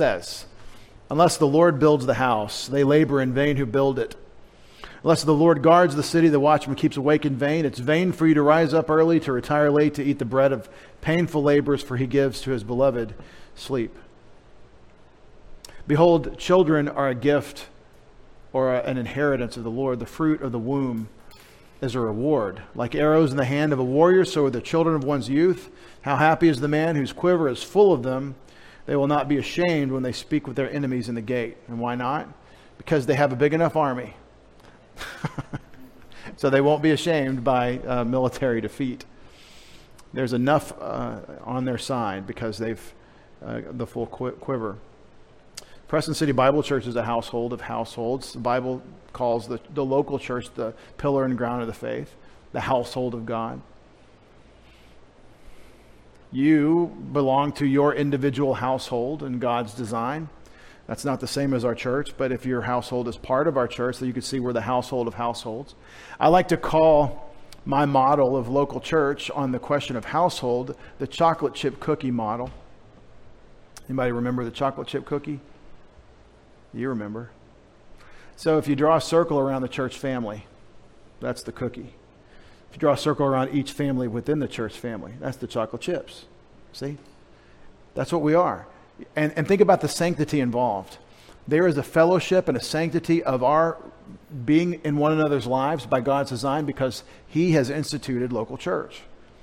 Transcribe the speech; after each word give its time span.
says, 0.00 0.46
Unless 1.10 1.36
the 1.36 1.46
Lord 1.46 1.78
builds 1.78 2.06
the 2.06 2.14
house, 2.14 2.66
they 2.66 2.84
labor 2.84 3.20
in 3.20 3.34
vain 3.34 3.56
who 3.56 3.66
build 3.66 3.98
it. 3.98 4.16
Unless 5.02 5.24
the 5.24 5.34
Lord 5.34 5.62
guards 5.62 5.94
the 5.94 6.02
city, 6.02 6.28
the 6.28 6.40
watchman 6.40 6.74
keeps 6.74 6.96
awake 6.96 7.26
in 7.26 7.36
vain. 7.36 7.66
It's 7.66 7.78
vain 7.78 8.12
for 8.12 8.26
you 8.26 8.32
to 8.32 8.40
rise 8.40 8.72
up 8.72 8.88
early, 8.88 9.20
to 9.20 9.30
retire 9.30 9.70
late, 9.70 9.92
to 9.94 10.02
eat 10.02 10.18
the 10.18 10.24
bread 10.24 10.52
of 10.52 10.70
painful 11.02 11.42
labors, 11.42 11.82
for 11.82 11.98
he 11.98 12.06
gives 12.06 12.40
to 12.42 12.50
his 12.50 12.64
beloved 12.64 13.12
sleep. 13.54 13.94
Behold, 15.86 16.38
children 16.38 16.88
are 16.88 17.08
a 17.08 17.14
gift 17.14 17.66
or 18.54 18.74
an 18.74 18.96
inheritance 18.96 19.58
of 19.58 19.64
the 19.64 19.70
Lord. 19.70 19.98
The 19.98 20.06
fruit 20.06 20.40
of 20.40 20.50
the 20.50 20.58
womb 20.58 21.10
is 21.82 21.94
a 21.94 22.00
reward. 22.00 22.62
Like 22.74 22.94
arrows 22.94 23.32
in 23.32 23.36
the 23.36 23.44
hand 23.44 23.74
of 23.74 23.78
a 23.78 23.84
warrior, 23.84 24.24
so 24.24 24.46
are 24.46 24.50
the 24.50 24.62
children 24.62 24.96
of 24.96 25.04
one's 25.04 25.28
youth. 25.28 25.68
How 26.02 26.16
happy 26.16 26.48
is 26.48 26.60
the 26.60 26.68
man 26.68 26.96
whose 26.96 27.12
quiver 27.12 27.50
is 27.50 27.62
full 27.62 27.92
of 27.92 28.02
them. 28.02 28.36
They 28.86 28.96
will 28.96 29.06
not 29.06 29.28
be 29.28 29.36
ashamed 29.36 29.92
when 29.92 30.02
they 30.02 30.12
speak 30.12 30.46
with 30.46 30.56
their 30.56 30.70
enemies 30.70 31.08
in 31.08 31.14
the 31.14 31.20
gate. 31.20 31.56
And 31.68 31.78
why 31.78 31.94
not? 31.94 32.28
Because 32.78 33.06
they 33.06 33.14
have 33.14 33.32
a 33.32 33.36
big 33.36 33.52
enough 33.52 33.76
army. 33.76 34.14
so 36.36 36.50
they 36.50 36.60
won't 36.60 36.82
be 36.82 36.90
ashamed 36.90 37.44
by 37.44 37.78
uh, 37.78 38.04
military 38.04 38.60
defeat. 38.60 39.04
There's 40.12 40.32
enough 40.32 40.72
uh, 40.80 41.20
on 41.44 41.64
their 41.64 41.78
side 41.78 42.26
because 42.26 42.58
they've 42.58 42.94
uh, 43.44 43.62
the 43.70 43.86
full 43.86 44.06
quiver. 44.06 44.76
Preston 45.88 46.14
City 46.14 46.32
Bible 46.32 46.62
Church 46.62 46.86
is 46.86 46.94
a 46.96 47.02
household 47.02 47.52
of 47.52 47.62
households. 47.62 48.34
The 48.34 48.38
Bible 48.38 48.82
calls 49.12 49.48
the, 49.48 49.60
the 49.74 49.84
local 49.84 50.18
church 50.18 50.52
the 50.54 50.74
pillar 50.98 51.24
and 51.24 51.36
ground 51.36 51.62
of 51.62 51.66
the 51.66 51.74
faith, 51.74 52.14
the 52.52 52.60
household 52.60 53.14
of 53.14 53.26
God. 53.26 53.60
You 56.32 56.96
belong 57.12 57.52
to 57.52 57.66
your 57.66 57.94
individual 57.94 58.54
household 58.54 59.22
in 59.22 59.38
God's 59.38 59.74
design. 59.74 60.28
That's 60.86 61.04
not 61.04 61.20
the 61.20 61.26
same 61.26 61.54
as 61.54 61.64
our 61.64 61.74
church, 61.74 62.16
but 62.16 62.32
if 62.32 62.44
your 62.44 62.62
household 62.62 63.08
is 63.08 63.16
part 63.16 63.46
of 63.46 63.56
our 63.56 63.68
church, 63.68 63.98
then 63.98 64.08
you 64.08 64.12
can 64.12 64.22
see 64.22 64.40
we're 64.40 64.52
the 64.52 64.60
household 64.60 65.06
of 65.06 65.14
households. 65.14 65.74
I 66.18 66.28
like 66.28 66.48
to 66.48 66.56
call 66.56 67.32
my 67.64 67.84
model 67.84 68.36
of 68.36 68.48
local 68.48 68.80
church 68.80 69.30
on 69.30 69.52
the 69.52 69.58
question 69.58 69.96
of 69.96 70.06
household 70.06 70.76
the 70.98 71.06
chocolate 71.06 71.54
chip 71.54 71.78
cookie 71.78 72.10
model. 72.10 72.50
Anybody 73.88 74.12
remember 74.12 74.44
the 74.44 74.50
chocolate 74.50 74.86
chip 74.86 75.04
cookie? 75.04 75.40
You 76.72 76.88
remember. 76.88 77.30
So 78.36 78.58
if 78.58 78.68
you 78.68 78.76
draw 78.76 78.96
a 78.96 79.00
circle 79.00 79.38
around 79.38 79.62
the 79.62 79.68
church 79.68 79.98
family, 79.98 80.46
that's 81.20 81.42
the 81.42 81.52
cookie. 81.52 81.94
If 82.70 82.76
you 82.76 82.80
draw 82.80 82.92
a 82.92 82.96
circle 82.96 83.26
around 83.26 83.54
each 83.54 83.72
family 83.72 84.06
within 84.06 84.38
the 84.38 84.48
church 84.48 84.78
family, 84.78 85.12
that's 85.18 85.36
the 85.36 85.48
chocolate 85.48 85.82
chips. 85.82 86.24
See? 86.72 86.98
That's 87.94 88.12
what 88.12 88.22
we 88.22 88.34
are. 88.34 88.66
And, 89.16 89.32
and 89.36 89.46
think 89.48 89.60
about 89.60 89.80
the 89.80 89.88
sanctity 89.88 90.40
involved. 90.40 90.98
There 91.48 91.66
is 91.66 91.76
a 91.76 91.82
fellowship 91.82 92.46
and 92.48 92.56
a 92.56 92.62
sanctity 92.62 93.24
of 93.24 93.42
our 93.42 93.76
being 94.44 94.80
in 94.84 94.96
one 94.96 95.12
another's 95.12 95.46
lives 95.46 95.84
by 95.84 96.00
God's 96.00 96.30
design 96.30 96.64
because 96.64 97.02
He 97.26 97.52
has 97.52 97.70
instituted 97.70 98.32
local 98.32 98.56
church. 98.56 99.02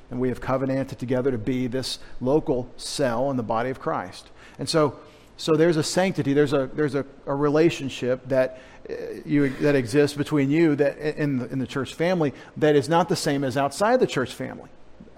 And 0.10 0.22
we 0.22 0.30
have 0.30 0.40
covenanted 0.40 1.00
together 1.00 1.32
to 1.32 1.38
be 1.38 1.68
this 1.68 2.00
local 2.22 2.72
cell 2.78 3.30
in 3.30 3.36
the 3.36 3.44
body 3.44 3.70
of 3.70 3.80
Christ. 3.80 4.30
And 4.58 4.70
so, 4.70 4.98
so 5.38 5.56
there's 5.56 5.78
a 5.78 5.84
sanctity, 5.84 6.34
there's 6.34 6.54
a, 6.54 6.70
there's 6.74 6.96
a, 6.96 7.06
a 7.28 7.36
relationship 7.36 8.28
that 8.28 8.60
uh, 8.90 8.94
you, 9.24 9.50
that 9.50 9.76
exists 9.76 10.18
between 10.18 10.50
you 10.50 10.76
that 10.76 10.98
in 10.98 11.38
the, 11.38 11.48
in 11.50 11.60
the 11.60 11.68
church 11.68 11.94
family 11.94 12.34
that 12.58 12.76
is 12.76 12.90
not 12.90 13.08
the 13.08 13.16
same 13.16 13.44
as 13.44 13.56
outside 13.56 14.00
the 14.00 14.08
church 14.08 14.34
family. 14.34 14.70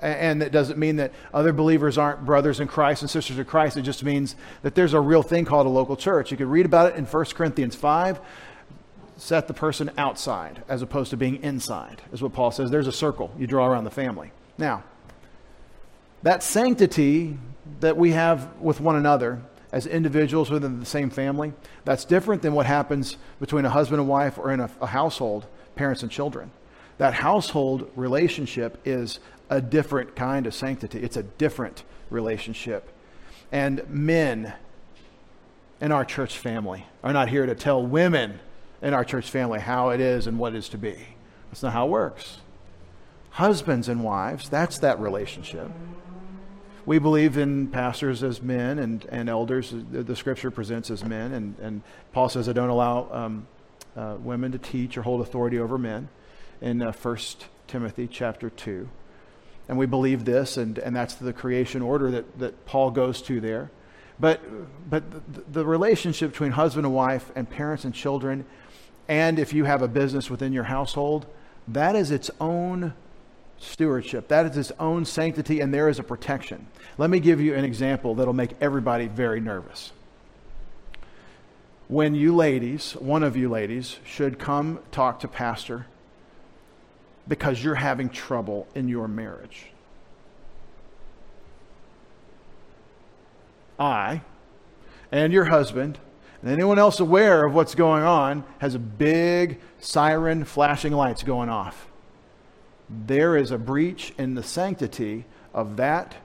And 0.02 0.42
that 0.42 0.52
doesn't 0.52 0.78
mean 0.78 0.98
that 0.98 1.11
other 1.34 1.52
believers 1.52 1.98
aren't 1.98 2.26
brothers 2.26 2.59
in 2.61 2.67
Christ 2.67 3.02
and 3.02 3.09
sisters 3.09 3.38
in 3.38 3.45
Christ. 3.45 3.76
It 3.76 3.81
just 3.81 4.03
means 4.03 4.36
that 4.61 4.76
there's 4.76 4.94
a 4.94 5.00
real 5.00 5.23
thing 5.23 5.44
called 5.44 5.67
a 5.67 5.70
local 5.70 5.98
church. 5.98 6.31
You 6.31 6.38
can 6.38 6.50
read 6.50 6.66
about 6.66 6.92
it 6.92 6.95
in 6.95 7.06
1 7.06 7.26
Corinthians 7.26 7.76
5. 7.76 8.22
Set 9.17 9.50
the 9.50 9.54
person 9.54 9.92
outside 9.98 10.64
as 10.70 10.81
opposed 10.81 11.09
to 11.09 11.17
being 11.17 11.44
inside, 11.44 12.02
is 12.14 12.22
what 12.22 12.31
Paul 12.31 12.52
says. 12.52 12.72
There's 12.72 12.88
a 12.88 12.94
circle 12.94 13.32
you 13.38 13.45
draw 13.45 13.67
around 13.67 13.83
the 13.83 13.92
family. 13.92 14.32
Now, 14.58 14.83
that 16.23 16.44
sanctity 16.44 17.38
that 17.82 17.98
we 17.98 18.11
have 18.11 18.55
with 18.61 18.80
one 18.80 18.95
another 18.95 19.42
as 19.72 19.86
individuals 19.86 20.50
within 20.50 20.80
the 20.80 20.86
same 20.86 21.10
family, 21.10 21.54
that's 21.86 22.06
different 22.06 22.42
than 22.42 22.54
what 22.54 22.66
happens 22.66 23.18
between 23.40 23.66
a 23.66 23.70
husband 23.70 24.00
and 24.00 24.10
wife 24.10 24.38
or 24.38 24.52
in 24.52 24.60
a, 24.60 24.70
a 24.82 24.88
household, 24.88 25.46
parents 25.76 26.02
and 26.02 26.12
children. 26.12 26.52
That 26.98 27.14
household 27.14 27.90
relationship 27.96 28.80
is 28.84 29.20
a 29.50 29.62
different 29.62 30.16
kind 30.16 30.48
of 30.48 30.54
sanctity, 30.54 31.00
it's 31.00 31.18
a 31.18 31.24
different 31.24 31.84
relationship. 32.10 32.90
And 33.52 33.88
men 33.90 34.54
in 35.82 35.92
our 35.92 36.06
church 36.06 36.38
family 36.38 36.86
are 37.04 37.14
not 37.14 37.30
here 37.30 37.46
to 37.46 37.56
tell 37.56 37.82
women 37.82 38.40
in 38.82 38.94
our 38.94 39.04
church 39.04 39.30
family 39.30 39.60
how 39.60 39.90
it 39.90 40.00
is 40.00 40.28
and 40.28 40.38
what 40.38 40.56
is 40.56 40.70
to 40.70 40.78
be. 40.78 40.98
That's 41.50 41.64
not 41.64 41.74
how 41.74 41.88
it 41.88 41.90
works. 41.90 42.40
Husbands 43.32 43.88
and 43.88 44.04
wives, 44.04 44.50
that's 44.50 44.80
that 44.80 45.00
relationship 45.00 45.70
we 46.89 46.98
believe 46.98 47.38
in 47.38 47.67
pastors 47.67 48.23
as 48.23 48.42
men 48.42 48.80
and, 48.80 49.05
and 49.11 49.30
elders, 49.30 49.72
the, 49.92 50.16
scripture 50.16 50.50
presents 50.50 50.89
as 50.89 51.05
men. 51.05 51.33
And, 51.33 51.60
and 51.60 51.82
Paul 52.14 52.30
says, 52.30 52.50
I 52.50 52.54
don't 52.54 52.70
allow 52.70 53.08
um, 53.11 53.48
uh, 53.95 54.16
women 54.20 54.54
to 54.54 54.58
teach 54.58 54.98
or 54.98 55.04
hold 55.04 55.22
authority 55.22 55.60
over 55.60 55.77
men 55.77 56.10
in 56.61 56.82
uh, 56.82 56.92
1 56.92 57.17
Timothy 57.67 58.08
chapter 58.08 58.50
2. 58.50 58.89
And 59.67 59.77
we 59.77 59.86
believe 59.86 60.26
this, 60.26 60.58
and, 60.58 60.80
and 60.80 60.95
that's 60.95 61.14
the 61.14 61.32
creation 61.32 61.83
order 61.83 62.10
that, 62.10 62.39
that 62.39 62.66
Paul 62.66 62.89
goes 62.89 63.21
to 63.21 63.39
there. 63.39 63.70
But, 64.20 64.42
but 64.89 65.04
the, 65.32 65.44
the 65.60 65.66
relationship 65.67 66.32
between 66.32 66.54
husband 66.54 66.88
and 66.88 66.95
wife 66.95 67.32
and 67.36 67.48
parents 67.48 67.86
and 67.86 67.94
children, 67.94 68.48
and 69.08 69.38
if 69.38 69.54
you 69.54 69.66
have 69.66 69.83
a 69.83 69.88
business 69.88 70.32
within 70.32 70.54
your 70.54 70.64
household, 70.64 71.27
that 71.67 71.95
is 71.95 72.10
its 72.10 72.32
own 72.42 72.95
stewardship. 73.59 74.27
That 74.30 74.45
is 74.45 74.58
its 74.58 74.71
own 74.80 75.05
sanctity, 75.05 75.59
and 75.59 75.73
there 75.73 75.89
is 75.89 75.99
a 75.99 76.03
protection. 76.03 76.67
Let 76.97 77.09
me 77.09 77.20
give 77.20 77.39
you 77.42 77.53
an 77.55 77.65
example 77.65 78.15
that'll 78.15 78.33
make 78.33 78.55
everybody 78.61 79.08
very 79.08 79.39
nervous. 79.39 79.92
When 81.87 82.15
you 82.15 82.36
ladies, 82.36 82.93
one 82.93 83.23
of 83.23 83.36
you 83.36 83.49
ladies, 83.49 83.97
should 84.05 84.39
come 84.39 84.80
talk 84.92 85.20
to 85.21 85.27
Pastor 85.27 85.87
because 87.27 87.64
you're 87.64 87.75
having 87.75 88.09
trouble 88.09 88.67
in 88.75 88.87
your 88.87 89.08
marriage. 89.08 89.67
I 93.80 94.21
and 95.11 95.31
your 95.31 95.45
husband 95.45 95.99
and 96.41 96.52
anyone 96.52 96.77
else 96.77 96.99
aware 96.99 97.45
of 97.45 97.53
what's 97.53 97.76
going 97.76 98.03
on 98.03 98.43
has 98.59 98.76
a 98.76 98.80
big 98.80 99.59
siren 99.80 100.43
flashing 100.43 100.93
lights 100.93 101.23
going 101.23 101.49
off 101.49 101.89
there 102.89 103.38
is 103.38 103.52
a 103.52 103.58
breach 103.58 104.14
in 104.17 104.36
the 104.36 104.44
sanctity 104.44 105.26
of 105.54 105.77
that 105.77 106.16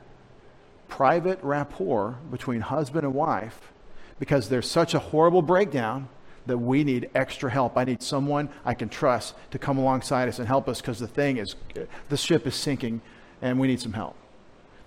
private 0.88 1.38
rapport 1.42 2.16
between 2.30 2.60
husband 2.60 3.04
and 3.04 3.14
wife 3.14 3.72
because 4.19 4.48
there's 4.48 4.70
such 4.70 4.94
a 4.94 4.98
horrible 4.98 5.42
breakdown 5.42 6.08
that 6.47 6.58
we 6.58 6.84
need 6.84 7.10
extra 7.14 7.50
help. 7.50 7.76
I 7.76 7.84
need 7.84 8.02
someone 8.02 8.48
I 8.64 8.75
can 8.75 8.88
trust 8.88 9.34
to 9.50 9.58
come 9.58 9.78
alongside 9.78 10.28
us 10.28 10.38
and 10.38 10.47
help 10.47 10.69
us 10.69 10.80
because 10.80 10.98
the 10.98 11.08
thing 11.08 11.38
is, 11.38 11.56
the 12.08 12.16
ship 12.16 12.47
is 12.47 12.54
sinking 12.54 13.00
and 13.42 13.58
we 13.58 13.66
need 13.66 13.81
some 13.81 13.92
help. 13.92 14.16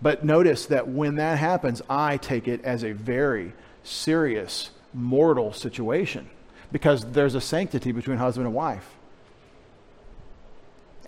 But 0.01 0.23
notice 0.23 0.67
that 0.67 0.87
when 0.87 1.15
that 1.15 1.39
happens, 1.39 1.81
I 1.89 2.17
take 2.17 2.47
it 2.47 2.63
as 2.63 2.83
a 2.83 2.91
very 2.91 3.53
serious, 3.83 4.69
mortal 4.93 5.51
situation 5.53 6.29
because 6.71 7.11
there's 7.11 7.35
a 7.35 7.41
sanctity 7.41 7.91
between 7.91 8.17
husband 8.17 8.45
and 8.45 8.55
wife. 8.55 8.87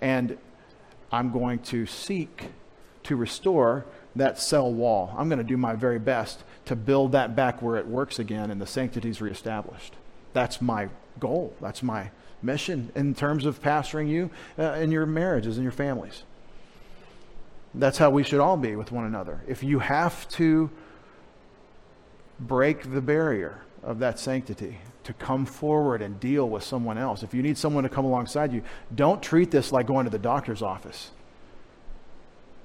And 0.00 0.38
I'm 1.12 1.32
going 1.32 1.60
to 1.60 1.86
seek 1.86 2.50
to 3.04 3.16
restore 3.16 3.86
that 4.16 4.38
cell 4.38 4.72
wall. 4.72 5.14
I'm 5.16 5.28
going 5.28 5.38
to 5.38 5.44
do 5.44 5.56
my 5.56 5.74
very 5.74 5.98
best 5.98 6.44
to 6.66 6.76
build 6.76 7.12
that 7.12 7.34
back 7.34 7.62
where 7.62 7.76
it 7.76 7.86
works 7.86 8.18
again 8.18 8.50
and 8.50 8.60
the 8.60 8.66
sanctity 8.66 9.08
is 9.08 9.20
reestablished. 9.20 9.94
That's 10.32 10.60
my 10.60 10.88
goal. 11.18 11.54
That's 11.60 11.82
my 11.82 12.10
mission 12.42 12.90
in 12.94 13.14
terms 13.14 13.44
of 13.44 13.62
pastoring 13.62 14.08
you 14.08 14.30
uh, 14.58 14.72
in 14.72 14.90
your 14.90 15.06
marriages 15.06 15.56
and 15.56 15.62
your 15.62 15.72
families. 15.72 16.24
That's 17.74 17.98
how 17.98 18.10
we 18.10 18.24
should 18.24 18.40
all 18.40 18.56
be 18.56 18.74
with 18.76 18.90
one 18.90 19.04
another. 19.04 19.42
If 19.46 19.62
you 19.62 19.78
have 19.78 20.28
to 20.30 20.70
break 22.38 22.92
the 22.92 23.00
barrier 23.00 23.62
of 23.82 23.98
that 24.00 24.18
sanctity, 24.18 24.78
to 25.10 25.24
come 25.24 25.44
forward 25.44 26.02
and 26.02 26.20
deal 26.20 26.48
with 26.48 26.62
someone 26.62 26.96
else. 26.96 27.24
If 27.24 27.34
you 27.34 27.42
need 27.42 27.58
someone 27.58 27.82
to 27.82 27.90
come 27.90 28.04
alongside 28.04 28.52
you, 28.52 28.62
don't 28.94 29.20
treat 29.20 29.50
this 29.50 29.72
like 29.72 29.86
going 29.86 30.04
to 30.04 30.10
the 30.10 30.20
doctor's 30.20 30.62
office. 30.62 31.10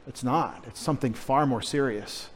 It's 0.07 0.24
not, 0.24 0.63
it's 0.68 0.80
something 0.80 1.15
far 1.15 1.47
more 1.47 1.63
serious. 1.63 2.30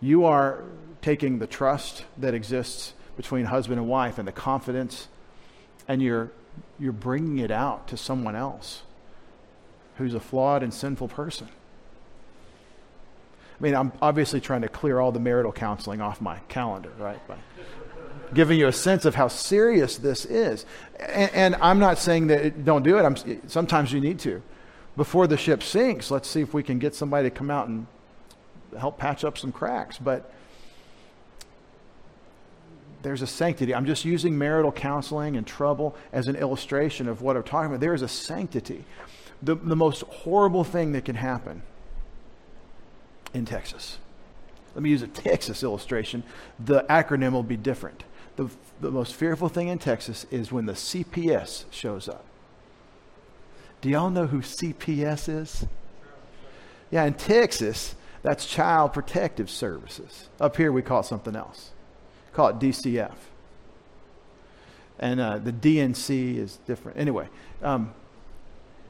You 0.00 0.24
are 0.24 0.64
taking 1.02 1.38
the 1.38 1.46
trust 1.46 2.04
that 2.18 2.34
exists 2.34 2.94
between 3.16 3.44
husband 3.44 3.78
and 3.78 3.88
wife 3.88 4.18
and 4.18 4.26
the 4.26 4.32
confidence, 4.32 5.06
and 5.86 6.02
you're, 6.02 6.32
you're 6.80 6.90
bringing 6.90 7.38
it 7.38 7.52
out 7.52 7.86
to 7.88 7.96
someone 7.96 8.34
else 8.34 8.82
who's 9.98 10.14
a 10.14 10.20
flawed 10.20 10.64
and 10.64 10.74
sinful 10.74 11.08
person. 11.08 11.48
I 13.58 13.62
mean, 13.62 13.76
I'm 13.76 13.92
obviously 14.02 14.40
trying 14.40 14.62
to 14.62 14.68
clear 14.68 14.98
all 14.98 15.12
the 15.12 15.20
marital 15.20 15.52
counseling 15.52 16.00
off 16.00 16.20
my 16.20 16.38
calendar, 16.48 16.90
right? 16.98 17.24
By 17.28 17.36
giving 18.34 18.58
you 18.58 18.66
a 18.68 18.72
sense 18.72 19.04
of 19.04 19.14
how 19.14 19.28
serious 19.28 19.96
this 19.96 20.24
is. 20.24 20.64
And, 20.98 21.34
and 21.34 21.54
I'm 21.56 21.78
not 21.78 21.98
saying 21.98 22.28
that 22.28 22.46
it, 22.46 22.64
don't 22.64 22.82
do 22.82 22.98
it. 22.98 23.02
I'm, 23.02 23.16
sometimes 23.48 23.92
you 23.92 24.00
need 24.00 24.18
to. 24.20 24.42
Before 24.96 25.26
the 25.26 25.36
ship 25.36 25.62
sinks, 25.62 26.10
let's 26.10 26.28
see 26.28 26.40
if 26.40 26.54
we 26.54 26.62
can 26.62 26.78
get 26.78 26.94
somebody 26.94 27.28
to 27.28 27.34
come 27.34 27.50
out 27.50 27.68
and 27.68 27.86
help 28.78 28.98
patch 28.98 29.24
up 29.24 29.36
some 29.36 29.52
cracks. 29.52 29.98
But 29.98 30.32
there's 33.02 33.22
a 33.22 33.26
sanctity. 33.26 33.74
I'm 33.74 33.86
just 33.86 34.04
using 34.04 34.36
marital 34.36 34.72
counseling 34.72 35.36
and 35.36 35.46
trouble 35.46 35.94
as 36.12 36.28
an 36.28 36.36
illustration 36.36 37.08
of 37.08 37.22
what 37.22 37.36
I'm 37.36 37.42
talking 37.42 37.66
about. 37.66 37.80
There 37.80 37.94
is 37.94 38.02
a 38.02 38.08
sanctity. 38.08 38.84
The, 39.42 39.54
the 39.54 39.76
most 39.76 40.02
horrible 40.02 40.64
thing 40.64 40.92
that 40.92 41.04
can 41.04 41.16
happen 41.16 41.62
in 43.34 43.44
Texas. 43.44 43.98
Let 44.74 44.82
me 44.82 44.90
use 44.90 45.02
a 45.02 45.08
Texas 45.08 45.62
illustration. 45.62 46.22
The 46.58 46.82
acronym 46.90 47.32
will 47.32 47.42
be 47.42 47.56
different. 47.56 48.04
The, 48.36 48.48
the 48.80 48.90
most 48.90 49.14
fearful 49.14 49.48
thing 49.48 49.68
in 49.68 49.78
Texas 49.78 50.26
is 50.30 50.52
when 50.52 50.66
the 50.66 50.74
CPS 50.74 51.64
shows 51.70 52.08
up. 52.08 52.24
Do 53.80 53.88
y'all 53.88 54.10
know 54.10 54.26
who 54.26 54.40
CPS 54.40 55.28
is? 55.28 55.66
Yeah, 56.90 57.04
in 57.04 57.14
Texas, 57.14 57.94
that's 58.22 58.46
Child 58.46 58.92
Protective 58.92 59.50
Services. 59.50 60.28
Up 60.40 60.56
here, 60.56 60.70
we 60.72 60.82
call 60.82 61.00
it 61.00 61.06
something 61.06 61.36
else. 61.36 61.70
Call 62.32 62.48
it 62.48 62.58
DCF. 62.58 63.14
And 64.98 65.20
uh, 65.20 65.38
the 65.38 65.52
DNC 65.52 66.36
is 66.36 66.58
different. 66.66 66.98
Anyway, 66.98 67.28
um, 67.62 67.92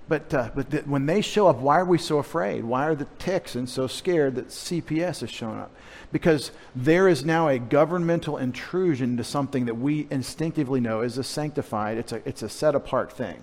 but, 0.08 0.32
uh, 0.32 0.50
but 0.54 0.70
the, 0.70 0.78
when 0.82 1.06
they 1.06 1.20
show 1.20 1.48
up, 1.48 1.56
why 1.56 1.80
are 1.80 1.84
we 1.84 1.98
so 1.98 2.18
afraid? 2.18 2.64
Why 2.64 2.86
are 2.86 2.94
the 2.94 3.06
Texans 3.18 3.72
so 3.72 3.88
scared 3.88 4.36
that 4.36 4.48
CPS 4.48 5.24
is 5.24 5.30
showing 5.30 5.58
up? 5.58 5.72
Because 6.12 6.52
there 6.76 7.08
is 7.08 7.24
now 7.24 7.48
a 7.48 7.58
governmental 7.58 8.36
intrusion 8.36 9.10
into 9.10 9.24
something 9.24 9.66
that 9.66 9.74
we 9.74 10.06
instinctively 10.10 10.80
know 10.80 11.00
is 11.00 11.18
a 11.18 11.24
sanctified, 11.24 11.98
it's 11.98 12.12
a, 12.12 12.26
it's 12.28 12.42
a 12.42 12.48
set 12.48 12.76
apart 12.76 13.12
thing. 13.12 13.42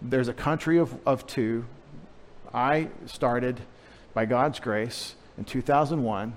There's 0.00 0.28
a 0.28 0.32
country 0.32 0.78
of, 0.78 0.96
of 1.06 1.26
two. 1.26 1.66
I 2.54 2.88
started, 3.04 3.60
by 4.14 4.24
God's 4.24 4.60
grace, 4.60 5.14
in 5.36 5.44
2001, 5.44 6.32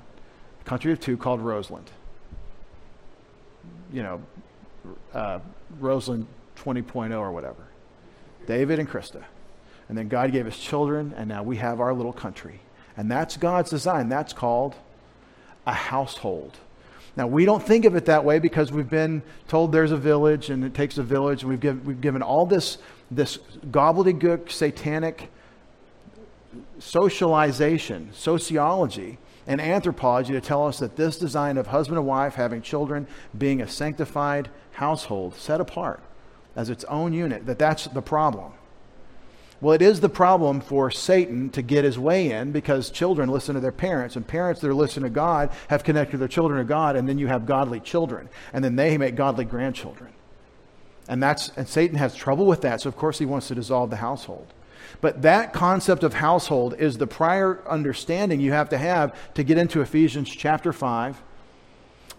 a 0.59 0.63
country 0.65 0.91
of 0.91 0.99
two 0.99 1.15
called 1.15 1.39
Roseland. 1.39 1.89
You 3.93 4.03
know, 4.03 4.21
uh, 5.13 5.39
Roseland 5.79 6.27
20.0 6.57 7.17
or 7.17 7.31
whatever. 7.31 7.63
David 8.45 8.79
and 8.79 8.89
Krista. 8.89 9.23
And 9.87 9.97
then 9.97 10.07
God 10.07 10.31
gave 10.31 10.47
us 10.47 10.57
children, 10.57 11.13
and 11.15 11.29
now 11.29 11.43
we 11.43 11.57
have 11.57 11.79
our 11.79 11.93
little 11.93 12.13
country. 12.13 12.59
And 12.97 13.11
that's 13.11 13.37
God's 13.37 13.69
design. 13.69 14.09
That's 14.09 14.33
called 14.33 14.75
a 15.67 15.73
household. 15.73 16.57
Now, 17.17 17.27
we 17.27 17.45
don't 17.45 17.63
think 17.63 17.85
of 17.85 17.95
it 17.95 18.05
that 18.05 18.25
way 18.25 18.39
because 18.39 18.71
we've 18.71 18.89
been 18.89 19.21
told 19.47 19.71
there's 19.71 19.91
a 19.91 19.97
village 19.97 20.49
and 20.49 20.65
it 20.65 20.73
takes 20.73 20.97
a 20.97 21.03
village, 21.03 21.43
and 21.43 21.49
we've, 21.49 21.85
we've 21.85 22.01
given 22.01 22.21
all 22.21 22.45
this, 22.45 22.77
this 23.09 23.37
gobbledygook, 23.71 24.51
satanic 24.51 25.29
socialization, 26.79 28.09
sociology, 28.13 29.17
and 29.47 29.61
anthropology 29.61 30.33
to 30.33 30.41
tell 30.41 30.67
us 30.67 30.79
that 30.79 30.95
this 30.95 31.17
design 31.17 31.57
of 31.57 31.67
husband 31.67 31.97
and 31.97 32.07
wife 32.07 32.35
having 32.35 32.61
children, 32.61 33.07
being 33.37 33.61
a 33.61 33.67
sanctified 33.67 34.49
household, 34.73 35.35
set 35.35 35.61
apart 35.61 36.01
as 36.55 36.69
its 36.69 36.83
own 36.85 37.13
unit, 37.13 37.45
that 37.45 37.59
that's 37.59 37.85
the 37.87 38.01
problem. 38.01 38.51
Well, 39.65 39.73
it 39.73 39.81
is 39.81 39.99
the 39.99 40.09
problem 40.09 40.61
for 40.61 40.91
Satan 40.91 41.49
to 41.49 41.63
get 41.63 41.85
his 41.85 41.97
way 41.97 42.29
in 42.29 42.51
because 42.51 42.91
children 42.91 43.29
listen 43.29 43.55
to 43.55 43.61
their 43.61 43.71
parents, 43.71 44.15
and 44.15 44.27
parents 44.27 44.61
that 44.61 44.69
are 44.69 44.75
listening 44.75 45.05
to 45.05 45.09
God 45.09 45.49
have 45.69 45.83
connected 45.83 46.17
their 46.17 46.27
children 46.27 46.59
to 46.59 46.63
God, 46.63 46.95
and 46.95 47.09
then 47.09 47.17
you 47.17 47.25
have 47.25 47.47
godly 47.47 47.79
children, 47.79 48.29
and 48.53 48.63
then 48.63 48.75
they 48.75 48.95
make 48.99 49.15
godly 49.15 49.43
grandchildren. 49.43 50.13
And 51.07 51.23
that's 51.23 51.49
and 51.57 51.67
Satan 51.67 51.97
has 51.97 52.13
trouble 52.13 52.45
with 52.45 52.61
that, 52.61 52.81
so 52.81 52.89
of 52.89 52.95
course 52.95 53.17
he 53.17 53.25
wants 53.25 53.47
to 53.47 53.55
dissolve 53.55 53.89
the 53.89 53.95
household. 53.95 54.45
But 55.01 55.23
that 55.23 55.51
concept 55.51 56.03
of 56.03 56.13
household 56.13 56.75
is 56.77 56.99
the 56.99 57.07
prior 57.07 57.67
understanding 57.67 58.39
you 58.39 58.51
have 58.51 58.69
to 58.69 58.77
have 58.77 59.17
to 59.33 59.43
get 59.43 59.57
into 59.57 59.81
Ephesians 59.81 60.29
chapter 60.29 60.73
5, 60.73 61.23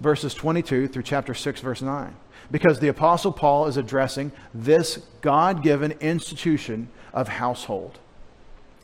verses 0.00 0.34
22 0.34 0.88
through 0.88 1.04
chapter 1.04 1.32
6, 1.32 1.60
verse 1.60 1.81
9. 1.81 2.16
Because 2.50 2.81
the 2.81 2.88
Apostle 2.88 3.31
Paul 3.31 3.66
is 3.66 3.76
addressing 3.76 4.32
this 4.52 5.00
God 5.20 5.62
given 5.62 5.93
institution 6.00 6.88
of 7.17 7.27
household 7.27 7.99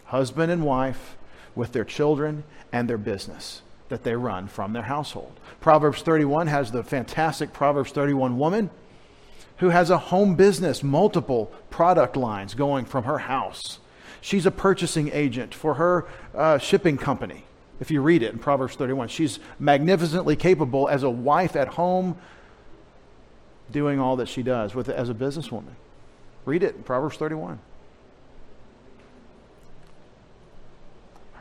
husband 0.07 0.53
and 0.53 0.63
wife 0.63 1.17
with 1.55 1.73
their 1.73 1.85
children 1.85 2.45
and 2.71 2.89
their 2.89 2.99
business 2.99 3.63
that 3.89 4.05
they 4.05 4.15
run 4.15 4.47
from 4.47 4.75
their 4.75 4.83
household. 4.83 5.33
Proverbs 5.61 6.03
31 6.03 6.49
has 6.49 6.71
the 6.71 6.83
fantastic 6.83 7.53
Proverbs 7.55 7.93
31 7.93 8.37
woman 8.37 8.69
who 9.57 9.71
has 9.71 9.89
a 9.89 9.97
home 9.97 10.35
business, 10.35 10.83
multiple 10.83 11.53
product 11.71 12.15
lines 12.15 12.53
going 12.55 12.85
from 12.85 13.05
her 13.05 13.19
house. 13.19 13.79
She's 14.21 14.45
a 14.45 14.51
purchasing 14.51 15.11
agent 15.13 15.55
for 15.55 15.75
her 15.75 16.07
uh, 16.35 16.59
shipping 16.59 16.99
company. 16.99 17.45
If 17.81 17.91
you 17.91 18.03
read 18.03 18.23
it 18.23 18.35
in 18.35 18.39
Proverbs 18.39 18.77
31, 18.77 19.09
she's 19.09 19.39
magnificently 19.59 20.37
capable 20.37 20.89
as 20.89 21.03
a 21.03 21.11
wife 21.11 21.57
at 21.57 21.69
home 21.69 22.19
doing 23.71 23.99
all 23.99 24.17
that 24.17 24.29
she 24.29 24.43
does 24.43 24.75
with 24.75 24.91
as 24.91 25.09
a 25.09 25.15
businesswoman. 25.15 25.75
Read 26.45 26.63
it 26.63 26.77
in 26.77 26.83
Proverbs 26.83 27.17
31. 27.17 27.59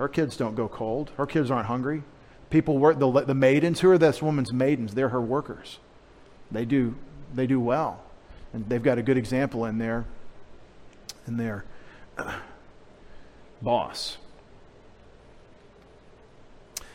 Her 0.02 0.08
kids 0.08 0.36
don't 0.36 0.56
go 0.56 0.68
cold. 0.68 1.12
Her 1.18 1.28
kids 1.28 1.52
aren't 1.52 1.68
hungry. 1.68 2.02
People 2.50 2.80
work 2.80 2.98
the, 2.98 3.08
the 3.22 3.36
maidens. 3.36 3.82
Who 3.82 3.92
are 3.92 4.00
this 4.00 4.20
woman's 4.20 4.52
maidens? 4.52 4.96
They're 4.96 5.10
her 5.10 5.22
workers. 5.22 5.78
They 6.50 6.66
do 6.66 6.96
they 7.36 7.46
do 7.46 7.60
well, 7.60 8.02
and 8.52 8.68
they've 8.68 8.82
got 8.82 8.98
a 8.98 9.04
good 9.04 9.16
example 9.16 9.64
in 9.66 9.78
their 9.78 10.06
in 11.28 11.38
their 11.38 11.66
uh, 12.18 12.40
boss. 13.62 14.18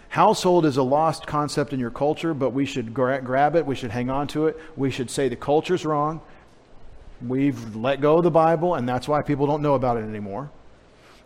Household 0.08 0.66
is 0.66 0.76
a 0.76 0.82
lost 0.82 1.28
concept 1.28 1.72
in 1.72 1.78
your 1.78 1.92
culture, 1.92 2.34
but 2.34 2.50
we 2.50 2.66
should 2.66 2.92
gra- 2.92 3.22
grab 3.22 3.54
it. 3.54 3.64
We 3.64 3.76
should 3.76 3.92
hang 3.92 4.10
on 4.10 4.26
to 4.28 4.48
it. 4.48 4.58
We 4.74 4.90
should 4.90 5.12
say 5.12 5.28
the 5.28 5.36
culture's 5.36 5.84
wrong. 5.84 6.22
We've 7.24 7.76
let 7.76 8.00
go 8.00 8.16
of 8.16 8.24
the 8.24 8.32
Bible, 8.32 8.74
and 8.74 8.88
that's 8.88 9.06
why 9.06 9.22
people 9.22 9.46
don't 9.46 9.62
know 9.62 9.74
about 9.74 9.96
it 9.96 10.02
anymore. 10.02 10.50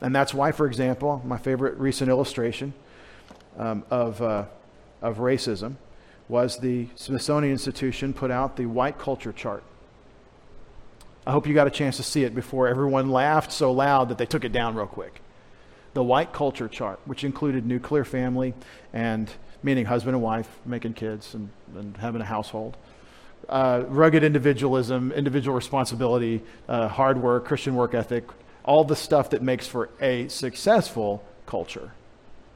And 0.01 0.15
that's 0.15 0.33
why, 0.33 0.53
for 0.53 0.67
example, 0.67 1.23
my 1.25 1.37
favorite 1.37 1.77
recent 1.79 2.09
illustration 2.09 2.73
um, 3.59 3.85
of, 3.91 4.23
uh, 4.23 4.45
of 5.03 5.19
racism 5.19 5.77
was 6.29 6.59
the 6.59 6.87
Smithsonian 6.95 7.53
Institution 7.53 8.13
put 8.13 8.31
out 8.31 8.57
the 8.57 8.67
white 8.67 8.99
culture 8.99 9.33
chart. 9.33 9.63
I 11.27 11.33
hope 11.33 11.47
you 11.47 11.55
got 11.55 11.67
a 11.67 11.71
chance 11.71 11.97
to 11.99 12.03
see 12.03 12.25
it 12.25 12.35
before 12.35 12.69
everyone 12.69 13.11
laughed 13.11 13.53
so 13.53 13.73
loud 13.73 14.09
that 14.09 14.19
they 14.19 14.27
took 14.27 14.45
it 14.45 14.53
down 14.53 14.75
real 14.75 14.87
quick 14.87 15.21
the 15.93 16.03
white 16.03 16.33
culture 16.33 16.69
chart, 16.69 17.01
which 17.05 17.25
included 17.25 17.67
nuclear 17.67 18.05
family 18.05 18.55
and 18.93 19.31
meaning 19.63 19.85
husband 19.85 20.15
and 20.15 20.23
wife 20.23 20.49
making 20.65 20.95
kids 20.95 21.35
and, 21.35 21.51
and 21.77 21.97
having 21.97 22.21
a 22.21 22.25
household. 22.25 22.77
Uh, 23.49 23.83
rugged 23.89 24.23
individualism, 24.23 25.11
individual 25.13 25.55
responsibility, 25.55 26.41
uh, 26.69 26.87
hard 26.87 27.21
work, 27.21 27.45
Christian 27.45 27.75
work 27.75 27.95
ethic, 27.95 28.25
all 28.65 28.85
the 28.85 28.97
stuff 28.97 29.31
that 29.31 29.43
makes 29.43 29.67
for 29.67 29.91
a 30.01 30.29
successful 30.29 31.25
culture 31.47 31.93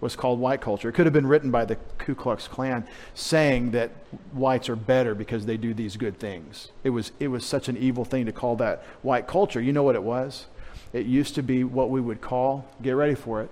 was 0.00 0.16
called 0.16 0.38
white 0.38 0.60
culture. 0.60 0.88
It 0.88 0.92
could 0.92 1.06
have 1.06 1.12
been 1.12 1.26
written 1.26 1.50
by 1.50 1.64
the 1.64 1.76
Ku 1.98 2.14
Klux 2.14 2.46
Klan 2.46 2.86
saying 3.14 3.70
that 3.70 3.90
whites 4.32 4.68
are 4.68 4.76
better 4.76 5.14
because 5.14 5.46
they 5.46 5.56
do 5.56 5.72
these 5.72 5.96
good 5.96 6.18
things. 6.18 6.70
It 6.82 6.90
was, 6.90 7.12
it 7.18 7.28
was 7.28 7.44
such 7.46 7.68
an 7.68 7.76
evil 7.76 8.04
thing 8.04 8.26
to 8.26 8.32
call 8.32 8.56
that 8.56 8.82
white 9.02 9.26
culture. 9.26 9.60
You 9.60 9.72
know 9.72 9.82
what 9.82 9.94
it 9.94 10.02
was? 10.02 10.46
It 10.92 11.06
used 11.06 11.34
to 11.36 11.42
be 11.42 11.64
what 11.64 11.90
we 11.90 12.00
would 12.00 12.20
call, 12.20 12.66
get 12.82 12.92
ready 12.92 13.14
for 13.14 13.40
it, 13.42 13.50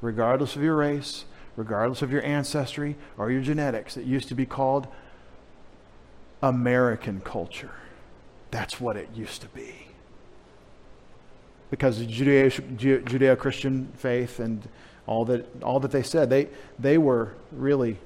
regardless 0.00 0.56
of 0.56 0.62
your 0.62 0.76
race, 0.76 1.24
regardless 1.56 2.02
of 2.02 2.10
your 2.10 2.24
ancestry 2.24 2.96
or 3.16 3.30
your 3.30 3.40
genetics, 3.40 3.96
it 3.96 4.04
used 4.04 4.28
to 4.28 4.34
be 4.34 4.46
called 4.46 4.88
American 6.42 7.20
culture. 7.20 7.76
That's 8.50 8.80
what 8.80 8.96
it 8.96 9.08
used 9.14 9.42
to 9.42 9.48
be. 9.48 9.91
Because 11.72 12.00
Judeo 12.00 13.38
Christian 13.38 13.90
faith 13.96 14.40
and 14.40 14.68
all 15.06 15.24
that, 15.24 15.62
all 15.62 15.80
that 15.80 15.90
they 15.90 16.02
said, 16.02 16.28
they, 16.28 16.48
they 16.78 16.98
were 16.98 17.32
really 17.50 17.96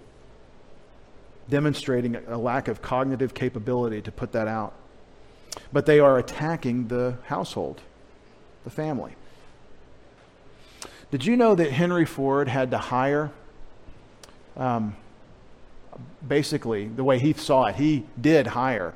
demonstrating 1.50 2.14
a 2.14 2.38
lack 2.38 2.68
of 2.68 2.80
cognitive 2.80 3.34
capability 3.34 4.00
to 4.02 4.12
put 4.12 4.30
that 4.30 4.46
out. 4.46 4.72
But 5.72 5.84
they 5.84 5.98
are 5.98 6.16
attacking 6.16 6.86
the 6.86 7.16
household 7.24 7.80
the 8.62 8.70
family. 8.70 9.16
Did 11.10 11.24
you 11.24 11.36
know 11.36 11.56
that 11.56 11.72
Henry 11.72 12.04
Ford 12.04 12.46
had 12.46 12.70
to 12.70 12.78
hire, 12.78 13.32
um, 14.56 14.94
basically, 16.26 16.86
the 16.86 17.02
way 17.02 17.18
he 17.18 17.32
saw 17.32 17.64
it, 17.64 17.74
he 17.74 18.04
did 18.20 18.46
hire 18.46 18.94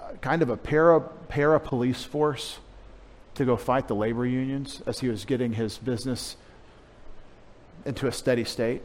uh, 0.00 0.14
kind 0.20 0.42
of 0.42 0.50
a 0.50 0.56
para, 0.56 1.00
para 1.00 1.60
police 1.60 2.02
force 2.02 2.58
to 3.34 3.44
go 3.44 3.56
fight 3.56 3.88
the 3.88 3.94
labor 3.94 4.26
unions 4.26 4.82
as 4.86 5.00
he 5.00 5.08
was 5.08 5.24
getting 5.24 5.52
his 5.52 5.78
business 5.78 6.36
into 7.84 8.06
a 8.06 8.12
steady 8.12 8.44
state. 8.44 8.82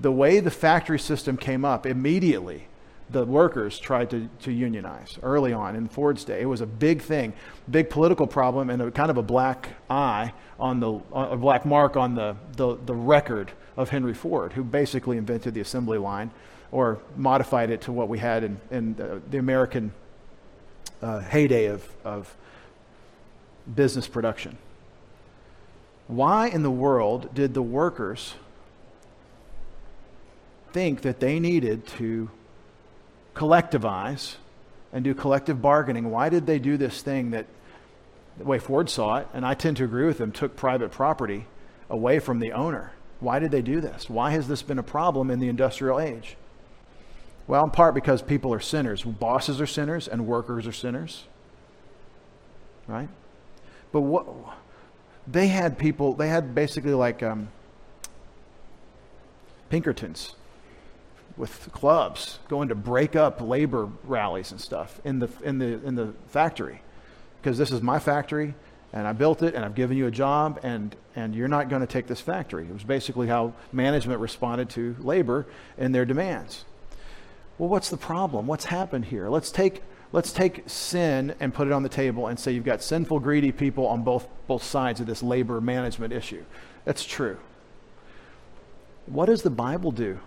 The 0.00 0.12
way 0.12 0.40
the 0.40 0.50
factory 0.50 0.98
system 0.98 1.36
came 1.36 1.64
up, 1.64 1.86
immediately 1.86 2.68
the 3.10 3.24
workers 3.24 3.78
tried 3.78 4.10
to, 4.10 4.28
to 4.42 4.52
unionize 4.52 5.18
early 5.22 5.52
on 5.52 5.76
in 5.76 5.88
Ford's 5.88 6.24
day. 6.24 6.40
It 6.40 6.46
was 6.46 6.60
a 6.60 6.66
big 6.66 7.02
thing, 7.02 7.32
big 7.70 7.88
political 7.88 8.26
problem, 8.26 8.68
and 8.68 8.82
a 8.82 8.90
kind 8.90 9.10
of 9.10 9.16
a 9.16 9.22
black 9.22 9.68
eye 9.88 10.32
on 10.58 10.80
the 10.80 11.00
a 11.12 11.36
black 11.36 11.64
mark 11.64 11.96
on 11.96 12.14
the, 12.14 12.36
the, 12.56 12.76
the 12.84 12.94
record 12.94 13.52
of 13.76 13.90
Henry 13.90 14.14
Ford, 14.14 14.54
who 14.54 14.64
basically 14.64 15.18
invented 15.18 15.54
the 15.54 15.60
assembly 15.60 15.98
line 15.98 16.30
or 16.72 16.98
modified 17.16 17.70
it 17.70 17.82
to 17.82 17.92
what 17.92 18.08
we 18.08 18.18
had 18.18 18.42
in, 18.42 18.60
in 18.70 19.00
uh, 19.00 19.20
the 19.30 19.38
American 19.38 19.92
uh, 21.00 21.20
heyday 21.20 21.66
of, 21.66 21.86
of 22.04 22.34
business 23.74 24.06
production. 24.06 24.58
Why 26.06 26.48
in 26.48 26.62
the 26.62 26.70
world 26.70 27.34
did 27.34 27.54
the 27.54 27.62
workers 27.62 28.34
think 30.72 31.02
that 31.02 31.20
they 31.20 31.40
needed 31.40 31.86
to 31.86 32.30
collectivize 33.34 34.36
and 34.92 35.04
do 35.04 35.14
collective 35.14 35.60
bargaining? 35.60 36.10
Why 36.10 36.28
did 36.28 36.46
they 36.46 36.58
do 36.58 36.76
this 36.76 37.02
thing 37.02 37.30
that, 37.32 37.46
the 38.38 38.44
way 38.44 38.58
Ford 38.58 38.88
saw 38.88 39.16
it, 39.16 39.28
and 39.34 39.44
I 39.44 39.54
tend 39.54 39.78
to 39.78 39.84
agree 39.84 40.06
with 40.06 40.18
them, 40.18 40.30
took 40.30 40.56
private 40.56 40.92
property 40.92 41.46
away 41.90 42.18
from 42.18 42.38
the 42.38 42.52
owner? 42.52 42.92
Why 43.18 43.38
did 43.38 43.50
they 43.50 43.62
do 43.62 43.80
this? 43.80 44.08
Why 44.08 44.30
has 44.30 44.46
this 44.46 44.62
been 44.62 44.78
a 44.78 44.84
problem 44.84 45.30
in 45.30 45.40
the 45.40 45.48
industrial 45.48 45.98
age? 45.98 46.36
Well, 47.46 47.64
in 47.64 47.70
part 47.70 47.94
because 47.94 48.22
people 48.22 48.52
are 48.52 48.60
sinners. 48.60 49.02
Bosses 49.02 49.60
are 49.60 49.66
sinners 49.66 50.06
and 50.08 50.26
workers 50.26 50.66
are 50.66 50.72
sinners. 50.72 51.24
Right? 52.86 53.08
But 53.92 54.02
what 54.02 54.26
they 55.26 55.48
had 55.48 55.78
people, 55.78 56.14
they 56.14 56.28
had 56.28 56.54
basically 56.54 56.94
like 56.94 57.22
um, 57.22 57.48
Pinkertons 59.70 60.34
with 61.36 61.68
clubs 61.72 62.38
going 62.48 62.68
to 62.68 62.74
break 62.74 63.14
up 63.14 63.40
labor 63.40 63.88
rallies 64.04 64.52
and 64.52 64.60
stuff 64.60 65.00
in 65.04 65.18
the 65.18 65.28
in 65.42 65.58
the 65.58 65.84
in 65.86 65.94
the 65.94 66.14
factory 66.28 66.80
because 67.40 67.58
this 67.58 67.70
is 67.70 67.82
my 67.82 67.98
factory 67.98 68.54
and 68.92 69.06
I 69.06 69.12
built 69.12 69.42
it 69.42 69.54
and 69.54 69.64
I've 69.64 69.74
given 69.74 69.96
you 69.96 70.06
a 70.06 70.10
job 70.10 70.60
and 70.62 70.96
and 71.14 71.34
you're 71.34 71.48
not 71.48 71.68
going 71.68 71.80
to 71.80 71.86
take 71.86 72.06
this 72.06 72.20
factory. 72.20 72.64
It 72.64 72.72
was 72.72 72.84
basically 72.84 73.26
how 73.26 73.52
management 73.72 74.20
responded 74.20 74.70
to 74.70 74.96
labor 75.00 75.46
and 75.76 75.94
their 75.94 76.04
demands. 76.04 76.64
Well, 77.58 77.68
what's 77.68 77.88
the 77.88 77.96
problem? 77.96 78.46
What's 78.46 78.66
happened 78.66 79.06
here? 79.06 79.28
Let's 79.28 79.50
take 79.50 79.82
let's 80.16 80.32
take 80.32 80.62
sin 80.66 81.34
and 81.40 81.52
put 81.52 81.66
it 81.66 81.74
on 81.74 81.82
the 81.82 81.90
table 81.90 82.28
and 82.28 82.40
say 82.40 82.50
you've 82.50 82.64
got 82.64 82.82
sinful, 82.82 83.20
greedy 83.20 83.52
people 83.52 83.86
on 83.86 84.02
both 84.02 84.26
both 84.46 84.62
sides 84.62 84.98
of 84.98 85.06
this 85.06 85.22
labor 85.22 85.60
management 85.60 86.10
issue. 86.10 86.42
That's 86.86 87.04
true. 87.04 87.36
What 89.04 89.26
does 89.26 89.42
the 89.42 89.50
Bible 89.50 89.92
do 89.92 90.18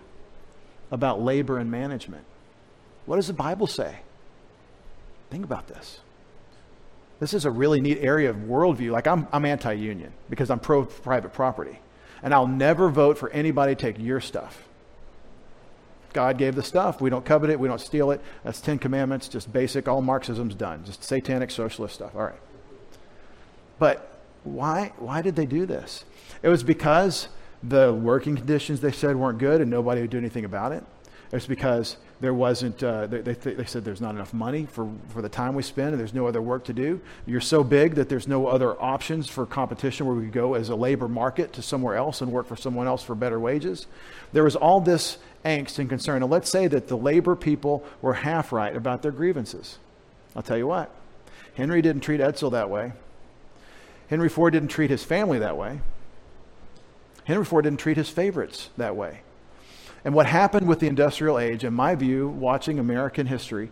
about 0.92 1.20
labor 1.20 1.58
and 1.58 1.72
management? 1.72 2.24
What 3.04 3.16
does 3.16 3.26
the 3.26 3.32
Bible 3.32 3.66
say? 3.66 3.96
Think 5.28 5.44
about 5.44 5.66
this. 5.66 5.98
This 7.18 7.34
is 7.34 7.44
a 7.44 7.50
really 7.50 7.80
neat 7.80 7.98
area 8.00 8.30
of 8.30 8.36
worldview. 8.36 8.92
Like, 8.92 9.08
I'm, 9.08 9.26
I'm 9.32 9.44
anti 9.44 9.72
union 9.72 10.12
because 10.30 10.50
I'm 10.50 10.60
pro 10.60 10.84
private 10.84 11.32
property. 11.32 11.80
And 12.22 12.32
I'll 12.32 12.46
never 12.46 12.90
vote 12.90 13.18
for 13.18 13.28
anybody 13.30 13.74
to 13.74 13.80
take 13.80 13.98
your 13.98 14.20
stuff. 14.20 14.68
God 16.12 16.38
gave 16.38 16.54
the 16.54 16.62
stuff. 16.62 17.00
We 17.00 17.10
don't 17.10 17.24
covet 17.24 17.50
it. 17.50 17.60
We 17.60 17.68
don't 17.68 17.80
steal 17.80 18.10
it. 18.10 18.20
That's 18.44 18.60
Ten 18.60 18.78
Commandments, 18.78 19.28
just 19.28 19.52
basic. 19.52 19.88
All 19.88 20.02
Marxism's 20.02 20.54
done. 20.54 20.84
Just 20.84 21.04
satanic 21.04 21.50
socialist 21.50 21.94
stuff. 21.94 22.14
All 22.14 22.22
right. 22.22 22.40
But 23.78 24.18
why, 24.44 24.92
why 24.98 25.22
did 25.22 25.36
they 25.36 25.46
do 25.46 25.66
this? 25.66 26.04
It 26.42 26.48
was 26.48 26.62
because 26.62 27.28
the 27.62 27.92
working 27.92 28.36
conditions 28.36 28.80
they 28.80 28.92
said 28.92 29.16
weren't 29.16 29.38
good 29.38 29.60
and 29.60 29.70
nobody 29.70 30.00
would 30.00 30.10
do 30.10 30.18
anything 30.18 30.44
about 30.44 30.72
it. 30.72 30.84
It's 31.32 31.46
because 31.46 31.96
there 32.20 32.34
wasn't, 32.34 32.82
uh, 32.82 33.06
they, 33.06 33.20
they, 33.20 33.32
they, 33.32 33.64
said 33.64 33.84
there's 33.84 34.00
not 34.00 34.14
enough 34.14 34.34
money 34.34 34.66
for, 34.66 34.90
for 35.08 35.22
the 35.22 35.28
time 35.28 35.54
we 35.54 35.62
spend 35.62 35.92
and 35.92 36.00
there's 36.00 36.12
no 36.12 36.26
other 36.26 36.42
work 36.42 36.64
to 36.64 36.74
do. 36.74 37.00
You're 37.26 37.40
so 37.40 37.64
big 37.64 37.94
that 37.94 38.10
there's 38.10 38.28
no 38.28 38.46
other 38.46 38.80
options 38.80 39.28
for 39.28 39.46
competition 39.46 40.06
where 40.06 40.14
we 40.14 40.24
could 40.24 40.32
go 40.32 40.54
as 40.54 40.68
a 40.68 40.74
labor 40.74 41.08
market 41.08 41.54
to 41.54 41.62
somewhere 41.62 41.96
else 41.96 42.20
and 42.20 42.30
work 42.30 42.46
for 42.46 42.56
someone 42.56 42.86
else 42.86 43.02
for 43.02 43.14
better 43.14 43.40
wages. 43.40 43.86
There 44.32 44.44
was 44.44 44.54
all 44.54 44.80
this 44.80 45.16
angst 45.44 45.78
and 45.78 45.88
concern. 45.88 46.22
And 46.22 46.30
let's 46.30 46.50
say 46.50 46.66
that 46.66 46.88
the 46.88 46.96
labor 46.96 47.34
people 47.34 47.84
were 48.02 48.14
half 48.14 48.52
right 48.52 48.76
about 48.76 49.00
their 49.00 49.12
grievances. 49.12 49.78
I'll 50.36 50.42
tell 50.42 50.58
you 50.58 50.66
what, 50.66 50.94
Henry 51.54 51.80
didn't 51.80 52.02
treat 52.02 52.20
Edsel 52.20 52.50
that 52.52 52.68
way. 52.68 52.92
Henry 54.08 54.28
Ford 54.28 54.52
didn't 54.52 54.68
treat 54.68 54.90
his 54.90 55.04
family 55.04 55.38
that 55.38 55.56
way. 55.56 55.80
Henry 57.24 57.44
Ford 57.44 57.64
didn't 57.64 57.80
treat 57.80 57.96
his 57.96 58.10
favorites 58.10 58.70
that 58.76 58.96
way. 58.96 59.20
And 60.04 60.14
what 60.14 60.26
happened 60.26 60.66
with 60.66 60.80
the 60.80 60.86
industrial 60.86 61.38
age, 61.38 61.64
in 61.64 61.74
my 61.74 61.94
view, 61.94 62.28
watching 62.28 62.78
American 62.78 63.26
history, 63.26 63.70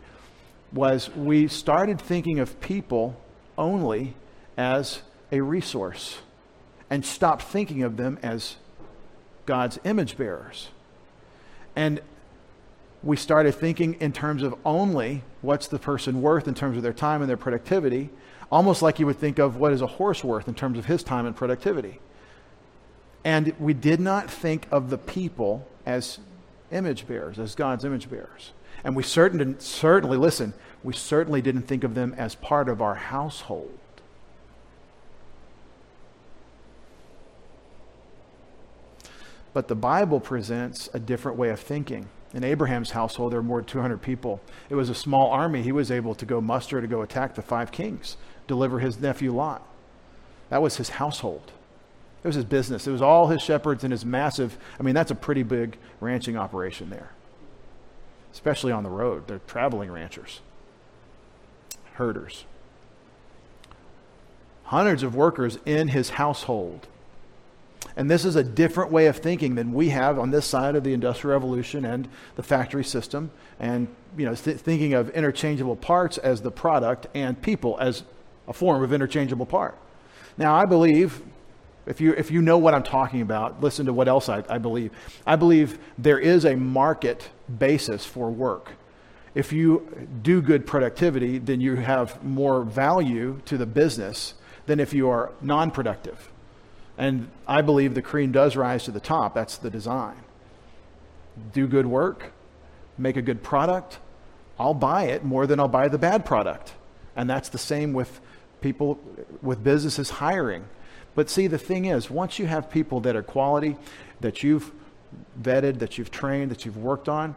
was 0.72 1.08
we 1.16 1.48
started 1.48 2.00
thinking 2.00 2.38
of 2.38 2.60
people 2.60 3.18
only 3.56 4.14
as 4.56 5.02
a 5.32 5.40
resource 5.40 6.18
and 6.90 7.04
stopped 7.04 7.42
thinking 7.42 7.82
of 7.82 7.96
them 7.96 8.18
as 8.22 8.56
God's 9.46 9.78
image 9.84 10.16
bearers. 10.16 10.68
And 11.74 12.00
we 13.02 13.16
started 13.16 13.54
thinking 13.54 13.94
in 13.94 14.12
terms 14.12 14.42
of 14.42 14.54
only 14.64 15.22
what's 15.40 15.68
the 15.68 15.78
person 15.78 16.20
worth 16.20 16.48
in 16.48 16.54
terms 16.54 16.76
of 16.76 16.82
their 16.82 16.92
time 16.92 17.22
and 17.22 17.30
their 17.30 17.36
productivity, 17.36 18.10
almost 18.50 18.82
like 18.82 18.98
you 18.98 19.06
would 19.06 19.18
think 19.18 19.38
of 19.38 19.56
what 19.56 19.72
is 19.72 19.80
a 19.80 19.86
horse 19.86 20.24
worth 20.24 20.48
in 20.48 20.54
terms 20.54 20.78
of 20.78 20.86
his 20.86 21.02
time 21.02 21.24
and 21.24 21.36
productivity. 21.36 22.00
And 23.24 23.54
we 23.58 23.74
did 23.74 24.00
not 24.00 24.30
think 24.30 24.66
of 24.70 24.90
the 24.90 24.98
people 24.98 25.66
as 25.88 26.18
image 26.70 27.06
bearers, 27.06 27.38
as 27.38 27.54
God's 27.54 27.84
image 27.84 28.10
bearers. 28.10 28.52
And 28.84 28.94
we 28.94 29.02
certainly, 29.02 29.56
certainly, 29.58 30.18
listen, 30.18 30.52
we 30.84 30.92
certainly 30.92 31.40
didn't 31.40 31.62
think 31.62 31.82
of 31.82 31.94
them 31.94 32.14
as 32.18 32.34
part 32.34 32.68
of 32.68 32.82
our 32.82 32.94
household. 32.94 33.78
But 39.54 39.68
the 39.68 39.74
Bible 39.74 40.20
presents 40.20 40.90
a 40.92 41.00
different 41.00 41.38
way 41.38 41.48
of 41.48 41.58
thinking. 41.58 42.08
In 42.34 42.44
Abraham's 42.44 42.90
household, 42.90 43.32
there 43.32 43.40
were 43.40 43.48
more 43.48 43.60
than 43.60 43.66
200 43.66 44.02
people. 44.02 44.42
It 44.68 44.74
was 44.74 44.90
a 44.90 44.94
small 44.94 45.30
army. 45.30 45.62
He 45.62 45.72
was 45.72 45.90
able 45.90 46.14
to 46.16 46.26
go 46.26 46.42
muster 46.42 46.82
to 46.82 46.86
go 46.86 47.00
attack 47.00 47.34
the 47.34 47.42
five 47.42 47.72
kings, 47.72 48.18
deliver 48.46 48.78
his 48.78 49.00
nephew 49.00 49.34
Lot. 49.34 49.66
That 50.50 50.60
was 50.60 50.76
his 50.76 50.90
household. 50.90 51.50
It 52.22 52.26
was 52.26 52.34
his 52.34 52.44
business. 52.44 52.86
It 52.86 52.90
was 52.90 53.02
all 53.02 53.28
his 53.28 53.42
shepherds 53.42 53.84
and 53.84 53.92
his 53.92 54.04
massive, 54.04 54.58
I 54.78 54.82
mean, 54.82 54.94
that's 54.94 55.10
a 55.10 55.14
pretty 55.14 55.44
big 55.44 55.78
ranching 56.00 56.36
operation 56.36 56.90
there, 56.90 57.10
especially 58.32 58.72
on 58.72 58.82
the 58.82 58.90
road. 58.90 59.28
They're 59.28 59.40
traveling 59.46 59.90
ranchers, 59.90 60.40
herders. 61.94 62.44
Hundreds 64.64 65.02
of 65.02 65.14
workers 65.14 65.58
in 65.64 65.88
his 65.88 66.10
household. 66.10 66.88
And 67.96 68.10
this 68.10 68.24
is 68.24 68.36
a 68.36 68.44
different 68.44 68.92
way 68.92 69.06
of 69.06 69.16
thinking 69.16 69.54
than 69.54 69.72
we 69.72 69.88
have 69.88 70.18
on 70.18 70.30
this 70.30 70.44
side 70.44 70.76
of 70.76 70.84
the 70.84 70.92
Industrial 70.92 71.32
Revolution 71.32 71.84
and 71.84 72.08
the 72.36 72.42
factory 72.42 72.84
system, 72.84 73.30
and 73.58 73.88
you 74.16 74.26
know, 74.26 74.34
th- 74.34 74.58
thinking 74.58 74.94
of 74.94 75.10
interchangeable 75.10 75.76
parts 75.76 76.18
as 76.18 76.42
the 76.42 76.50
product 76.50 77.06
and 77.14 77.40
people 77.40 77.76
as 77.80 78.02
a 78.46 78.52
form 78.52 78.82
of 78.82 78.92
interchangeable 78.92 79.46
part. 79.46 79.76
Now, 80.36 80.54
I 80.54 80.64
believe 80.64 81.22
if 81.88 82.02
you, 82.02 82.12
if 82.12 82.30
you 82.30 82.42
know 82.42 82.58
what 82.58 82.74
I'm 82.74 82.82
talking 82.82 83.22
about, 83.22 83.62
listen 83.62 83.86
to 83.86 83.94
what 83.94 84.08
else 84.08 84.28
I, 84.28 84.44
I 84.48 84.58
believe. 84.58 84.92
I 85.26 85.36
believe 85.36 85.78
there 85.96 86.18
is 86.18 86.44
a 86.44 86.54
market 86.54 87.30
basis 87.58 88.04
for 88.04 88.30
work. 88.30 88.72
If 89.34 89.54
you 89.54 90.08
do 90.22 90.42
good 90.42 90.66
productivity, 90.66 91.38
then 91.38 91.62
you 91.62 91.76
have 91.76 92.22
more 92.22 92.62
value 92.62 93.40
to 93.46 93.56
the 93.56 93.64
business 93.64 94.34
than 94.66 94.80
if 94.80 94.92
you 94.92 95.08
are 95.08 95.32
non 95.40 95.70
productive. 95.70 96.30
And 96.98 97.30
I 97.46 97.62
believe 97.62 97.94
the 97.94 98.02
cream 98.02 98.32
does 98.32 98.54
rise 98.54 98.84
to 98.84 98.90
the 98.90 99.00
top. 99.00 99.34
That's 99.34 99.56
the 99.56 99.70
design. 99.70 100.16
Do 101.54 101.66
good 101.66 101.86
work, 101.86 102.32
make 102.98 103.16
a 103.16 103.22
good 103.22 103.42
product. 103.42 103.98
I'll 104.58 104.74
buy 104.74 105.04
it 105.04 105.24
more 105.24 105.46
than 105.46 105.58
I'll 105.58 105.68
buy 105.68 105.88
the 105.88 105.98
bad 105.98 106.26
product. 106.26 106.74
And 107.16 107.30
that's 107.30 107.48
the 107.48 107.58
same 107.58 107.94
with 107.94 108.20
people, 108.60 108.98
with 109.40 109.64
businesses 109.64 110.10
hiring. 110.10 110.66
But 111.18 111.28
see, 111.28 111.48
the 111.48 111.58
thing 111.58 111.86
is, 111.86 112.08
once 112.08 112.38
you 112.38 112.46
have 112.46 112.70
people 112.70 113.00
that 113.00 113.16
are 113.16 113.24
quality, 113.24 113.76
that 114.20 114.44
you've 114.44 114.70
vetted, 115.42 115.80
that 115.80 115.98
you've 115.98 116.12
trained, 116.12 116.48
that 116.52 116.64
you've 116.64 116.76
worked 116.76 117.08
on, 117.08 117.34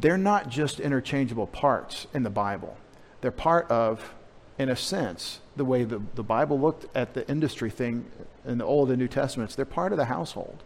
they're 0.00 0.16
not 0.16 0.48
just 0.48 0.78
interchangeable 0.78 1.48
parts 1.48 2.06
in 2.14 2.22
the 2.22 2.30
Bible. 2.30 2.76
They're 3.20 3.32
part 3.32 3.68
of, 3.72 4.14
in 4.56 4.68
a 4.68 4.76
sense, 4.76 5.40
the 5.56 5.64
way 5.64 5.82
the, 5.82 6.00
the 6.14 6.22
Bible 6.22 6.60
looked 6.60 6.96
at 6.96 7.14
the 7.14 7.28
industry 7.28 7.70
thing 7.70 8.06
in 8.44 8.58
the 8.58 8.64
Old 8.64 8.88
and 8.88 9.00
New 9.00 9.08
Testaments. 9.08 9.56
They're 9.56 9.64
part 9.64 9.90
of 9.90 9.98
the 9.98 10.04
household. 10.04 10.62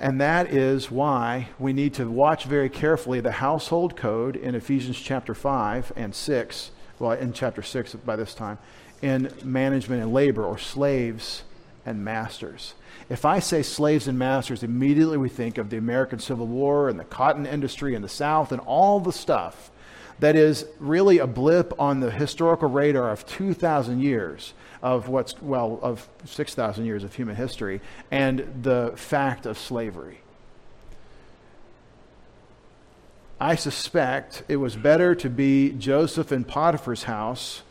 And 0.00 0.18
that 0.22 0.54
is 0.54 0.90
why 0.90 1.48
we 1.58 1.74
need 1.74 1.92
to 1.96 2.10
watch 2.10 2.44
very 2.44 2.70
carefully 2.70 3.20
the 3.20 3.32
household 3.32 3.98
code 3.98 4.36
in 4.36 4.54
Ephesians 4.54 4.98
chapter 4.98 5.34
5 5.34 5.92
and 5.96 6.14
6, 6.14 6.70
well, 6.98 7.12
in 7.12 7.34
chapter 7.34 7.60
6 7.60 7.94
by 7.96 8.16
this 8.16 8.32
time, 8.32 8.56
in 9.02 9.32
management 9.44 10.02
and 10.02 10.12
labor, 10.12 10.44
or 10.44 10.56
slaves 10.56 11.42
and 11.84 12.04
masters. 12.04 12.74
If 13.08 13.24
I 13.24 13.40
say 13.40 13.62
slaves 13.62 14.08
and 14.08 14.18
masters, 14.18 14.62
immediately 14.62 15.18
we 15.18 15.28
think 15.28 15.58
of 15.58 15.68
the 15.68 15.76
American 15.76 16.18
Civil 16.18 16.46
War 16.46 16.88
and 16.88 16.98
the 16.98 17.04
cotton 17.04 17.44
industry 17.44 17.94
in 17.94 18.02
the 18.02 18.08
South 18.08 18.52
and 18.52 18.60
all 18.60 19.00
the 19.00 19.12
stuff 19.12 19.70
that 20.20 20.36
is 20.36 20.66
really 20.78 21.18
a 21.18 21.26
blip 21.26 21.74
on 21.80 22.00
the 22.00 22.10
historical 22.10 22.68
radar 22.68 23.10
of 23.10 23.26
2,000 23.26 24.00
years 24.00 24.54
of 24.80 25.08
what's, 25.08 25.40
well, 25.42 25.80
of 25.82 26.08
6,000 26.24 26.84
years 26.84 27.02
of 27.02 27.14
human 27.14 27.34
history 27.34 27.80
and 28.10 28.62
the 28.62 28.92
fact 28.94 29.46
of 29.46 29.58
slavery. 29.58 30.20
I 33.40 33.56
suspect 33.56 34.44
it 34.48 34.56
was 34.56 34.76
better 34.76 35.16
to 35.16 35.28
be 35.28 35.72
Joseph 35.72 36.30
in 36.30 36.44
Potiphar's 36.44 37.02
house 37.04 37.62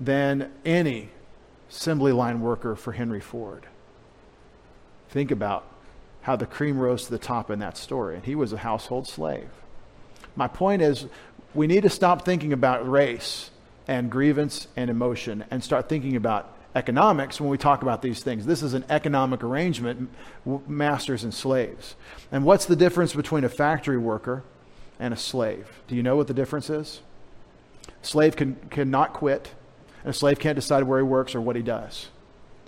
than 0.00 0.50
any 0.64 1.10
assembly 1.70 2.12
line 2.12 2.40
worker 2.40 2.76
for 2.76 2.92
Henry 2.92 3.20
Ford. 3.20 3.66
Think 5.08 5.30
about 5.30 5.66
how 6.22 6.36
the 6.36 6.46
cream 6.46 6.78
rose 6.78 7.04
to 7.04 7.10
the 7.10 7.18
top 7.18 7.50
in 7.50 7.58
that 7.58 7.76
story. 7.76 8.16
And 8.16 8.24
he 8.24 8.34
was 8.34 8.52
a 8.52 8.58
household 8.58 9.08
slave. 9.08 9.48
My 10.36 10.48
point 10.48 10.82
is, 10.82 11.06
we 11.54 11.66
need 11.66 11.82
to 11.82 11.90
stop 11.90 12.24
thinking 12.24 12.52
about 12.52 12.88
race 12.88 13.50
and 13.86 14.10
grievance 14.10 14.68
and 14.76 14.88
emotion 14.88 15.44
and 15.50 15.62
start 15.62 15.88
thinking 15.88 16.16
about 16.16 16.56
economics 16.74 17.40
when 17.40 17.50
we 17.50 17.58
talk 17.58 17.82
about 17.82 18.00
these 18.00 18.22
things. 18.22 18.46
This 18.46 18.62
is 18.62 18.72
an 18.72 18.84
economic 18.88 19.44
arrangement, 19.44 20.08
masters 20.66 21.24
and 21.24 21.34
slaves. 21.34 21.96
And 22.30 22.44
what's 22.44 22.64
the 22.64 22.76
difference 22.76 23.14
between 23.14 23.44
a 23.44 23.48
factory 23.48 23.98
worker 23.98 24.44
and 25.02 25.12
a 25.12 25.16
slave. 25.16 25.82
Do 25.88 25.96
you 25.96 26.02
know 26.02 26.14
what 26.14 26.28
the 26.28 26.34
difference 26.34 26.70
is? 26.70 27.00
Slave 28.02 28.36
can, 28.36 28.54
cannot 28.70 29.12
quit, 29.12 29.52
and 30.02 30.10
a 30.10 30.12
slave 30.12 30.38
can't 30.38 30.56
decide 30.56 30.84
where 30.84 30.98
he 30.98 31.04
works 31.04 31.34
or 31.34 31.40
what 31.40 31.56
he 31.56 31.62
does. 31.62 32.08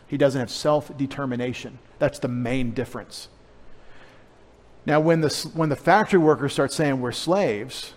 He 0.07 0.17
doesn't 0.17 0.39
have 0.39 0.51
self 0.51 0.97
determination. 0.97 1.79
That's 1.99 2.19
the 2.19 2.29
main 2.29 2.73
difference. 2.73 3.29
Now, 4.87 5.01
when 5.01 5.23
the, 5.23 5.31
when 5.55 5.71
the 5.71 5.77
factory 5.77 6.19
workers 6.19 6.53
start 6.53 6.73
saying 6.73 7.01
we're 7.01 7.13
slaves 7.13 7.95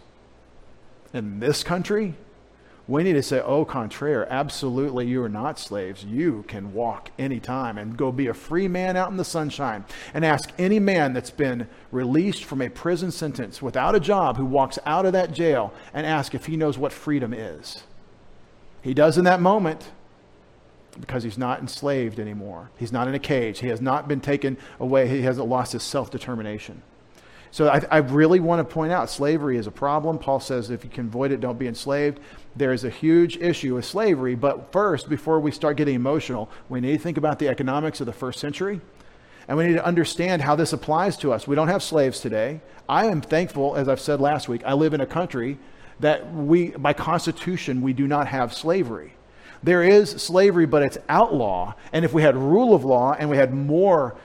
in 1.14 1.40
this 1.40 1.64
country, 1.64 2.16
we 2.88 3.04
need 3.04 3.14
to 3.14 3.24
say, 3.24 3.42
au 3.42 3.66
contraire, 3.66 4.26
absolutely, 4.32 5.06
you 5.08 5.22
are 5.22 5.30
not 5.30 5.60
slaves. 5.60 6.06
You 6.06 6.46
can 6.48 6.74
walk 6.74 7.12
anytime 7.20 7.78
and 7.78 7.98
go 7.98 8.14
be 8.14 8.28
a 8.28 8.34
free 8.34 8.70
man 8.70 8.96
out 8.96 9.12
in 9.12 9.18
the 9.18 9.26
sunshine. 9.26 9.84
And 10.14 10.24
ask 10.24 10.52
any 10.58 10.80
man 10.80 11.12
that's 11.12 11.32
been 11.32 11.68
released 11.92 12.46
from 12.46 12.62
a 12.62 12.70
prison 12.70 13.12
sentence 13.12 13.62
without 13.62 13.94
a 13.94 14.00
job 14.00 14.38
who 14.38 14.46
walks 14.46 14.80
out 14.86 15.06
of 15.06 15.12
that 15.12 15.34
jail 15.34 15.74
and 15.94 16.06
ask 16.06 16.34
if 16.34 16.46
he 16.46 16.56
knows 16.56 16.78
what 16.78 16.94
freedom 16.94 17.34
is. 17.34 17.84
He 18.88 18.94
does 18.94 19.18
in 19.18 19.26
that 19.26 19.42
moment 19.42 19.92
because 20.98 21.22
he's 21.22 21.38
not 21.38 21.60
enslaved 21.60 22.22
anymore. 22.22 22.72
He's 22.78 22.94
not 22.94 23.10
in 23.10 23.16
a 23.16 23.20
cage. 23.20 23.60
He 23.60 23.68
has 23.68 23.82
not 23.82 24.08
been 24.08 24.22
taken 24.22 24.56
away. 24.80 25.10
He 25.10 25.24
hasn't 25.24 25.46
lost 25.46 25.74
his 25.74 25.84
self 25.84 26.10
determination. 26.10 26.82
So 27.52 27.68
I, 27.68 27.82
I, 27.92 27.98
really 27.98 28.40
want 28.40 28.66
to 28.66 28.74
point 28.74 28.94
out 28.94 29.10
slavery 29.10 29.58
is 29.58 29.68
a 29.68 29.72
problem. 29.72 30.18
Paul 30.18 30.40
says 30.40 30.70
if 30.70 30.86
you 30.86 30.90
can 30.90 31.08
avoid 31.08 31.34
it, 31.34 31.42
don't 31.42 31.60
be 31.60 31.68
enslaved. 31.68 32.22
There 32.56 32.72
is 32.72 32.86
a 32.86 32.90
huge 32.90 33.36
issue 33.36 33.76
with 33.76 33.84
slavery. 33.84 34.36
But 34.36 34.72
first, 34.72 35.10
before 35.10 35.42
we 35.42 35.52
start 35.52 35.76
getting 35.76 35.96
emotional, 35.96 36.50
we 36.70 36.80
need 36.80 36.94
to 36.94 37.04
think 37.04 37.18
about 37.18 37.40
the 37.40 37.50
economics 37.50 38.00
of 38.00 38.06
the 38.06 38.14
first 38.14 38.40
century. 38.40 38.80
And 39.50 39.58
we 39.58 39.68
need 39.68 39.74
to 39.74 39.86
understand 39.86 40.44
how 40.44 40.56
this 40.56 40.72
applies 40.72 41.18
to 41.18 41.34
us. 41.34 41.46
We 41.46 41.58
don't 41.58 41.68
have 41.68 41.84
slaves 41.84 42.22
today. 42.22 42.62
I 42.88 43.08
am 43.08 43.20
thankful, 43.20 43.76
as 43.76 43.90
I've 43.90 44.00
said 44.00 44.22
last 44.22 44.48
week, 44.48 44.62
I 44.66 44.72
live 44.72 44.94
in 44.94 45.02
a 45.02 45.06
country 45.06 45.58
that 46.00 46.34
we, 46.34 46.70
by 46.72 46.94
constitution, 46.94 47.82
we 47.82 47.94
do 47.94 48.08
not 48.08 48.28
have 48.28 48.54
slavery. 48.54 49.14
There 49.64 49.84
is 49.84 50.12
slavery, 50.12 50.66
but 50.66 50.84
it's 50.84 50.98
outlaw. 51.10 51.74
And 51.92 52.06
if 52.06 52.14
we 52.14 52.22
had 52.22 52.36
rule 52.36 52.76
of 52.76 52.86
law 52.86 53.14
and 53.14 53.30
we 53.30 53.38
had 53.38 53.54
more 53.54 54.16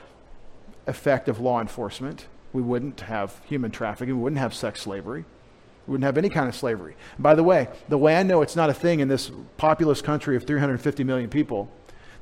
effective 0.87 1.41
law 1.41 1.61
enforcement, 1.61 2.27
we 2.53 2.61
wouldn't 2.61 3.01
have 3.03 3.41
human 3.47 3.71
trafficking, 3.71 4.17
we 4.17 4.23
wouldn't 4.23 4.41
have 4.41 4.55
sex 4.55 4.83
slavery, 4.83 5.25
we 5.87 5.93
wouldn't 5.93 6.05
have 6.05 6.19
any 6.19 6.29
kind 6.29 6.49
of 6.49 6.55
slavery. 6.55 6.97
by 7.19 7.35
the 7.35 7.43
way, 7.43 7.69
the 7.89 7.99
way 7.99 8.17
I 8.17 8.23
know 8.23 8.43
it's 8.43 8.57
not 8.57 8.69
a 8.69 8.75
thing 8.75 9.01
in 9.01 9.09
this 9.09 9.31
populous 9.57 10.03
country 10.03 10.37
of 10.37 10.45
350 10.45 11.05
million 11.05 11.31
people, 11.31 11.71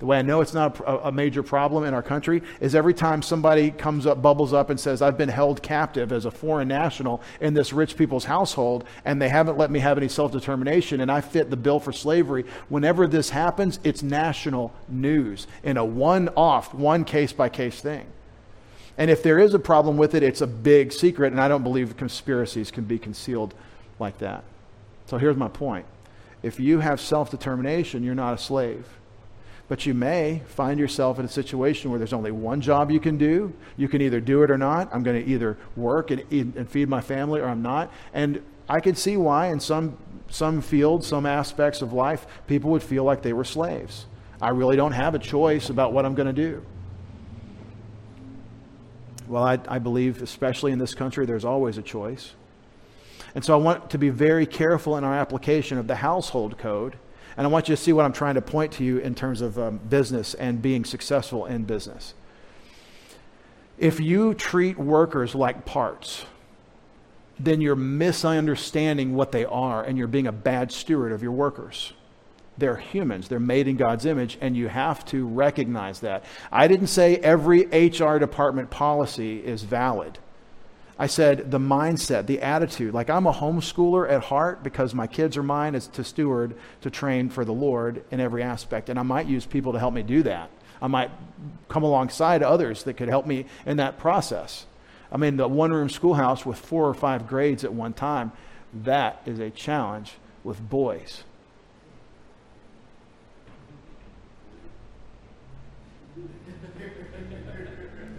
the 0.00 0.06
way 0.06 0.18
I 0.18 0.22
know 0.22 0.40
it's 0.40 0.54
not 0.54 0.80
a, 0.80 1.08
a, 1.08 1.12
major 1.12 1.42
problem 1.42 1.84
in 1.84 1.92
our 1.92 2.02
country 2.02 2.42
is 2.58 2.74
every 2.74 2.94
time 2.94 3.20
somebody 3.20 3.70
comes 3.70 4.06
up, 4.06 4.22
bubbles 4.22 4.54
up, 4.54 4.70
and 4.70 4.80
says, 4.80 5.02
I've 5.02 5.18
been 5.18 5.28
held 5.28 5.62
captive 5.62 6.10
as 6.10 6.24
a 6.24 6.30
foreign 6.30 6.68
national 6.68 7.20
in 7.38 7.52
this 7.52 7.74
rich 7.74 7.98
people's 7.98 8.24
household, 8.24 8.84
and 9.04 9.20
they 9.20 9.28
haven't 9.28 9.58
let 9.58 9.70
me 9.70 9.78
have 9.80 9.98
any 9.98 10.08
self 10.08 10.32
determination, 10.32 11.02
and 11.02 11.12
I 11.12 11.20
fit 11.20 11.50
the 11.50 11.56
bill 11.56 11.78
for 11.78 11.92
slavery. 11.92 12.46
Whenever 12.70 13.06
this 13.06 13.28
happens, 13.28 13.78
it's 13.84 14.02
national 14.02 14.72
news 14.88 15.46
in 15.62 15.76
a 15.76 15.84
one 15.84 16.30
off, 16.30 16.72
one 16.72 17.04
case 17.04 17.34
by 17.34 17.50
case 17.50 17.82
thing. 17.82 18.06
And 18.96 19.10
if 19.10 19.22
there 19.22 19.38
is 19.38 19.52
a 19.52 19.58
problem 19.58 19.98
with 19.98 20.14
it, 20.14 20.22
it's 20.22 20.40
a 20.40 20.46
big 20.46 20.92
secret, 20.92 21.30
and 21.30 21.40
I 21.40 21.46
don't 21.46 21.62
believe 21.62 21.94
conspiracies 21.98 22.70
can 22.70 22.84
be 22.84 22.98
concealed 22.98 23.52
like 23.98 24.16
that. 24.18 24.44
So 25.04 25.18
here's 25.18 25.36
my 25.36 25.48
point 25.48 25.84
if 26.42 26.58
you 26.58 26.80
have 26.80 27.02
self 27.02 27.30
determination, 27.30 28.02
you're 28.02 28.14
not 28.14 28.32
a 28.32 28.38
slave. 28.38 28.86
But 29.70 29.86
you 29.86 29.94
may 29.94 30.42
find 30.48 30.80
yourself 30.80 31.20
in 31.20 31.24
a 31.24 31.28
situation 31.28 31.90
where 31.90 31.98
there's 31.98 32.12
only 32.12 32.32
one 32.32 32.60
job 32.60 32.90
you 32.90 32.98
can 32.98 33.16
do. 33.16 33.54
You 33.76 33.86
can 33.86 34.02
either 34.02 34.20
do 34.20 34.42
it 34.42 34.50
or 34.50 34.58
not. 34.58 34.92
I'm 34.92 35.04
going 35.04 35.24
to 35.24 35.30
either 35.30 35.56
work 35.76 36.10
and, 36.10 36.24
and 36.32 36.68
feed 36.68 36.88
my 36.88 37.00
family 37.00 37.40
or 37.40 37.46
I'm 37.46 37.62
not. 37.62 37.92
And 38.12 38.42
I 38.68 38.80
could 38.80 38.98
see 38.98 39.16
why 39.16 39.46
in 39.46 39.60
some, 39.60 39.96
some 40.28 40.60
fields, 40.60 41.06
some 41.06 41.24
aspects 41.24 41.82
of 41.82 41.92
life, 41.92 42.26
people 42.48 42.72
would 42.72 42.82
feel 42.82 43.04
like 43.04 43.22
they 43.22 43.32
were 43.32 43.44
slaves. 43.44 44.06
I 44.42 44.48
really 44.48 44.74
don't 44.74 44.90
have 44.90 45.14
a 45.14 45.20
choice 45.20 45.70
about 45.70 45.92
what 45.92 46.04
I'm 46.04 46.16
going 46.16 46.26
to 46.26 46.32
do. 46.32 46.66
Well, 49.28 49.44
I, 49.44 49.60
I 49.68 49.78
believe, 49.78 50.20
especially 50.20 50.72
in 50.72 50.80
this 50.80 50.96
country, 50.96 51.26
there's 51.26 51.44
always 51.44 51.78
a 51.78 51.82
choice. 51.82 52.32
And 53.36 53.44
so 53.44 53.54
I 53.54 53.62
want 53.62 53.90
to 53.90 53.98
be 53.98 54.08
very 54.08 54.46
careful 54.46 54.96
in 54.96 55.04
our 55.04 55.14
application 55.14 55.78
of 55.78 55.86
the 55.86 55.94
household 55.94 56.58
code. 56.58 56.96
And 57.40 57.46
I 57.46 57.50
want 57.50 57.70
you 57.70 57.74
to 57.74 57.80
see 57.80 57.94
what 57.94 58.04
I'm 58.04 58.12
trying 58.12 58.34
to 58.34 58.42
point 58.42 58.72
to 58.72 58.84
you 58.84 58.98
in 58.98 59.14
terms 59.14 59.40
of 59.40 59.58
um, 59.58 59.78
business 59.78 60.34
and 60.34 60.60
being 60.60 60.84
successful 60.84 61.46
in 61.46 61.64
business. 61.64 62.12
If 63.78 63.98
you 63.98 64.34
treat 64.34 64.76
workers 64.76 65.34
like 65.34 65.64
parts, 65.64 66.26
then 67.38 67.62
you're 67.62 67.76
misunderstanding 67.76 69.14
what 69.14 69.32
they 69.32 69.46
are 69.46 69.82
and 69.82 69.96
you're 69.96 70.06
being 70.06 70.26
a 70.26 70.32
bad 70.32 70.70
steward 70.70 71.12
of 71.12 71.22
your 71.22 71.32
workers. 71.32 71.94
They're 72.58 72.76
humans. 72.76 73.28
They're 73.28 73.40
made 73.40 73.68
in 73.68 73.78
God's 73.78 74.04
image, 74.04 74.36
and 74.42 74.54
you 74.54 74.68
have 74.68 75.02
to 75.06 75.26
recognize 75.26 76.00
that. 76.00 76.26
I 76.52 76.68
didn't 76.68 76.88
say 76.88 77.16
every 77.16 77.64
HR 77.68 78.18
department 78.18 78.68
policy 78.68 79.38
is 79.38 79.62
valid. 79.62 80.18
I 81.00 81.06
said 81.06 81.50
the 81.50 81.58
mindset, 81.58 82.26
the 82.26 82.42
attitude. 82.42 82.92
Like 82.92 83.08
I'm 83.08 83.26
a 83.26 83.32
homeschooler 83.32 84.10
at 84.10 84.24
heart 84.24 84.62
because 84.62 84.94
my 84.94 85.06
kids 85.06 85.38
are 85.38 85.42
mine 85.42 85.74
as 85.74 85.86
to 85.88 86.04
steward, 86.04 86.54
to 86.82 86.90
train 86.90 87.30
for 87.30 87.42
the 87.42 87.54
Lord 87.54 88.04
in 88.10 88.20
every 88.20 88.42
aspect. 88.42 88.90
And 88.90 88.98
I 88.98 89.02
might 89.02 89.26
use 89.26 89.46
people 89.46 89.72
to 89.72 89.78
help 89.78 89.94
me 89.94 90.02
do 90.02 90.22
that. 90.24 90.50
I 90.82 90.88
might 90.88 91.10
come 91.70 91.84
alongside 91.84 92.42
others 92.42 92.82
that 92.82 92.98
could 92.98 93.08
help 93.08 93.26
me 93.26 93.46
in 93.64 93.78
that 93.78 93.98
process. 93.98 94.66
I 95.10 95.16
mean, 95.16 95.38
the 95.38 95.48
one 95.48 95.70
room 95.70 95.88
schoolhouse 95.88 96.44
with 96.44 96.58
four 96.58 96.86
or 96.86 96.92
five 96.92 97.26
grades 97.26 97.64
at 97.64 97.72
one 97.72 97.94
time, 97.94 98.32
that 98.84 99.22
is 99.24 99.38
a 99.38 99.48
challenge 99.48 100.16
with 100.44 100.68
boys. 100.68 101.24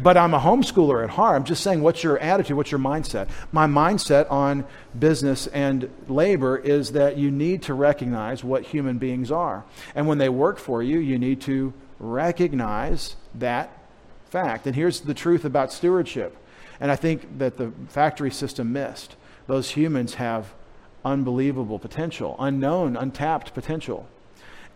But 0.02 0.18
I'm 0.18 0.34
a 0.34 0.40
homeschooler 0.40 1.04
at 1.04 1.12
heart. 1.12 1.36
I'm 1.36 1.44
just 1.44 1.64
saying, 1.64 1.82
what's 1.82 2.04
your 2.04 2.18
attitude? 2.20 2.58
What's 2.58 2.72
your 2.72 2.80
mindset? 2.80 3.30
My 3.52 3.68
mindset 3.68 4.30
on 4.32 4.66
business 4.98 5.48
and 5.48 5.90
labor 6.08 6.58
is 6.58 6.94
that 6.94 7.18
you 7.18 7.32
need 7.32 7.64
to 7.64 7.74
recognize 7.74 8.44
what 8.44 8.64
human 8.64 8.98
beings 8.98 9.32
are. 9.32 9.64
And 9.96 10.08
when 10.08 10.18
they 10.18 10.30
work 10.30 10.58
for 10.58 10.82
you, 10.82 11.00
you 11.00 11.18
need 11.18 11.42
to 11.42 11.74
recognize 12.00 13.16
that 13.36 13.72
fact. 14.30 14.66
And 14.66 14.76
here's 14.76 15.02
the 15.02 15.14
truth 15.14 15.46
about 15.46 15.72
stewardship. 15.72 16.38
And 16.80 16.90
I 16.90 16.96
think 16.96 17.38
that 17.38 17.58
the 17.58 17.72
factory 17.90 18.32
system 18.32 18.74
missed. 18.74 19.16
Those 19.48 19.72
humans 19.72 20.16
have 20.16 20.54
unbelievable 21.06 21.80
potential, 21.80 22.36
unknown, 22.40 22.96
untapped 22.96 23.54
potential. 23.54 24.08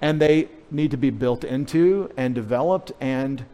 And 0.01 0.21
they 0.21 0.49
need 0.69 0.91
to 0.91 0.97
be 0.97 1.09
built 1.09 1.43
into 1.43 2.11
and 2.17 2.35
developed 2.35 2.91
and 2.99 3.45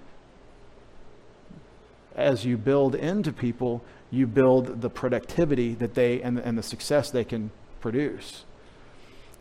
as 2.16 2.46
you 2.46 2.58
build 2.58 2.96
into 2.96 3.32
people, 3.32 3.84
you 4.10 4.28
build 4.28 4.82
the 4.82 4.90
productivity 4.90 5.74
that 5.76 5.94
they 5.94 6.22
and, 6.22 6.38
and 6.40 6.58
the 6.58 6.64
success 6.64 7.12
they 7.12 7.24
can 7.24 7.52
produce. 7.80 8.44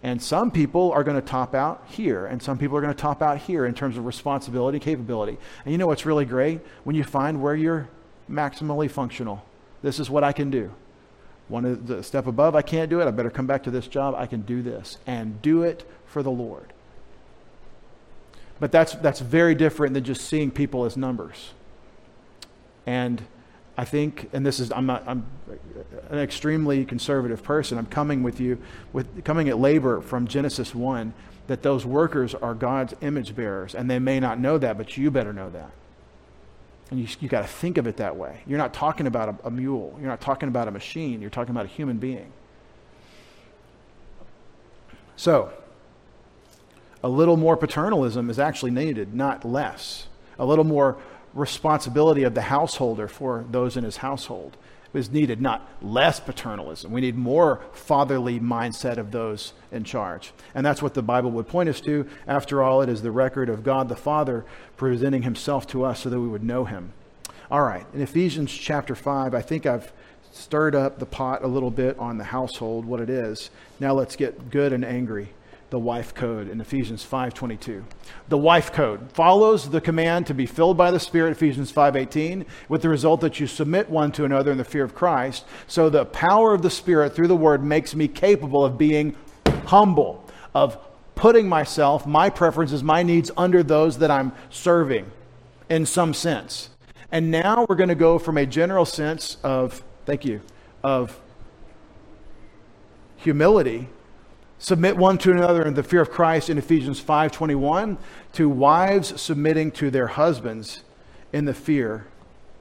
And 0.02 0.22
some 0.22 0.50
people 0.50 0.92
are 0.92 1.04
going 1.04 1.20
to 1.20 1.26
top 1.26 1.54
out 1.54 1.84
here, 1.88 2.24
and 2.24 2.42
some 2.42 2.56
people 2.56 2.76
are 2.76 2.80
going 2.80 2.94
to 2.94 3.00
top 3.00 3.20
out 3.20 3.38
here 3.38 3.66
in 3.66 3.74
terms 3.74 3.98
of 3.98 4.06
responsibility, 4.06 4.78
capability. 4.78 5.36
And 5.64 5.72
you 5.72 5.78
know 5.78 5.86
what's 5.86 6.06
really 6.06 6.24
great? 6.24 6.60
When 6.84 6.96
you 6.96 7.04
find 7.04 7.42
where 7.42 7.54
you're 7.54 7.88
maximally 8.30 8.90
functional. 8.90 9.44
This 9.82 9.98
is 9.98 10.08
what 10.08 10.24
I 10.24 10.32
can 10.32 10.50
do. 10.50 10.72
One 11.48 11.84
the 11.84 12.02
step 12.02 12.26
above, 12.26 12.54
I 12.54 12.62
can't 12.62 12.88
do 12.88 13.00
it. 13.00 13.06
I 13.06 13.10
better 13.10 13.30
come 13.30 13.46
back 13.46 13.64
to 13.64 13.70
this 13.70 13.88
job. 13.88 14.14
I 14.16 14.26
can 14.26 14.42
do 14.42 14.62
this 14.62 14.98
and 15.06 15.42
do 15.42 15.64
it 15.64 15.84
for 16.06 16.22
the 16.22 16.30
Lord. 16.30 16.72
But 18.60 18.70
that's, 18.72 18.92
that's 18.94 19.20
very 19.20 19.54
different 19.54 19.94
than 19.94 20.04
just 20.04 20.22
seeing 20.22 20.50
people 20.50 20.84
as 20.84 20.96
numbers. 20.96 21.50
And 22.86 23.22
I 23.76 23.84
think, 23.84 24.28
and 24.32 24.44
this 24.44 24.60
is, 24.60 24.70
I'm 24.72 24.86
not, 24.86 25.04
I'm 25.06 25.24
an 26.10 26.18
extremely 26.18 26.84
conservative 26.84 27.42
person. 27.42 27.78
I'm 27.78 27.86
coming 27.86 28.22
with 28.22 28.40
you, 28.40 28.58
with 28.92 29.24
coming 29.24 29.48
at 29.48 29.58
labor 29.58 30.00
from 30.00 30.26
Genesis 30.26 30.74
1, 30.74 31.14
that 31.46 31.62
those 31.62 31.86
workers 31.86 32.34
are 32.34 32.54
God's 32.54 32.94
image 33.00 33.34
bearers. 33.34 33.74
And 33.74 33.90
they 33.90 33.98
may 33.98 34.20
not 34.20 34.38
know 34.38 34.58
that, 34.58 34.76
but 34.76 34.96
you 34.96 35.10
better 35.10 35.32
know 35.32 35.50
that. 35.50 35.70
And 36.90 37.00
you, 37.00 37.06
you 37.20 37.28
got 37.28 37.42
to 37.42 37.48
think 37.48 37.78
of 37.78 37.86
it 37.86 37.96
that 37.98 38.16
way. 38.16 38.40
You're 38.46 38.58
not 38.58 38.74
talking 38.74 39.06
about 39.06 39.28
a, 39.28 39.46
a 39.46 39.50
mule. 39.50 39.96
You're 39.98 40.08
not 40.08 40.20
talking 40.20 40.48
about 40.48 40.68
a 40.68 40.72
machine. 40.72 41.20
You're 41.20 41.30
talking 41.30 41.52
about 41.52 41.64
a 41.64 41.68
human 41.68 41.98
being. 41.98 42.32
So, 45.16 45.52
a 47.02 47.08
little 47.08 47.36
more 47.36 47.56
paternalism 47.56 48.28
is 48.28 48.38
actually 48.38 48.72
needed, 48.72 49.14
not 49.14 49.44
less. 49.44 50.08
A 50.38 50.44
little 50.44 50.64
more 50.64 50.98
responsibility 51.34 52.22
of 52.22 52.34
the 52.34 52.42
householder 52.42 53.08
for 53.08 53.44
those 53.50 53.76
in 53.76 53.84
his 53.84 53.98
household 53.98 54.56
is 54.92 55.10
needed, 55.10 55.40
not 55.40 55.68
less 55.80 56.18
paternalism. 56.18 56.90
We 56.90 57.00
need 57.00 57.16
more 57.16 57.60
fatherly 57.72 58.40
mindset 58.40 58.96
of 58.96 59.12
those 59.12 59.52
in 59.70 59.84
charge. 59.84 60.32
And 60.54 60.66
that's 60.66 60.82
what 60.82 60.94
the 60.94 61.02
Bible 61.02 61.30
would 61.32 61.46
point 61.46 61.68
us 61.68 61.80
to. 61.82 62.08
After 62.26 62.62
all, 62.62 62.82
it 62.82 62.88
is 62.88 63.02
the 63.02 63.12
record 63.12 63.48
of 63.48 63.62
God 63.62 63.88
the 63.88 63.96
Father 63.96 64.44
presenting 64.76 65.22
himself 65.22 65.66
to 65.68 65.84
us 65.84 66.00
so 66.00 66.10
that 66.10 66.20
we 66.20 66.28
would 66.28 66.42
know 66.42 66.64
him. 66.64 66.92
All 67.50 67.62
right, 67.62 67.86
in 67.94 68.00
Ephesians 68.00 68.52
chapter 68.52 68.94
5, 68.94 69.34
I 69.34 69.42
think 69.42 69.66
I've 69.66 69.92
stirred 70.32 70.74
up 70.74 70.98
the 70.98 71.06
pot 71.06 71.42
a 71.42 71.48
little 71.48 71.70
bit 71.70 71.98
on 71.98 72.18
the 72.18 72.24
household, 72.24 72.84
what 72.84 73.00
it 73.00 73.10
is. 73.10 73.50
Now 73.78 73.92
let's 73.94 74.16
get 74.16 74.50
good 74.50 74.72
and 74.72 74.84
angry 74.84 75.30
the 75.70 75.78
wife 75.78 76.14
code 76.14 76.48
in 76.48 76.60
Ephesians 76.60 77.04
5:22. 77.04 77.84
The 78.28 78.38
wife 78.38 78.72
code 78.72 79.12
follows 79.12 79.70
the 79.70 79.80
command 79.80 80.26
to 80.26 80.34
be 80.34 80.46
filled 80.46 80.76
by 80.76 80.90
the 80.90 81.00
Spirit 81.00 81.30
Ephesians 81.32 81.70
5:18 81.70 82.44
with 82.68 82.82
the 82.82 82.88
result 82.88 83.20
that 83.20 83.40
you 83.40 83.46
submit 83.46 83.88
one 83.88 84.12
to 84.12 84.24
another 84.24 84.50
in 84.50 84.58
the 84.58 84.64
fear 84.64 84.84
of 84.84 84.94
Christ. 84.94 85.44
So 85.66 85.88
the 85.88 86.04
power 86.04 86.52
of 86.52 86.62
the 86.62 86.70
Spirit 86.70 87.14
through 87.14 87.28
the 87.28 87.36
word 87.36 87.64
makes 87.64 87.94
me 87.94 88.08
capable 88.08 88.64
of 88.64 88.76
being 88.76 89.14
humble, 89.66 90.24
of 90.54 90.76
putting 91.14 91.48
myself, 91.48 92.06
my 92.06 92.30
preferences, 92.30 92.82
my 92.82 93.02
needs 93.02 93.30
under 93.36 93.62
those 93.62 93.98
that 93.98 94.10
I'm 94.10 94.32
serving 94.48 95.06
in 95.68 95.86
some 95.86 96.14
sense. 96.14 96.70
And 97.12 97.30
now 97.30 97.66
we're 97.68 97.76
going 97.76 97.88
to 97.88 97.94
go 97.94 98.18
from 98.18 98.36
a 98.36 98.46
general 98.46 98.84
sense 98.84 99.36
of 99.42 99.82
thank 100.06 100.24
you 100.24 100.40
of 100.82 101.20
humility 103.16 103.88
submit 104.60 104.96
one 104.96 105.18
to 105.18 105.32
another 105.32 105.64
in 105.64 105.74
the 105.74 105.82
fear 105.82 106.02
of 106.02 106.10
Christ 106.10 106.48
in 106.48 106.58
Ephesians 106.58 107.00
5:21 107.00 107.96
to 108.34 108.48
wives 108.48 109.20
submitting 109.20 109.72
to 109.72 109.90
their 109.90 110.06
husbands 110.06 110.84
in 111.32 111.46
the 111.46 111.54
fear 111.54 112.06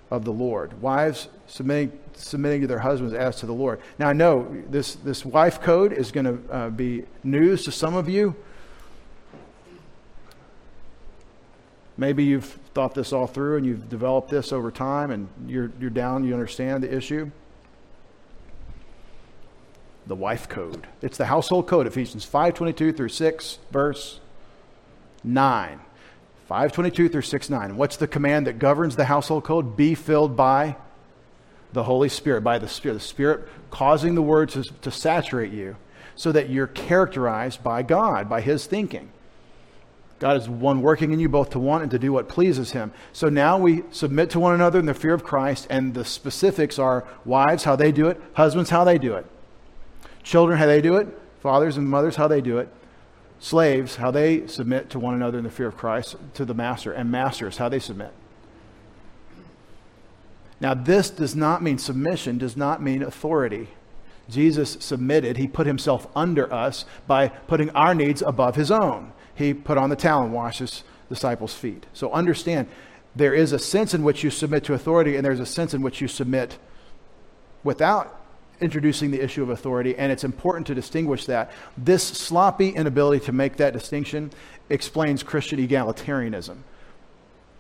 of 0.10 0.26
the 0.26 0.32
Lord. 0.32 0.82
Wives 0.82 1.28
submitting 1.46 1.92
submitting 2.14 2.62
to 2.62 2.68
their 2.68 2.80
husbands 2.80 3.14
as 3.14 3.36
to 3.38 3.46
the 3.46 3.54
Lord. 3.54 3.80
Now 4.00 4.08
I 4.10 4.14
know 4.14 4.48
this 4.70 4.96
this 4.96 5.24
wife 5.24 5.62
code 5.62 5.94
is 5.94 6.12
going 6.12 6.26
to 6.26 6.54
uh, 6.54 6.70
be 6.70 7.04
news 7.24 7.66
to 7.66 7.72
some 7.72 7.96
of 7.96 8.10
you. 8.10 8.36
Maybe 11.98 12.24
you've 12.24 12.58
thought 12.74 12.96
this 12.96 13.12
all 13.12 13.28
through 13.28 13.58
and 13.58 13.66
you've 13.66 13.90
developed 13.90 14.30
this 14.30 14.54
over 14.54 14.72
time 14.72 15.12
and 15.12 15.28
you're 15.48 15.72
you're 15.82 15.90
down, 15.90 16.24
you 16.24 16.34
understand 16.34 16.82
the 16.82 16.96
issue 16.96 17.30
the 20.10 20.16
wife 20.16 20.50
code. 20.50 20.88
It's 21.04 21.18
the 21.18 21.28
household 21.28 21.68
code, 21.68 21.86
Ephesians 21.86 22.26
5:22 22.26 22.92
through 22.92 23.10
6, 23.10 23.60
verse 23.72 24.20
9. 25.24 25.80
522 26.48 27.10
through 27.10 27.22
6 27.22 27.50
9. 27.52 27.78
What's 27.78 27.96
the 27.96 28.08
command 28.08 28.48
that 28.48 28.58
governs 28.58 28.96
the 28.96 29.06
household 29.06 29.44
code? 29.44 29.78
Be 29.78 29.94
filled 29.94 30.36
by 30.36 30.76
the 31.74 31.84
Holy 31.84 32.10
Spirit, 32.10 32.42
by 32.42 32.58
the 32.58 32.68
Spirit. 32.68 32.96
The 32.96 33.00
Spirit 33.02 33.48
causing 33.70 34.16
the 34.16 34.24
word 34.24 34.50
to, 34.50 34.64
to 34.64 34.90
saturate 34.90 35.54
you 35.54 35.76
so 36.16 36.32
that 36.32 36.50
you're 36.50 36.66
characterized 36.66 37.64
by 37.64 37.84
God, 37.84 38.28
by 38.28 38.42
His 38.42 38.66
thinking. 38.66 39.12
God 40.18 40.38
is 40.38 40.50
one 40.50 40.82
working 40.82 41.14
in 41.14 41.20
you 41.20 41.30
both 41.30 41.52
to 41.52 41.60
want 41.60 41.84
and 41.84 41.92
to 41.92 42.00
do 42.00 42.12
what 42.12 42.28
pleases 42.28 42.72
Him. 42.72 42.94
So 43.14 43.30
now 43.30 43.60
we 43.60 43.84
submit 43.92 44.32
to 44.32 44.40
one 44.40 44.56
another 44.56 44.80
in 44.80 44.88
the 44.88 44.96
fear 44.96 45.14
of 45.14 45.24
Christ, 45.24 45.68
and 45.70 45.94
the 45.94 46.04
specifics 46.04 46.80
are 46.80 47.06
wives, 47.26 47.64
how 47.64 47.76
they 47.76 47.92
do 47.92 48.08
it, 48.08 48.20
husbands, 48.34 48.72
how 48.72 48.84
they 48.84 48.98
do 48.98 49.14
it. 49.14 49.28
Children, 50.24 50.60
how 50.60 50.66
they 50.66 50.82
do 50.82 50.98
it. 50.98 51.08
Fathers 51.42 51.78
and 51.78 51.90
mothers, 51.90 52.16
how 52.16 52.28
they 52.28 52.42
do 52.42 52.58
it. 52.58 52.70
Slaves, 53.40 53.96
how 53.96 54.12
they 54.12 54.48
submit 54.48 54.90
to 54.90 55.00
one 55.00 55.14
another 55.14 55.38
in 55.38 55.46
the 55.46 55.50
fear 55.50 55.68
of 55.68 55.78
Christ, 55.78 56.16
to 56.34 56.46
the 56.46 56.54
master. 56.54 56.92
And 56.92 57.10
masters, 57.10 57.58
how 57.58 57.70
they 57.70 57.80
submit. 57.80 58.12
Now, 60.62 60.74
this 60.74 61.10
does 61.10 61.36
not 61.36 61.64
mean 61.64 61.78
submission, 61.78 62.38
does 62.38 62.58
not 62.58 62.82
mean 62.82 63.02
authority. 63.02 63.70
Jesus 64.30 64.78
submitted. 64.82 65.38
He 65.38 65.48
put 65.48 65.68
himself 65.68 66.08
under 66.16 66.52
us 66.54 66.86
by 67.08 67.30
putting 67.30 67.70
our 67.72 67.96
needs 67.96 68.22
above 68.22 68.56
his 68.56 68.70
own. 68.70 69.14
He 69.34 69.54
put 69.54 69.78
on 69.78 69.90
the 69.90 69.96
towel 69.96 70.24
and 70.24 70.34
washed 70.34 70.60
his 70.60 70.84
disciples' 71.08 71.54
feet. 71.54 71.86
So 71.94 72.12
understand, 72.12 72.68
there 73.16 73.34
is 73.34 73.54
a 73.54 73.60
sense 73.60 73.94
in 73.94 74.04
which 74.04 74.24
you 74.24 74.30
submit 74.30 74.66
to 74.66 74.74
authority, 74.74 75.16
and 75.16 75.26
there's 75.26 75.40
a 75.40 75.46
sense 75.46 75.74
in 75.74 75.82
which 75.82 76.02
you 76.02 76.08
submit 76.08 76.58
without 77.64 78.19
introducing 78.62 79.12
the 79.12 79.24
issue 79.24 79.44
of 79.44 79.50
authority, 79.50 79.96
and 79.98 80.12
it's 80.12 80.24
important 80.24 80.68
to 80.68 80.76
distinguish 80.76 81.26
that. 81.26 81.52
This 81.78 82.04
sloppy 82.04 82.70
inability 82.70 83.26
to 83.26 83.32
make 83.32 83.58
that 83.58 83.74
distinction 83.74 84.32
explains 84.70 85.24
Christian 85.24 85.66
egalitarianism. 85.66 86.58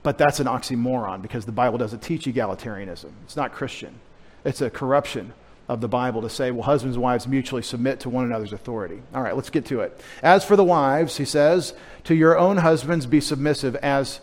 But 0.04 0.18
that's 0.18 0.40
an 0.40 0.48
oxymoron 0.48 1.22
because 1.22 1.46
the 1.46 1.52
Bible 1.52 1.78
doesn't 1.78 2.02
teach 2.02 2.26
egalitarianism. 2.26 3.12
It's 3.24 3.36
not 3.36 3.52
Christian. 3.52 4.00
It's 4.46 4.62
a 4.62 4.70
corruption 4.70 5.34
of 5.68 5.82
the 5.82 5.88
Bible 5.88 6.22
to 6.24 6.30
say, 6.30 6.52
well, 6.52 6.64
husbands 6.64 6.96
and 6.96 7.04
wives 7.04 7.28
mutually 7.28 7.62
submit 7.62 8.00
to 8.02 8.10
one 8.10 8.26
another's 8.26 8.54
authority. 8.54 9.02
All 9.14 9.22
right, 9.22 9.36
let's 9.36 9.50
get 9.50 9.66
to 9.68 9.82
it. 9.82 10.02
As 10.24 10.44
for 10.44 10.56
the 10.56 10.64
wives, 10.64 11.18
he 11.18 11.26
says, 11.26 11.74
to 12.06 12.16
your 12.16 12.38
own 12.38 12.58
husbands 12.58 13.06
be 13.06 13.22
submissive 13.22 13.76
as 13.78 14.20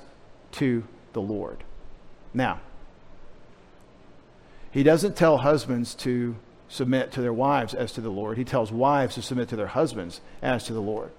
to 0.53 0.83
the 1.13 1.21
Lord. 1.21 1.63
Now, 2.35 2.61
he 4.73 4.83
doesn't 4.83 5.17
tell 5.17 5.39
husbands 5.39 5.95
to 5.97 6.37
submit 6.77 7.13
to 7.13 7.23
their 7.23 7.33
wives 7.33 7.75
as 7.75 7.93
to 7.93 8.01
the 8.01 8.11
Lord. 8.11 8.37
He 8.39 8.45
tells 8.45 8.71
wives 8.71 9.15
to 9.15 9.23
submit 9.23 9.49
to 9.49 9.57
their 9.57 9.67
husbands 9.67 10.21
as 10.43 10.65
to 10.65 10.73
the 10.73 10.81
Lord. 10.81 11.11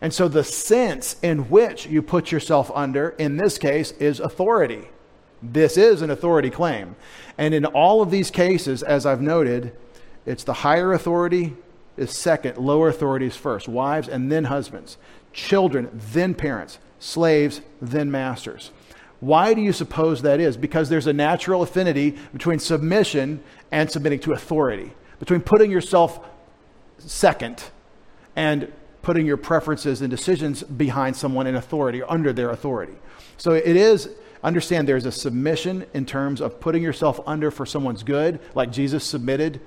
And 0.00 0.12
so 0.12 0.28
the 0.28 0.44
sense 0.44 1.16
in 1.22 1.48
which 1.50 1.86
you 1.86 2.02
put 2.02 2.32
yourself 2.32 2.70
under, 2.74 3.10
in 3.10 3.36
this 3.36 3.58
case, 3.58 3.92
is 3.92 4.20
authority. 4.20 4.88
This 5.42 5.76
is 5.76 6.02
an 6.02 6.10
authority 6.10 6.50
claim. 6.50 6.96
And 7.38 7.54
in 7.54 7.64
all 7.64 8.02
of 8.02 8.10
these 8.10 8.30
cases, 8.30 8.82
as 8.82 9.06
I've 9.06 9.20
noted, 9.20 9.76
it's 10.24 10.44
the 10.44 10.52
higher 10.52 10.92
authority 10.92 11.54
is 11.96 12.10
second, 12.10 12.58
lower 12.58 12.88
authority 12.88 13.26
is 13.26 13.36
first. 13.36 13.68
Wives 13.68 14.08
and 14.08 14.30
then 14.30 14.44
husbands. 14.44 14.98
Children, 15.32 15.90
then 15.92 16.34
parents. 16.34 16.78
Slaves, 16.98 17.60
then 17.80 18.10
masters. 18.10 18.70
Why 19.20 19.54
do 19.54 19.62
you 19.62 19.72
suppose 19.72 20.22
that 20.22 20.40
is? 20.40 20.56
Because 20.56 20.88
there's 20.88 21.06
a 21.06 21.12
natural 21.12 21.62
affinity 21.62 22.16
between 22.32 22.58
submission 22.58 23.42
and 23.70 23.90
submitting 23.90 24.20
to 24.20 24.32
authority, 24.32 24.92
between 25.18 25.40
putting 25.40 25.70
yourself 25.70 26.20
second 26.98 27.64
and 28.34 28.70
putting 29.02 29.26
your 29.26 29.36
preferences 29.36 30.02
and 30.02 30.10
decisions 30.10 30.62
behind 30.62 31.16
someone 31.16 31.46
in 31.46 31.54
authority 31.54 32.02
or 32.02 32.10
under 32.10 32.32
their 32.32 32.50
authority. 32.50 32.94
So 33.38 33.52
it 33.52 33.76
is, 33.76 34.10
understand 34.42 34.88
there's 34.88 35.06
a 35.06 35.12
submission 35.12 35.86
in 35.94 36.04
terms 36.04 36.40
of 36.40 36.60
putting 36.60 36.82
yourself 36.82 37.20
under 37.26 37.50
for 37.50 37.64
someone's 37.64 38.02
good, 38.02 38.40
like 38.54 38.70
Jesus 38.70 39.04
submitted 39.04 39.60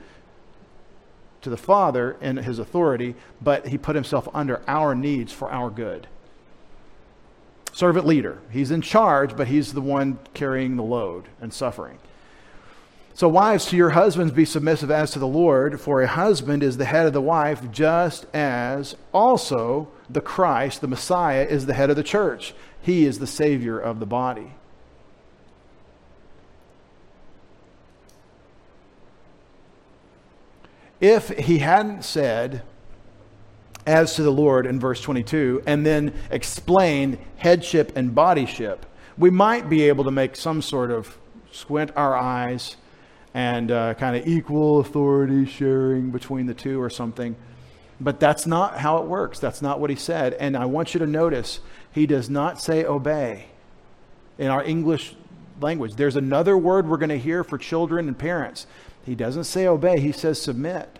to 1.41 1.49
the 1.49 1.57
Father 1.57 2.17
in 2.21 2.37
his 2.37 2.59
authority, 2.59 3.15
but 3.41 3.67
he 3.67 3.77
put 3.77 3.95
himself 3.95 4.27
under 4.33 4.61
our 4.67 4.93
needs 4.93 5.31
for 5.31 5.49
our 5.51 5.69
good 5.69 6.07
servant 7.73 8.05
leader. 8.05 8.39
He's 8.51 8.71
in 8.71 8.81
charge, 8.81 9.35
but 9.35 9.47
he's 9.47 9.73
the 9.73 9.81
one 9.81 10.19
carrying 10.33 10.75
the 10.75 10.83
load 10.83 11.25
and 11.41 11.53
suffering. 11.53 11.99
So, 13.13 13.27
wives, 13.27 13.65
to 13.65 13.75
your 13.75 13.89
husbands 13.89 14.31
be 14.31 14.45
submissive 14.45 14.89
as 14.89 15.11
to 15.11 15.19
the 15.19 15.27
Lord, 15.27 15.81
for 15.81 16.01
a 16.01 16.07
husband 16.07 16.63
is 16.63 16.77
the 16.77 16.85
head 16.85 17.05
of 17.05 17.11
the 17.11 17.21
wife, 17.21 17.69
just 17.69 18.25
as 18.33 18.95
also 19.13 19.89
the 20.09 20.21
Christ, 20.21 20.79
the 20.79 20.87
Messiah, 20.87 21.45
is 21.45 21.65
the 21.65 21.73
head 21.73 21.89
of 21.89 21.97
the 21.97 22.03
church. 22.03 22.53
He 22.81 23.05
is 23.05 23.19
the 23.19 23.27
Savior 23.27 23.77
of 23.77 23.99
the 23.99 24.05
body. 24.05 24.53
If 31.01 31.29
he 31.29 31.59
hadn't 31.59 32.03
said, 32.03 32.61
as 33.89 34.13
to 34.15 34.21
the 34.21 34.31
Lord 34.31 34.67
in 34.67 34.79
verse 34.79 35.01
22, 35.01 35.63
and 35.65 35.83
then 35.83 36.13
explain 36.29 37.17
headship 37.37 37.91
and 37.95 38.13
bodyship, 38.13 38.85
we 39.17 39.31
might 39.31 39.67
be 39.67 39.87
able 39.89 40.03
to 40.03 40.11
make 40.11 40.35
some 40.35 40.61
sort 40.61 40.91
of 40.91 41.17
squint 41.51 41.91
our 41.95 42.15
eyes 42.15 42.77
and 43.33 43.71
uh, 43.71 43.95
kind 43.95 44.15
of 44.15 44.27
equal 44.27 44.79
authority 44.79 45.43
sharing 45.47 46.11
between 46.11 46.45
the 46.45 46.53
two 46.53 46.79
or 46.79 46.91
something. 46.91 47.35
But 47.99 48.19
that's 48.19 48.45
not 48.45 48.77
how 48.77 48.99
it 48.99 49.05
works. 49.07 49.39
That's 49.39 49.61
not 49.61 49.79
what 49.79 49.89
he 49.89 49.95
said. 49.95 50.35
And 50.35 50.55
I 50.55 50.65
want 50.65 50.93
you 50.93 50.99
to 50.99 51.07
notice 51.07 51.59
he 51.91 52.05
does 52.05 52.29
not 52.29 52.61
say 52.61 52.85
obey 52.85 53.47
in 54.37 54.49
our 54.49 54.63
English 54.63 55.15
language. 55.59 55.95
There's 55.95 56.15
another 56.15 56.55
word 56.55 56.87
we're 56.87 56.97
going 56.97 57.09
to 57.09 57.17
hear 57.17 57.43
for 57.43 57.57
children 57.57 58.07
and 58.07 58.17
parents. 58.17 58.67
He 59.03 59.15
doesn't 59.15 59.45
say 59.45 59.65
obey, 59.65 59.99
he 59.99 60.11
says 60.11 60.39
submit. 60.39 60.98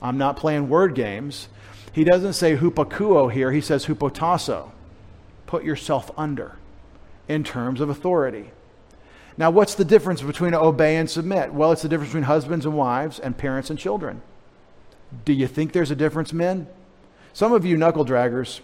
I'm 0.00 0.18
not 0.18 0.36
playing 0.36 0.68
word 0.68 0.94
games. 0.94 1.48
He 1.92 2.04
doesn't 2.04 2.34
say 2.34 2.56
hupakuo 2.56 3.32
here, 3.32 3.52
he 3.52 3.60
says 3.60 3.86
hupotasso. 3.86 4.70
Put 5.46 5.64
yourself 5.64 6.10
under 6.16 6.56
in 7.26 7.44
terms 7.44 7.80
of 7.80 7.88
authority. 7.88 8.50
Now, 9.36 9.50
what's 9.50 9.76
the 9.76 9.84
difference 9.84 10.20
between 10.20 10.52
obey 10.52 10.96
and 10.96 11.08
submit? 11.08 11.54
Well, 11.54 11.70
it's 11.70 11.82
the 11.82 11.88
difference 11.88 12.10
between 12.10 12.24
husbands 12.24 12.66
and 12.66 12.76
wives 12.76 13.20
and 13.20 13.36
parents 13.36 13.70
and 13.70 13.78
children. 13.78 14.20
Do 15.24 15.32
you 15.32 15.46
think 15.46 15.72
there's 15.72 15.92
a 15.92 15.96
difference, 15.96 16.32
men? 16.32 16.66
Some 17.32 17.52
of 17.52 17.64
you 17.64 17.76
knuckle 17.76 18.04
draggers, 18.04 18.60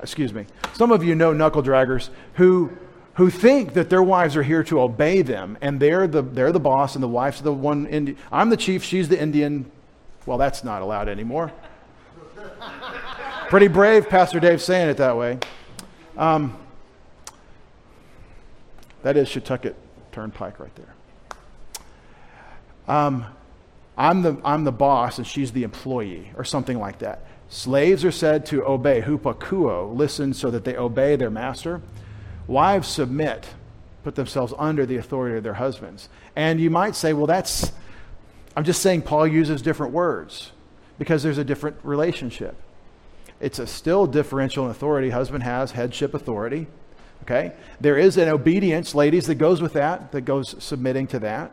excuse 0.00 0.32
me, 0.34 0.44
some 0.74 0.92
of 0.92 1.02
you 1.02 1.14
know 1.14 1.32
knuckle 1.32 1.62
draggers 1.62 2.10
who, 2.34 2.70
who 3.14 3.30
think 3.30 3.72
that 3.74 3.88
their 3.88 4.02
wives 4.02 4.36
are 4.36 4.42
here 4.42 4.62
to 4.64 4.80
obey 4.80 5.22
them 5.22 5.56
and 5.62 5.80
they're 5.80 6.06
the, 6.06 6.20
they're 6.20 6.52
the 6.52 6.60
boss 6.60 6.94
and 6.94 7.02
the 7.02 7.08
wife's 7.08 7.40
the 7.40 7.52
one. 7.52 7.86
Indi- 7.86 8.16
I'm 8.30 8.50
the 8.50 8.58
chief, 8.58 8.84
she's 8.84 9.08
the 9.08 9.20
Indian. 9.20 9.70
Well, 10.26 10.38
that's 10.38 10.64
not 10.64 10.82
allowed 10.82 11.08
anymore. 11.08 11.52
Pretty 13.48 13.68
brave, 13.68 14.08
Pastor 14.08 14.40
Dave, 14.40 14.62
saying 14.62 14.88
it 14.88 14.96
that 14.96 15.16
way. 15.16 15.38
Um, 16.16 16.56
that 19.02 19.16
is 19.16 19.28
Shetucket 19.28 19.74
Turnpike 20.12 20.58
right 20.58 20.74
there. 20.76 20.94
Um, 22.88 23.26
I'm 23.96 24.22
the, 24.22 24.40
I'm 24.44 24.64
the 24.64 24.72
boss 24.72 25.18
and 25.18 25.26
she's 25.26 25.52
the 25.52 25.62
employee, 25.62 26.30
or 26.36 26.44
something 26.44 26.78
like 26.78 26.98
that. 27.00 27.26
Slaves 27.48 28.04
are 28.04 28.10
said 28.10 28.46
to 28.46 28.64
obey, 28.64 29.02
hupakuo, 29.02 29.94
listen 29.94 30.34
so 30.34 30.50
that 30.50 30.64
they 30.64 30.76
obey 30.76 31.16
their 31.16 31.30
master. 31.30 31.80
Wives 32.46 32.88
submit, 32.88 33.46
put 34.02 34.14
themselves 34.14 34.52
under 34.58 34.86
the 34.86 34.96
authority 34.96 35.36
of 35.36 35.44
their 35.44 35.54
husbands. 35.54 36.08
And 36.34 36.60
you 36.60 36.70
might 36.70 36.96
say, 36.96 37.12
well, 37.12 37.26
that's, 37.26 37.72
I'm 38.56 38.64
just 38.64 38.82
saying 38.82 39.02
Paul 39.02 39.26
uses 39.26 39.62
different 39.62 39.92
words 39.92 40.52
because 40.98 41.22
there's 41.22 41.38
a 41.38 41.44
different 41.44 41.76
relationship. 41.82 42.56
It's 43.40 43.58
a 43.58 43.66
still 43.66 44.06
differential 44.06 44.64
in 44.64 44.70
authority. 44.70 45.10
Husband 45.10 45.42
has 45.42 45.72
headship 45.72 46.14
authority. 46.14 46.66
Okay? 47.22 47.52
There 47.80 47.98
is 47.98 48.16
an 48.16 48.28
obedience, 48.28 48.94
ladies, 48.94 49.26
that 49.26 49.36
goes 49.36 49.60
with 49.60 49.72
that, 49.72 50.12
that 50.12 50.22
goes 50.22 50.54
submitting 50.62 51.06
to 51.08 51.18
that 51.20 51.52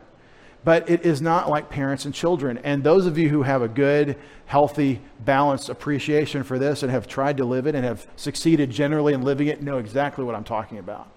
but 0.64 0.88
it 0.88 1.04
is 1.04 1.20
not 1.20 1.50
like 1.50 1.68
parents 1.68 2.04
and 2.04 2.14
children. 2.14 2.58
And 2.58 2.84
those 2.84 3.06
of 3.06 3.18
you 3.18 3.28
who 3.28 3.42
have 3.42 3.62
a 3.62 3.68
good, 3.68 4.16
healthy, 4.46 5.00
balanced 5.20 5.68
appreciation 5.68 6.44
for 6.44 6.58
this 6.58 6.82
and 6.82 6.92
have 6.92 7.08
tried 7.08 7.36
to 7.38 7.44
live 7.44 7.66
it 7.66 7.74
and 7.74 7.84
have 7.84 8.06
succeeded 8.16 8.70
generally 8.70 9.12
in 9.12 9.22
living 9.22 9.48
it 9.48 9.62
know 9.62 9.78
exactly 9.78 10.24
what 10.24 10.34
I'm 10.34 10.44
talking 10.44 10.78
about. 10.78 11.08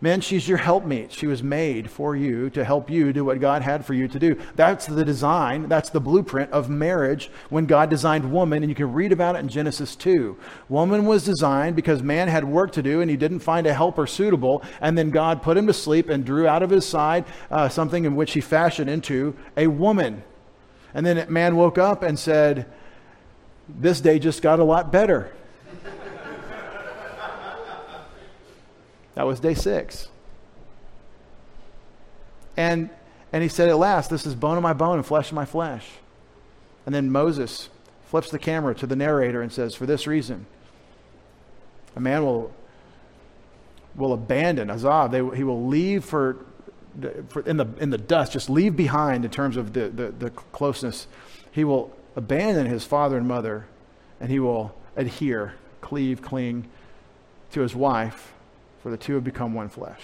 Men, 0.00 0.20
she's 0.20 0.48
your 0.48 0.58
helpmeet. 0.58 1.10
She 1.10 1.26
was 1.26 1.42
made 1.42 1.90
for 1.90 2.14
you 2.14 2.50
to 2.50 2.64
help 2.64 2.88
you 2.88 3.12
do 3.12 3.24
what 3.24 3.40
God 3.40 3.62
had 3.62 3.84
for 3.84 3.94
you 3.94 4.06
to 4.06 4.18
do. 4.18 4.40
That's 4.54 4.86
the 4.86 5.04
design, 5.04 5.68
that's 5.68 5.90
the 5.90 6.00
blueprint 6.00 6.52
of 6.52 6.70
marriage 6.70 7.30
when 7.48 7.66
God 7.66 7.90
designed 7.90 8.30
woman, 8.30 8.62
and 8.62 8.70
you 8.70 8.76
can 8.76 8.92
read 8.92 9.10
about 9.10 9.34
it 9.34 9.40
in 9.40 9.48
Genesis 9.48 9.96
2. 9.96 10.36
Woman 10.68 11.04
was 11.04 11.24
designed 11.24 11.74
because 11.74 12.00
man 12.00 12.28
had 12.28 12.44
work 12.44 12.70
to 12.72 12.82
do 12.82 13.00
and 13.00 13.10
he 13.10 13.16
didn't 13.16 13.40
find 13.40 13.66
a 13.66 13.74
helper 13.74 14.06
suitable, 14.06 14.62
and 14.80 14.96
then 14.96 15.10
God 15.10 15.42
put 15.42 15.56
him 15.56 15.66
to 15.66 15.74
sleep 15.74 16.08
and 16.08 16.24
drew 16.24 16.46
out 16.46 16.62
of 16.62 16.70
his 16.70 16.86
side 16.86 17.24
uh, 17.50 17.68
something 17.68 18.04
in 18.04 18.14
which 18.14 18.34
he 18.34 18.40
fashioned 18.40 18.88
into 18.88 19.34
a 19.56 19.66
woman. 19.66 20.22
And 20.94 21.04
then 21.04 21.30
man 21.32 21.56
woke 21.56 21.76
up 21.76 22.04
and 22.04 22.16
said, 22.16 22.66
This 23.68 24.00
day 24.00 24.20
just 24.20 24.42
got 24.42 24.60
a 24.60 24.64
lot 24.64 24.92
better. 24.92 25.34
That 29.18 29.26
was 29.26 29.40
day 29.40 29.54
six. 29.54 30.06
And, 32.56 32.88
and 33.32 33.42
he 33.42 33.48
said, 33.48 33.68
At 33.68 33.76
last, 33.76 34.10
this 34.10 34.24
is 34.24 34.36
bone 34.36 34.56
of 34.56 34.62
my 34.62 34.74
bone 34.74 34.98
and 34.98 35.04
flesh 35.04 35.30
of 35.30 35.34
my 35.34 35.44
flesh. 35.44 35.84
And 36.86 36.94
then 36.94 37.10
Moses 37.10 37.68
flips 38.06 38.30
the 38.30 38.38
camera 38.38 38.76
to 38.76 38.86
the 38.86 38.94
narrator 38.94 39.42
and 39.42 39.50
says, 39.50 39.74
For 39.74 39.86
this 39.86 40.06
reason, 40.06 40.46
a 41.96 42.00
man 42.00 42.24
will, 42.24 42.54
will 43.96 44.12
abandon 44.12 44.68
Azab. 44.68 45.10
They, 45.10 45.36
he 45.36 45.42
will 45.42 45.66
leave 45.66 46.04
for, 46.04 46.36
for, 47.30 47.40
in, 47.40 47.56
the, 47.56 47.66
in 47.80 47.90
the 47.90 47.98
dust, 47.98 48.34
just 48.34 48.48
leave 48.48 48.76
behind 48.76 49.24
in 49.24 49.32
terms 49.32 49.56
of 49.56 49.72
the, 49.72 49.88
the, 49.88 50.12
the 50.12 50.30
closeness. 50.30 51.08
He 51.50 51.64
will 51.64 51.92
abandon 52.14 52.66
his 52.66 52.84
father 52.84 53.16
and 53.16 53.26
mother, 53.26 53.66
and 54.20 54.30
he 54.30 54.38
will 54.38 54.76
adhere, 54.94 55.54
cleave, 55.80 56.22
cling 56.22 56.68
to 57.50 57.62
his 57.62 57.74
wife 57.74 58.34
for 58.88 58.92
the 58.92 58.96
two 58.96 59.16
have 59.16 59.24
become 59.24 59.52
one 59.52 59.68
flesh. 59.68 60.00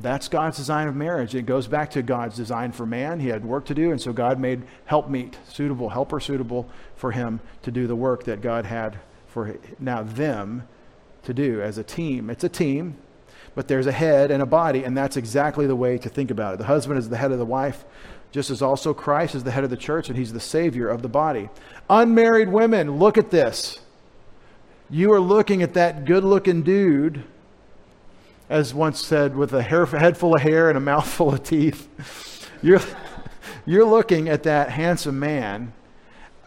That's 0.00 0.28
God's 0.28 0.56
design 0.56 0.86
of 0.86 0.94
marriage. 0.94 1.34
It 1.34 1.46
goes 1.46 1.66
back 1.66 1.90
to 1.90 2.02
God's 2.02 2.36
design 2.36 2.70
for 2.70 2.86
man. 2.86 3.18
He 3.18 3.26
had 3.26 3.44
work 3.44 3.64
to 3.64 3.74
do, 3.74 3.90
and 3.90 4.00
so 4.00 4.12
God 4.12 4.38
made 4.38 4.62
helpmeet 4.84 5.36
suitable, 5.48 5.88
helper 5.88 6.20
suitable 6.20 6.70
for 6.94 7.10
him 7.10 7.40
to 7.62 7.72
do 7.72 7.88
the 7.88 7.96
work 7.96 8.22
that 8.24 8.40
God 8.40 8.66
had 8.66 9.00
for 9.26 9.56
now 9.80 10.04
them 10.04 10.68
to 11.24 11.34
do 11.34 11.60
as 11.60 11.76
a 11.76 11.82
team. 11.82 12.30
It's 12.30 12.44
a 12.44 12.48
team, 12.48 12.96
but 13.56 13.66
there's 13.66 13.88
a 13.88 13.92
head 13.92 14.30
and 14.30 14.40
a 14.40 14.46
body, 14.46 14.84
and 14.84 14.96
that's 14.96 15.16
exactly 15.16 15.66
the 15.66 15.74
way 15.74 15.98
to 15.98 16.08
think 16.08 16.30
about 16.30 16.54
it. 16.54 16.58
The 16.58 16.66
husband 16.66 17.00
is 17.00 17.08
the 17.08 17.16
head 17.16 17.32
of 17.32 17.38
the 17.38 17.44
wife, 17.44 17.84
just 18.30 18.50
as 18.50 18.62
also 18.62 18.94
Christ 18.94 19.34
is 19.34 19.42
the 19.42 19.50
head 19.50 19.64
of 19.64 19.70
the 19.70 19.76
church, 19.76 20.08
and 20.08 20.16
he's 20.16 20.32
the 20.32 20.38
savior 20.38 20.88
of 20.88 21.02
the 21.02 21.08
body. 21.08 21.48
Unmarried 21.90 22.48
women, 22.48 23.00
look 23.00 23.18
at 23.18 23.32
this 23.32 23.80
you 24.90 25.12
are 25.12 25.20
looking 25.20 25.62
at 25.62 25.74
that 25.74 26.04
good 26.04 26.24
looking 26.24 26.62
dude, 26.62 27.22
as 28.48 28.72
once 28.72 29.04
said, 29.04 29.36
with 29.36 29.52
a 29.52 29.62
hair, 29.62 29.84
head 29.86 30.16
full 30.16 30.34
of 30.34 30.42
hair 30.42 30.68
and 30.68 30.78
a 30.78 30.80
mouth 30.80 31.06
full 31.06 31.34
of 31.34 31.42
teeth. 31.42 31.88
You're, 32.62 32.80
you're 33.66 33.84
looking 33.84 34.28
at 34.28 34.42
that 34.42 34.70
handsome 34.70 35.20
man 35.20 35.72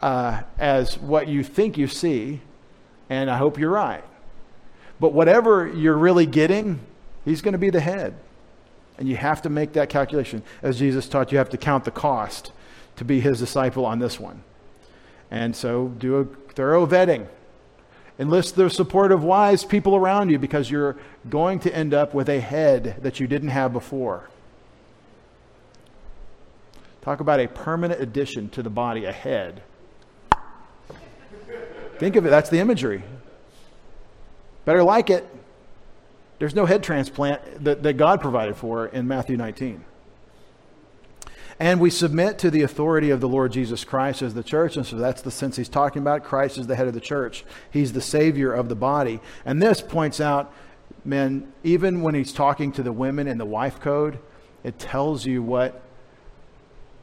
uh, 0.01 0.41
as 0.59 0.97
what 0.97 1.29
you 1.29 1.41
think 1.41 1.77
you 1.77 1.87
see, 1.87 2.41
and 3.09 3.29
I 3.29 3.37
hope 3.37 3.57
you're 3.57 3.71
right. 3.71 4.03
But 4.99 5.13
whatever 5.13 5.67
you're 5.67 5.97
really 5.97 6.25
getting, 6.25 6.81
he's 7.23 7.41
going 7.41 7.53
to 7.53 7.57
be 7.57 7.69
the 7.69 7.79
head. 7.79 8.15
And 8.97 9.07
you 9.07 9.15
have 9.15 9.41
to 9.43 9.49
make 9.49 9.71
that 9.73 9.87
calculation. 9.87 10.43
As 10.61 10.77
Jesus 10.77 11.07
taught, 11.07 11.31
you 11.31 11.37
have 11.37 11.49
to 11.51 11.57
count 11.57 11.85
the 11.85 11.91
cost 11.91 12.51
to 12.97 13.05
be 13.05 13.21
his 13.21 13.39
disciple 13.39 13.85
on 13.85 13.99
this 13.99 14.19
one. 14.19 14.43
And 15.29 15.55
so 15.55 15.87
do 15.87 16.17
a 16.17 16.25
thorough 16.53 16.85
vetting. 16.85 17.27
Enlist 18.21 18.55
the 18.55 18.69
support 18.69 19.11
of 19.11 19.23
wise 19.23 19.65
people 19.65 19.95
around 19.95 20.29
you 20.29 20.37
because 20.37 20.69
you're 20.69 20.95
going 21.27 21.59
to 21.61 21.75
end 21.75 21.91
up 21.91 22.13
with 22.13 22.29
a 22.29 22.39
head 22.39 22.97
that 23.01 23.19
you 23.19 23.25
didn't 23.25 23.49
have 23.49 23.73
before. 23.73 24.29
Talk 27.01 27.19
about 27.19 27.39
a 27.39 27.47
permanent 27.47 27.99
addition 27.99 28.49
to 28.49 28.61
the 28.61 28.69
body, 28.69 29.05
a 29.05 29.11
head. 29.11 29.63
Think 31.97 32.15
of 32.15 32.27
it, 32.27 32.29
that's 32.29 32.51
the 32.51 32.59
imagery. 32.59 33.01
Better 34.65 34.83
like 34.83 35.09
it. 35.09 35.27
There's 36.37 36.53
no 36.53 36.67
head 36.67 36.83
transplant 36.83 37.63
that, 37.63 37.81
that 37.81 37.93
God 37.93 38.21
provided 38.21 38.55
for 38.55 38.85
in 38.85 39.07
Matthew 39.07 39.35
19. 39.35 39.83
And 41.61 41.79
we 41.79 41.91
submit 41.91 42.39
to 42.39 42.49
the 42.49 42.63
authority 42.63 43.11
of 43.11 43.21
the 43.21 43.27
Lord 43.27 43.51
Jesus 43.51 43.83
Christ 43.83 44.23
as 44.23 44.33
the 44.33 44.41
church. 44.41 44.77
And 44.77 44.83
so 44.83 44.95
that's 44.95 45.21
the 45.21 45.29
sense 45.29 45.57
he's 45.57 45.69
talking 45.69 46.01
about. 46.01 46.23
Christ 46.23 46.57
is 46.57 46.65
the 46.65 46.75
head 46.75 46.87
of 46.87 46.95
the 46.95 46.99
church, 46.99 47.45
he's 47.69 47.93
the 47.93 48.01
savior 48.01 48.51
of 48.51 48.67
the 48.67 48.75
body. 48.75 49.19
And 49.45 49.61
this 49.61 49.79
points 49.79 50.19
out, 50.19 50.51
men, 51.05 51.53
even 51.63 52.01
when 52.01 52.15
he's 52.15 52.33
talking 52.33 52.71
to 52.71 52.81
the 52.81 52.91
women 52.91 53.27
in 53.27 53.37
the 53.37 53.45
wife 53.45 53.79
code, 53.79 54.17
it 54.63 54.79
tells 54.79 55.27
you 55.27 55.43
what, 55.43 55.83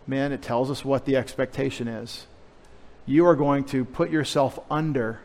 men, 0.09 0.33
it 0.33 0.42
tells 0.42 0.73
us 0.73 0.85
what 0.85 1.05
the 1.05 1.16
expectation 1.16 1.87
is. 1.87 2.27
You 3.07 3.27
are 3.27 3.37
going 3.37 3.62
to 3.66 3.85
put 3.85 4.11
yourself 4.11 4.59
under 4.68 5.21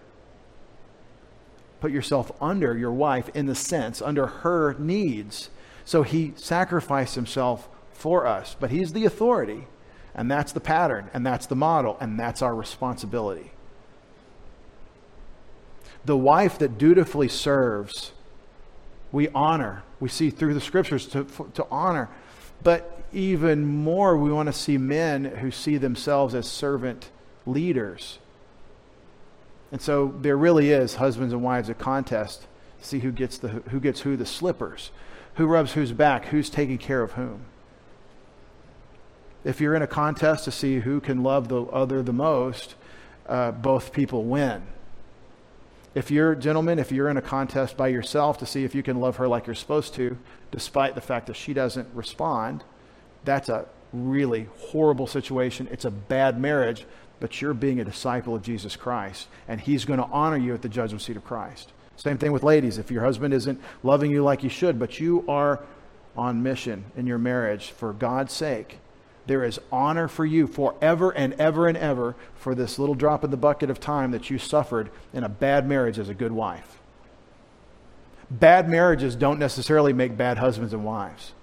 put 1.82 1.91
yourself 1.91 2.32
under 2.39 2.78
your 2.78 2.93
wife 2.93 3.30
in 3.34 3.48
the 3.48 3.56
sense 3.56 4.00
under 4.00 4.28
her 4.28 4.76
needs. 4.76 5.50
So 5.84 6.04
he 6.04 6.34
sacrificed 6.38 7.15
himself 7.15 7.67
for 8.04 8.28
us, 8.28 8.58
but 8.60 8.70
He's 8.70 8.92
the 8.92 9.06
authority, 9.06 9.66
and 10.13 10.30
that's 10.30 10.52
the 10.52 10.60
pattern, 10.60 11.10
and 11.13 11.26
that's 11.26 11.46
the 11.46 11.56
model, 11.56 11.96
and 12.02 12.20
that's 12.20 12.42
our 12.42 12.54
responsibility. 12.54 13.52
The 16.04 16.18
wife 16.18 16.60
that 16.60 16.78
dutifully 16.78 17.30
serves, 17.30 18.12
we 19.13 19.30
honor. 19.30 19.84
We 20.02 20.10
see 20.10 20.32
through 20.32 20.54
the 20.54 20.60
scriptures 20.60 21.08
to, 21.08 21.24
to 21.54 21.66
honor. 21.72 22.10
But 22.62 23.06
even 23.13 23.66
more, 23.66 24.18
we 24.18 24.34
want 24.34 24.48
to 24.48 24.54
see 24.54 24.78
men 24.78 25.24
who 25.24 25.50
see 25.50 25.78
themselves 25.78 26.36
as 26.36 26.46
servant 26.46 27.10
leaders. 27.46 28.20
And 29.72 29.82
so 29.82 30.13
there 30.20 30.36
really 30.36 30.72
is, 30.72 30.96
husbands 30.96 31.32
and 31.32 31.42
wives, 31.42 31.70
a 31.70 31.74
contest 31.74 32.48
to 32.82 32.86
see 32.86 33.00
who 33.00 33.13
gets, 33.13 33.38
the, 33.38 33.48
who 33.48 33.80
gets 33.80 34.02
who 34.02 34.18
the 34.18 34.26
slippers, 34.26 34.92
who 35.36 35.46
rubs 35.46 35.72
whose 35.72 35.94
back, 35.94 36.26
who's 36.26 36.50
taking 36.50 36.78
care 36.78 37.02
of 37.02 37.13
whom. 37.13 37.46
If 39.43 39.60
you're 39.60 39.75
in 39.75 39.82
a 39.82 39.88
contest 39.88 40.45
to 40.45 40.51
see 40.51 40.79
who 40.79 40.99
can 40.99 41.23
love 41.23 41.47
the 41.47 41.63
other 41.63 42.01
the 42.01 42.13
most, 42.13 42.75
uh, 43.27 43.51
both 43.51 43.93
people 43.93 44.23
win. 44.23 44.63
If 45.95 46.10
you're, 46.10 46.34
gentlemen, 46.34 46.79
if 46.79 46.91
you're 46.91 47.10
in 47.10 47.17
a 47.17 47.21
contest 47.21 47.77
by 47.77 47.89
yourself 47.89 48.39
to 48.39 48.45
see 48.45 48.63
if 48.63 48.73
you 48.73 48.82
can 48.82 48.99
love 48.99 49.17
her 49.17 49.27
like 49.27 49.45
you're 49.45 49.56
supposed 49.56 49.93
to, 49.95 50.17
despite 50.51 50.95
the 50.95 51.01
fact 51.01 51.27
that 51.27 51.36
she 51.36 51.53
doesn't 51.53 51.88
respond, 51.93 52.63
that's 53.25 53.49
a 53.49 53.65
really 53.91 54.47
horrible 54.71 55.06
situation. 55.06 55.67
It's 55.71 55.86
a 55.86 55.91
bad 55.91 56.39
marriage, 56.39 56.86
but 57.19 57.41
you're 57.41 57.53
being 57.53 57.79
a 57.79 57.86
disciple 57.86 58.36
of 58.36 58.41
Jesus 58.41 58.75
Christ, 58.75 59.27
and 59.47 59.62
he's 59.62 59.86
going 59.86 59.99
to 59.99 60.06
honor 60.06 60.38
you 60.38 60.53
at 60.53 60.63
the 60.63 60.69
judgment 60.69 61.01
seat 61.03 61.15
of 61.15 61.23
Christ. 61.23 61.71
Same 61.95 62.17
thing 62.17 62.32
with 62.32 62.41
ladies. 62.41 62.79
If 62.79 62.89
your 62.89 63.03
husband 63.03 63.34
isn't 63.34 63.62
loving 63.84 64.10
you 64.10 64.23
like 64.23 64.41
he 64.41 64.49
should, 64.49 64.79
but 64.79 64.99
you 64.99 65.23
are 65.27 65.60
on 66.17 66.41
mission 66.41 66.86
in 66.97 67.06
your 67.06 67.19
marriage 67.19 67.69
for 67.69 67.93
God's 67.93 68.34
sake, 68.34 68.79
there 69.26 69.44
is 69.44 69.60
honor 69.72 70.08
for 70.08 70.26
you 70.26 70.48
forever 70.48 71.12
and 71.12 71.34
ever 71.34 71.68
and 71.68 71.78
ever 71.78 72.16
for 72.36 72.54
this 72.56 72.78
little 72.78 72.96
drop 72.96 73.24
in 73.24 73.32
the 73.32 73.38
bucket 73.38 73.70
of 73.70 73.80
time 73.80 74.12
that 74.12 74.30
you 74.30 74.38
suffered 74.38 74.90
in 75.14 75.24
a 75.24 75.30
bad 75.30 75.68
marriage 75.68 75.98
as 75.98 76.10
a 76.10 76.14
good 76.14 76.32
wife. 76.32 76.80
Bad 78.30 78.68
marriages 78.68 79.16
don't 79.16 79.40
necessarily 79.40 79.94
make 79.94 80.18
bad 80.18 80.38
husbands 80.38 80.74
and 80.74 80.84
wives. 80.84 81.34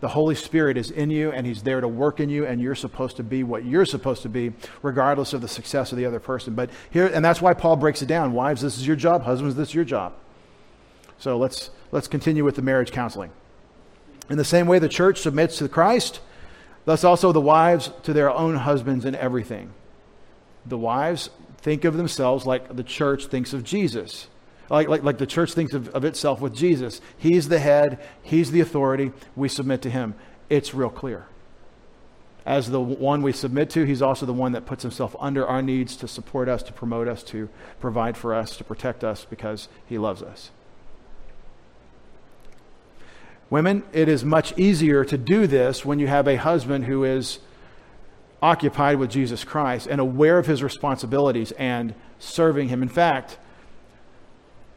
The 0.00 0.08
Holy 0.08 0.34
Spirit 0.34 0.76
is 0.76 0.90
in 0.90 1.10
you 1.10 1.32
and 1.32 1.46
He's 1.46 1.62
there 1.62 1.80
to 1.80 1.88
work 1.88 2.20
in 2.20 2.28
you, 2.28 2.46
and 2.46 2.60
you're 2.60 2.74
supposed 2.74 3.16
to 3.16 3.22
be 3.22 3.42
what 3.42 3.64
you're 3.64 3.86
supposed 3.86 4.22
to 4.22 4.28
be, 4.28 4.52
regardless 4.82 5.32
of 5.32 5.40
the 5.40 5.48
success 5.48 5.90
of 5.90 5.98
the 5.98 6.04
other 6.04 6.20
person. 6.20 6.54
But 6.54 6.70
here, 6.90 7.06
and 7.06 7.24
that's 7.24 7.40
why 7.40 7.54
Paul 7.54 7.76
breaks 7.76 8.02
it 8.02 8.06
down. 8.06 8.32
Wives, 8.32 8.60
this 8.60 8.76
is 8.76 8.86
your 8.86 8.96
job. 8.96 9.22
Husbands, 9.22 9.56
this 9.56 9.70
is 9.70 9.74
your 9.74 9.84
job. 9.84 10.12
So 11.18 11.38
let's, 11.38 11.70
let's 11.92 12.08
continue 12.08 12.44
with 12.44 12.56
the 12.56 12.62
marriage 12.62 12.92
counseling. 12.92 13.30
In 14.28 14.36
the 14.36 14.44
same 14.44 14.66
way 14.66 14.78
the 14.78 14.88
church 14.88 15.20
submits 15.20 15.58
to 15.58 15.68
Christ, 15.68 16.20
thus 16.86 17.04
also 17.04 17.32
the 17.32 17.40
wives 17.40 17.90
to 18.04 18.14
their 18.14 18.30
own 18.30 18.56
husbands 18.56 19.04
in 19.04 19.14
everything. 19.14 19.74
The 20.64 20.78
wives 20.78 21.28
think 21.58 21.84
of 21.84 21.98
themselves 21.98 22.46
like 22.46 22.74
the 22.74 22.82
church 22.82 23.26
thinks 23.26 23.52
of 23.52 23.62
Jesus 23.62 24.28
like, 24.68 24.88
like, 24.88 25.02
like 25.02 25.18
the 25.18 25.26
church 25.26 25.52
thinks 25.52 25.74
of, 25.74 25.88
of 25.90 26.04
itself 26.04 26.40
with 26.40 26.54
Jesus. 26.54 27.00
He's 27.18 27.48
the 27.48 27.58
head, 27.58 28.00
He's 28.22 28.50
the 28.50 28.60
authority. 28.60 29.12
We 29.34 29.48
submit 29.48 29.82
to 29.82 29.90
Him. 29.90 30.14
It's 30.48 30.74
real 30.74 30.90
clear. 30.90 31.26
As 32.44 32.70
the 32.70 32.80
one 32.80 33.22
we 33.22 33.32
submit 33.32 33.70
to, 33.70 33.84
He's 33.84 34.02
also 34.02 34.26
the 34.26 34.32
one 34.32 34.52
that 34.52 34.66
puts 34.66 34.82
Himself 34.82 35.14
under 35.20 35.46
our 35.46 35.62
needs 35.62 35.96
to 35.96 36.08
support 36.08 36.48
us, 36.48 36.62
to 36.64 36.72
promote 36.72 37.08
us, 37.08 37.22
to 37.24 37.48
provide 37.80 38.16
for 38.16 38.34
us, 38.34 38.56
to 38.56 38.64
protect 38.64 39.04
us 39.04 39.24
because 39.28 39.68
He 39.86 39.98
loves 39.98 40.22
us. 40.22 40.50
Women, 43.48 43.84
it 43.92 44.08
is 44.08 44.24
much 44.24 44.56
easier 44.58 45.04
to 45.04 45.16
do 45.16 45.46
this 45.46 45.84
when 45.84 45.98
you 45.98 46.08
have 46.08 46.26
a 46.26 46.36
husband 46.36 46.84
who 46.86 47.04
is 47.04 47.38
occupied 48.42 48.98
with 48.98 49.10
Jesus 49.10 49.44
Christ 49.44 49.86
and 49.86 50.00
aware 50.00 50.38
of 50.38 50.46
his 50.46 50.62
responsibilities 50.62 51.52
and 51.52 51.94
serving 52.18 52.68
him. 52.68 52.82
In 52.82 52.88
fact, 52.88 53.38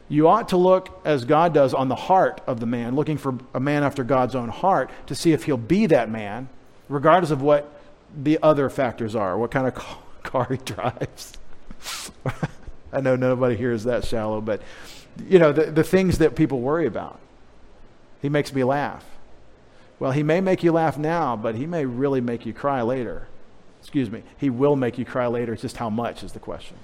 you 0.08 0.28
ought 0.28 0.48
to 0.48 0.56
look 0.56 1.00
as 1.04 1.24
God 1.24 1.54
does 1.54 1.74
on 1.74 1.88
the 1.88 1.94
heart 1.94 2.40
of 2.46 2.60
the 2.60 2.66
man, 2.66 2.94
looking 2.94 3.16
for 3.16 3.38
a 3.54 3.60
man 3.60 3.82
after 3.82 4.02
God's 4.04 4.34
own 4.34 4.48
heart 4.48 4.90
to 5.06 5.14
see 5.14 5.32
if 5.32 5.44
he'll 5.44 5.56
be 5.56 5.86
that 5.86 6.10
man, 6.10 6.48
regardless 6.88 7.30
of 7.30 7.42
what 7.42 7.72
the 8.16 8.38
other 8.42 8.68
factors 8.68 9.14
are, 9.14 9.38
what 9.38 9.50
kind 9.50 9.66
of 9.66 9.74
car 10.22 10.46
he 10.50 10.56
drives. 10.58 11.38
I 12.92 13.00
know 13.00 13.16
nobody 13.16 13.56
here 13.56 13.72
is 13.72 13.84
that 13.84 14.04
shallow, 14.04 14.40
but 14.40 14.62
you 15.28 15.38
know, 15.38 15.52
the, 15.52 15.70
the 15.70 15.84
things 15.84 16.18
that 16.18 16.34
people 16.34 16.60
worry 16.60 16.86
about. 16.86 17.20
He 18.20 18.28
makes 18.28 18.52
me 18.52 18.64
laugh. 18.64 19.04
Well, 19.98 20.12
he 20.12 20.22
may 20.22 20.40
make 20.40 20.62
you 20.62 20.72
laugh 20.72 20.96
now, 20.96 21.36
but 21.36 21.54
he 21.54 21.66
may 21.66 21.84
really 21.84 22.20
make 22.20 22.46
you 22.46 22.52
cry 22.52 22.82
later. 22.82 23.28
Excuse 23.80 24.10
me. 24.10 24.22
He 24.38 24.50
will 24.50 24.76
make 24.76 24.98
you 24.98 25.04
cry 25.04 25.26
later. 25.26 25.52
It's 25.52 25.62
just 25.62 25.76
how 25.76 25.90
much 25.90 26.22
is 26.22 26.32
the 26.32 26.38
question. 26.38 26.76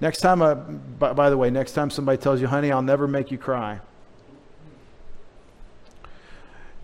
Next 0.00 0.20
time, 0.20 0.42
uh, 0.42 0.54
by, 0.54 1.12
by 1.12 1.30
the 1.30 1.36
way, 1.36 1.50
next 1.50 1.72
time 1.72 1.90
somebody 1.90 2.18
tells 2.18 2.40
you, 2.40 2.46
honey, 2.46 2.70
I'll 2.70 2.82
never 2.82 3.06
make 3.06 3.30
you 3.30 3.38
cry, 3.38 3.80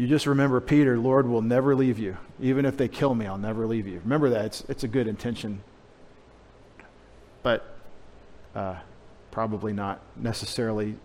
you 0.01 0.07
just 0.07 0.27
remember 0.27 0.63
Peter, 0.63 0.97
Lord 0.97 1.29
will 1.29 1.43
never 1.43 1.75
leave 1.75 1.99
you. 1.99 2.17
Even 2.41 2.65
if 2.65 2.79
they 2.79 2.89
kill 2.89 3.15
me, 3.15 3.27
I'll 3.27 3.37
never 3.37 3.67
leave 3.67 3.87
you. 3.87 4.01
Remember 4.03 4.31
that. 4.31 4.47
It's, 4.47 4.65
it's 4.67 4.83
a 4.83 4.89
good 4.89 5.07
intention, 5.07 5.63
but 7.43 7.77
uh, 8.55 8.77
probably 9.31 9.75
not 9.75 10.01
necessarily 10.17 10.97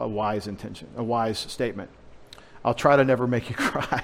a 0.00 0.08
wise 0.08 0.46
intention, 0.46 0.88
a 0.96 1.04
wise 1.04 1.38
statement. 1.38 1.90
I'll 2.64 2.74
try 2.74 2.96
to 2.96 3.04
never 3.04 3.26
make 3.26 3.48
you 3.48 3.56
cry. 3.58 4.02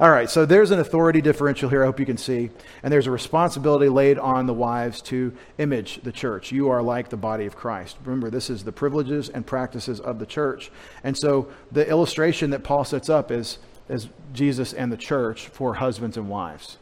All 0.00 0.10
right, 0.10 0.28
so 0.28 0.44
there's 0.44 0.70
an 0.70 0.80
authority 0.80 1.20
differential 1.20 1.68
here, 1.68 1.82
I 1.82 1.86
hope 1.86 2.00
you 2.00 2.06
can 2.06 2.16
see. 2.16 2.50
And 2.82 2.92
there's 2.92 3.06
a 3.06 3.10
responsibility 3.10 3.88
laid 3.88 4.18
on 4.18 4.46
the 4.46 4.54
wives 4.54 5.00
to 5.02 5.32
image 5.58 6.00
the 6.02 6.12
church. 6.12 6.52
You 6.52 6.68
are 6.70 6.82
like 6.82 7.08
the 7.08 7.16
body 7.16 7.46
of 7.46 7.56
Christ. 7.56 7.96
Remember, 8.04 8.30
this 8.30 8.50
is 8.50 8.64
the 8.64 8.72
privileges 8.72 9.28
and 9.28 9.46
practices 9.46 10.00
of 10.00 10.18
the 10.18 10.26
church. 10.26 10.70
And 11.04 11.16
so 11.16 11.48
the 11.72 11.88
illustration 11.88 12.50
that 12.50 12.64
Paul 12.64 12.84
sets 12.84 13.08
up 13.08 13.30
is, 13.30 13.58
is 13.88 14.08
Jesus 14.32 14.72
and 14.72 14.92
the 14.92 14.96
church 14.96 15.48
for 15.48 15.74
husbands 15.74 16.16
and 16.16 16.28
wives. 16.28 16.78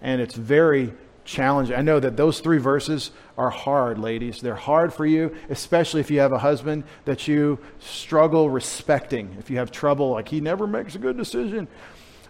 And 0.00 0.20
it's 0.20 0.34
very 0.34 0.92
challenging. 1.26 1.76
I 1.76 1.82
know 1.82 2.00
that 2.00 2.16
those 2.16 2.40
three 2.40 2.58
verses 2.58 3.10
are 3.36 3.50
hard, 3.50 3.98
ladies. 3.98 4.40
They're 4.40 4.54
hard 4.54 4.94
for 4.94 5.04
you, 5.04 5.36
especially 5.50 6.00
if 6.00 6.10
you 6.10 6.20
have 6.20 6.32
a 6.32 6.38
husband 6.38 6.84
that 7.04 7.28
you 7.28 7.58
struggle 7.78 8.48
respecting. 8.48 9.36
If 9.38 9.50
you 9.50 9.58
have 9.58 9.70
trouble, 9.70 10.12
like 10.12 10.28
he 10.28 10.40
never 10.40 10.66
makes 10.66 10.94
a 10.94 10.98
good 10.98 11.18
decision 11.18 11.68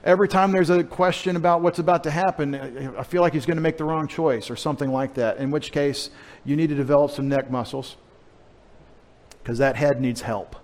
every 0.06 0.28
time 0.28 0.52
there's 0.52 0.70
a 0.70 0.84
question 0.84 1.36
about 1.36 1.60
what's 1.60 1.80
about 1.80 2.04
to 2.04 2.10
happen, 2.10 2.54
I 2.96 3.02
feel 3.02 3.20
like 3.20 3.34
he's 3.34 3.44
going 3.44 3.56
to 3.56 3.62
make 3.62 3.76
the 3.76 3.84
wrong 3.84 4.06
choice 4.06 4.48
or 4.48 4.56
something 4.56 4.90
like 4.90 5.14
that. 5.14 5.38
In 5.38 5.50
which 5.50 5.72
case, 5.72 6.10
you 6.44 6.56
need 6.56 6.68
to 6.68 6.74
develop 6.76 7.10
some 7.10 7.28
neck 7.28 7.50
muscles 7.50 7.96
because 9.42 9.58
that 9.58 9.76
head 9.76 10.00
needs 10.00 10.22
help. 10.22 10.56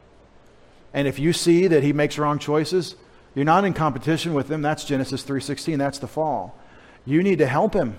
And 0.94 1.08
if 1.08 1.18
you 1.18 1.32
see 1.32 1.66
that 1.66 1.82
he 1.82 1.92
makes 1.92 2.18
wrong 2.18 2.38
choices, 2.38 2.94
you're 3.34 3.44
not 3.44 3.64
in 3.64 3.72
competition 3.72 4.32
with 4.32 4.50
him. 4.50 4.62
That's 4.62 4.84
Genesis 4.84 5.24
3:16. 5.24 5.78
That's 5.78 5.98
the 5.98 6.06
fall. 6.06 6.56
You 7.04 7.22
need 7.22 7.38
to 7.38 7.46
help 7.46 7.74
him. 7.74 7.98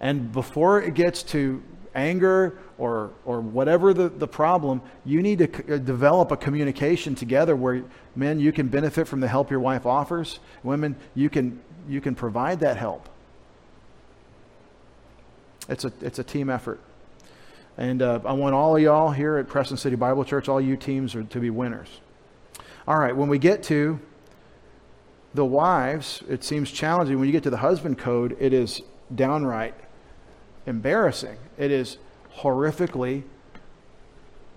And 0.00 0.32
before 0.32 0.80
it 0.80 0.94
gets 0.94 1.22
to 1.24 1.62
anger 1.94 2.58
or, 2.78 3.10
or 3.24 3.40
whatever 3.40 3.92
the, 3.92 4.08
the 4.08 4.28
problem, 4.28 4.80
you 5.04 5.20
need 5.20 5.38
to 5.38 5.46
c- 5.46 5.72
uh, 5.72 5.78
develop 5.78 6.30
a 6.30 6.36
communication 6.36 7.14
together 7.14 7.56
where, 7.56 7.82
men, 8.14 8.38
you 8.38 8.52
can 8.52 8.68
benefit 8.68 9.08
from 9.08 9.20
the 9.20 9.28
help 9.28 9.50
your 9.50 9.60
wife 9.60 9.86
offers. 9.86 10.38
Women, 10.62 10.94
you 11.14 11.28
can, 11.28 11.60
you 11.88 12.00
can 12.00 12.14
provide 12.14 12.60
that 12.60 12.76
help. 12.76 13.08
It's 15.68 15.84
a, 15.84 15.92
it's 16.00 16.18
a 16.18 16.24
team 16.24 16.48
effort. 16.48 16.80
And 17.76 18.02
uh, 18.02 18.20
I 18.24 18.32
want 18.32 18.54
all 18.54 18.76
of 18.76 18.82
y'all 18.82 19.10
here 19.10 19.36
at 19.36 19.48
Preston 19.48 19.76
City 19.76 19.96
Bible 19.96 20.24
Church, 20.24 20.48
all 20.48 20.60
you 20.60 20.76
teams, 20.76 21.14
are 21.14 21.24
to 21.24 21.40
be 21.40 21.50
winners. 21.50 21.88
All 22.86 22.98
right, 22.98 23.14
when 23.14 23.28
we 23.28 23.38
get 23.38 23.62
to 23.64 24.00
the 25.34 25.44
wives, 25.44 26.22
it 26.28 26.42
seems 26.42 26.70
challenging. 26.70 27.18
When 27.18 27.26
you 27.26 27.32
get 27.32 27.42
to 27.42 27.50
the 27.50 27.58
husband 27.58 27.98
code, 27.98 28.36
it 28.40 28.52
is 28.52 28.82
downright 29.14 29.74
embarrassing. 30.68 31.38
It 31.56 31.70
is 31.72 31.98
horrifically 32.38 33.24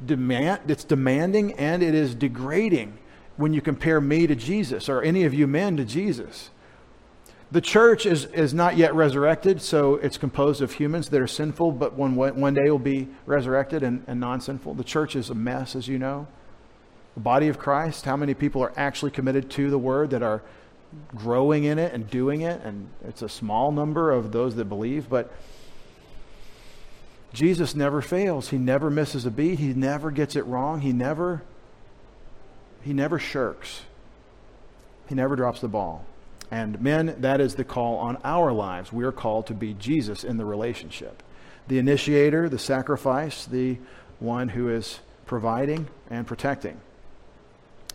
demand 0.05 0.59
it's 0.67 0.83
demanding 0.83 1.53
and 1.53 1.83
it 1.83 1.93
is 1.93 2.15
degrading 2.15 2.97
when 3.37 3.53
you 3.53 3.61
compare 3.61 4.01
me 4.01 4.27
to 4.27 4.35
Jesus 4.35 4.89
or 4.89 5.01
any 5.01 5.23
of 5.23 5.33
you 5.33 5.47
men 5.47 5.77
to 5.77 5.85
Jesus. 5.85 6.49
The 7.51 7.61
church 7.61 8.05
is, 8.05 8.25
is 8.25 8.53
not 8.53 8.77
yet 8.77 8.95
resurrected, 8.95 9.61
so 9.61 9.95
it's 9.95 10.17
composed 10.17 10.61
of 10.61 10.73
humans 10.73 11.09
that 11.09 11.19
are 11.19 11.27
sinful, 11.27 11.73
but 11.73 11.93
one, 11.93 12.15
one 12.15 12.53
day 12.53 12.69
will 12.69 12.79
be 12.79 13.09
resurrected 13.25 13.83
and, 13.83 14.05
and 14.07 14.21
non 14.21 14.39
sinful. 14.39 14.75
The 14.75 14.85
church 14.85 15.17
is 15.17 15.29
a 15.29 15.35
mess, 15.35 15.75
as 15.75 15.87
you 15.87 15.99
know. 15.99 16.27
The 17.15 17.19
body 17.19 17.49
of 17.49 17.59
Christ, 17.59 18.05
how 18.05 18.15
many 18.15 18.33
people 18.33 18.63
are 18.63 18.71
actually 18.77 19.11
committed 19.11 19.49
to 19.51 19.69
the 19.69 19.77
word 19.77 20.11
that 20.11 20.23
are 20.23 20.41
growing 21.13 21.65
in 21.65 21.77
it 21.77 21.93
and 21.93 22.09
doing 22.09 22.39
it? 22.39 22.61
And 22.63 22.87
it's 23.05 23.21
a 23.21 23.29
small 23.29 23.73
number 23.73 24.11
of 24.11 24.31
those 24.31 24.55
that 24.55 24.65
believe, 24.65 25.09
but 25.09 25.33
Jesus 27.33 27.75
never 27.75 28.01
fails. 28.01 28.49
He 28.49 28.57
never 28.57 28.89
misses 28.89 29.25
a 29.25 29.31
beat. 29.31 29.59
He 29.59 29.73
never 29.73 30.11
gets 30.11 30.35
it 30.35 30.45
wrong. 30.45 30.81
He 30.81 30.91
never 30.91 31.43
he 32.83 32.93
never 32.93 33.19
shirks. 33.19 33.83
He 35.07 35.15
never 35.15 35.35
drops 35.35 35.61
the 35.61 35.67
ball. 35.67 36.05
And 36.49 36.81
men, 36.81 37.15
that 37.19 37.39
is 37.39 37.55
the 37.55 37.63
call 37.63 37.97
on 37.97 38.17
our 38.23 38.51
lives. 38.51 38.91
We 38.91 39.05
are 39.05 39.11
called 39.11 39.47
to 39.47 39.53
be 39.53 39.73
Jesus 39.73 40.23
in 40.23 40.37
the 40.37 40.45
relationship. 40.45 41.23
The 41.67 41.77
initiator, 41.77 42.49
the 42.49 42.59
sacrifice, 42.59 43.45
the 43.45 43.77
one 44.19 44.49
who 44.49 44.67
is 44.69 44.99
providing 45.25 45.87
and 46.09 46.27
protecting. 46.27 46.81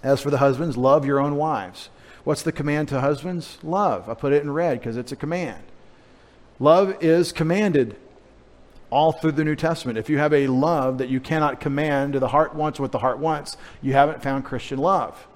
As 0.03 0.21
for 0.21 0.31
the 0.31 0.39
husbands, 0.39 0.77
love 0.77 1.05
your 1.05 1.21
own 1.21 1.37
wives. 1.37 1.91
What's 2.25 2.43
the 2.43 2.53
command 2.53 2.89
to 2.89 3.01
husbands? 3.01 3.59
Love. 3.63 4.09
I 4.09 4.15
put 4.15 4.33
it 4.33 4.43
in 4.43 4.51
red 4.51 4.79
because 4.79 4.97
it's 4.97 5.13
a 5.13 5.17
command. 5.17 5.63
Love 6.59 7.03
is 7.03 7.33
commanded 7.33 7.97
all 8.91 9.13
through 9.13 9.33
the 9.33 9.45
New 9.45 9.57
Testament. 9.57 9.99
If 9.99 10.09
you 10.09 10.19
have 10.19 10.33
a 10.33 10.47
love 10.47 10.99
that 10.99 11.09
you 11.09 11.21
cannot 11.21 11.61
command, 11.61 12.15
the 12.15 12.29
heart 12.29 12.55
wants 12.55 12.79
what 12.79 12.93
the 12.93 12.99
heart 12.99 13.19
wants, 13.19 13.57
you 13.83 13.93
haven't 13.93 14.23
found 14.23 14.45
Christian 14.45 14.79
love. 14.79 15.27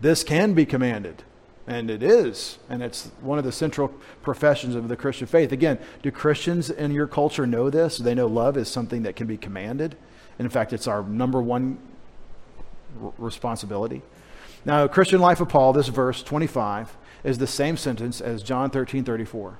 This 0.00 0.24
can 0.24 0.54
be 0.54 0.66
commanded. 0.66 1.22
And 1.66 1.90
it 1.90 2.02
is. 2.02 2.58
And 2.68 2.82
it's 2.82 3.10
one 3.20 3.38
of 3.38 3.44
the 3.44 3.52
central 3.52 3.88
professions 4.22 4.76
of 4.76 4.88
the 4.88 4.96
Christian 4.96 5.26
faith. 5.26 5.50
Again, 5.50 5.78
do 6.02 6.10
Christians 6.10 6.70
in 6.70 6.92
your 6.92 7.08
culture 7.08 7.46
know 7.46 7.70
this? 7.70 7.96
Do 7.96 8.04
they 8.04 8.14
know 8.14 8.26
love 8.26 8.56
is 8.56 8.68
something 8.68 9.02
that 9.02 9.16
can 9.16 9.26
be 9.26 9.36
commanded? 9.36 9.96
And 10.38 10.46
in 10.46 10.50
fact, 10.50 10.72
it's 10.72 10.86
our 10.86 11.02
number 11.02 11.42
one 11.42 11.78
r- 13.02 13.12
responsibility. 13.18 14.02
Now, 14.64 14.86
Christian 14.86 15.20
life 15.20 15.40
of 15.40 15.48
Paul, 15.48 15.72
this 15.72 15.88
verse 15.88 16.22
25, 16.22 16.96
is 17.24 17.38
the 17.38 17.46
same 17.46 17.76
sentence 17.76 18.20
as 18.20 18.42
John 18.42 18.70
13 18.70 19.02
34. 19.02 19.58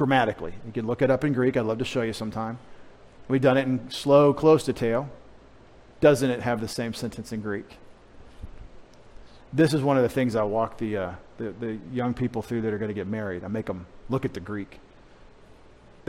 Grammatically. 0.00 0.54
You 0.64 0.72
can 0.72 0.86
look 0.86 1.02
it 1.02 1.10
up 1.10 1.24
in 1.24 1.34
Greek. 1.34 1.58
I'd 1.58 1.66
love 1.66 1.76
to 1.76 1.84
show 1.84 2.00
you 2.00 2.14
sometime. 2.14 2.58
We've 3.28 3.42
done 3.42 3.58
it 3.58 3.66
in 3.66 3.90
slow, 3.90 4.32
close 4.32 4.64
detail. 4.64 5.10
Doesn't 6.00 6.30
it 6.30 6.40
have 6.40 6.62
the 6.62 6.68
same 6.68 6.94
sentence 6.94 7.32
in 7.32 7.42
Greek? 7.42 7.76
This 9.52 9.74
is 9.74 9.82
one 9.82 9.98
of 9.98 10.02
the 10.02 10.08
things 10.08 10.36
I 10.36 10.42
walk 10.42 10.78
the, 10.78 10.96
uh, 10.96 11.12
the, 11.36 11.50
the 11.50 11.78
young 11.92 12.14
people 12.14 12.40
through 12.40 12.62
that 12.62 12.72
are 12.72 12.78
going 12.78 12.88
to 12.88 12.94
get 12.94 13.08
married. 13.08 13.44
I 13.44 13.48
make 13.48 13.66
them 13.66 13.84
look 14.08 14.24
at 14.24 14.32
the 14.32 14.40
Greek. 14.40 14.80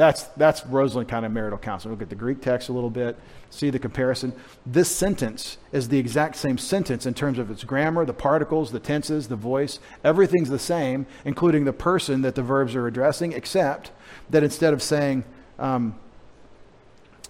That's, 0.02 0.24
that's 0.36 0.66
Roseland 0.66 1.10
kind 1.10 1.28
of 1.28 1.32
marital 1.32 1.60
counseling. 1.60 1.94
Look 1.94 2.02
at 2.02 2.10
the 2.10 2.16
Greek 2.16 2.42
text 2.42 2.70
a 2.70 2.74
little 2.74 2.90
bit, 2.90 3.20
see 3.52 3.70
the 3.70 3.78
comparison. 3.78 4.34
This 4.66 4.90
sentence 4.90 5.60
is 5.72 5.90
the 5.90 6.00
exact 6.00 6.38
same 6.38 6.58
sentence 6.58 7.06
in 7.06 7.14
terms 7.14 7.38
of 7.38 7.52
its 7.52 7.64
grammar, 7.64 8.04
the 8.04 8.12
particles, 8.12 8.72
the 8.72 8.80
tenses, 8.80 9.28
the 9.28 9.36
voice. 9.36 9.78
Everything's 10.04 10.50
the 10.50 10.58
same, 10.58 11.06
including 11.24 11.66
the 11.66 11.72
person 11.72 12.24
that 12.24 12.34
the 12.34 12.42
verbs 12.42 12.74
are 12.74 12.88
addressing, 12.88 13.34
except 13.34 13.92
that 14.32 14.42
instead 14.42 14.74
of 14.74 14.82
saying, 14.82 15.24
um, 15.60 15.94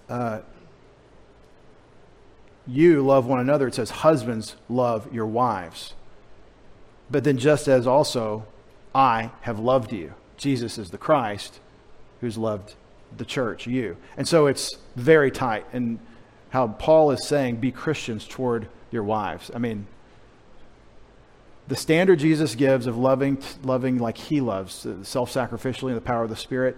uh, 0.08 0.40
you 2.66 3.02
love 3.02 3.26
one 3.26 3.42
another, 3.42 3.68
it 3.68 3.76
says, 3.76 3.90
husbands 3.90 4.56
love 4.70 5.14
your 5.14 5.26
wives. 5.26 5.94
But 7.10 7.26
then, 7.26 7.38
just 7.38 7.68
as 7.68 7.86
also, 7.86 8.46
I 8.96 9.32
have 9.42 9.60
loved 9.60 9.92
you. 9.92 10.14
Jesus 10.38 10.78
is 10.78 10.92
the 10.92 10.98
Christ 10.98 11.60
who's 12.22 12.38
loved 12.38 12.76
the 13.18 13.26
church, 13.26 13.68
you. 13.68 13.98
And 14.16 14.28
so 14.28 14.48
it's 14.48 14.78
very 14.96 15.32
tight. 15.32 15.66
And 15.74 16.00
how 16.52 16.68
Paul 16.68 17.12
is 17.12 17.28
saying, 17.28 17.58
be 17.58 17.72
Christians 17.72 18.28
toward 18.28 18.68
your 18.92 19.04
wives. 19.04 19.52
I 19.54 19.58
mean, 19.58 19.88
the 21.68 21.76
standard 21.76 22.20
Jesus 22.20 22.56
gives 22.56 22.88
of 22.88 22.98
loving, 22.98 23.42
loving 23.64 23.98
like 23.98 24.18
he 24.18 24.42
loves, 24.42 24.86
uh, 24.86 25.04
self 25.04 25.34
sacrificially 25.34 25.90
in 25.90 25.96
the 25.96 26.02
power 26.02 26.24
of 26.24 26.30
the 26.30 26.36
Spirit, 26.36 26.78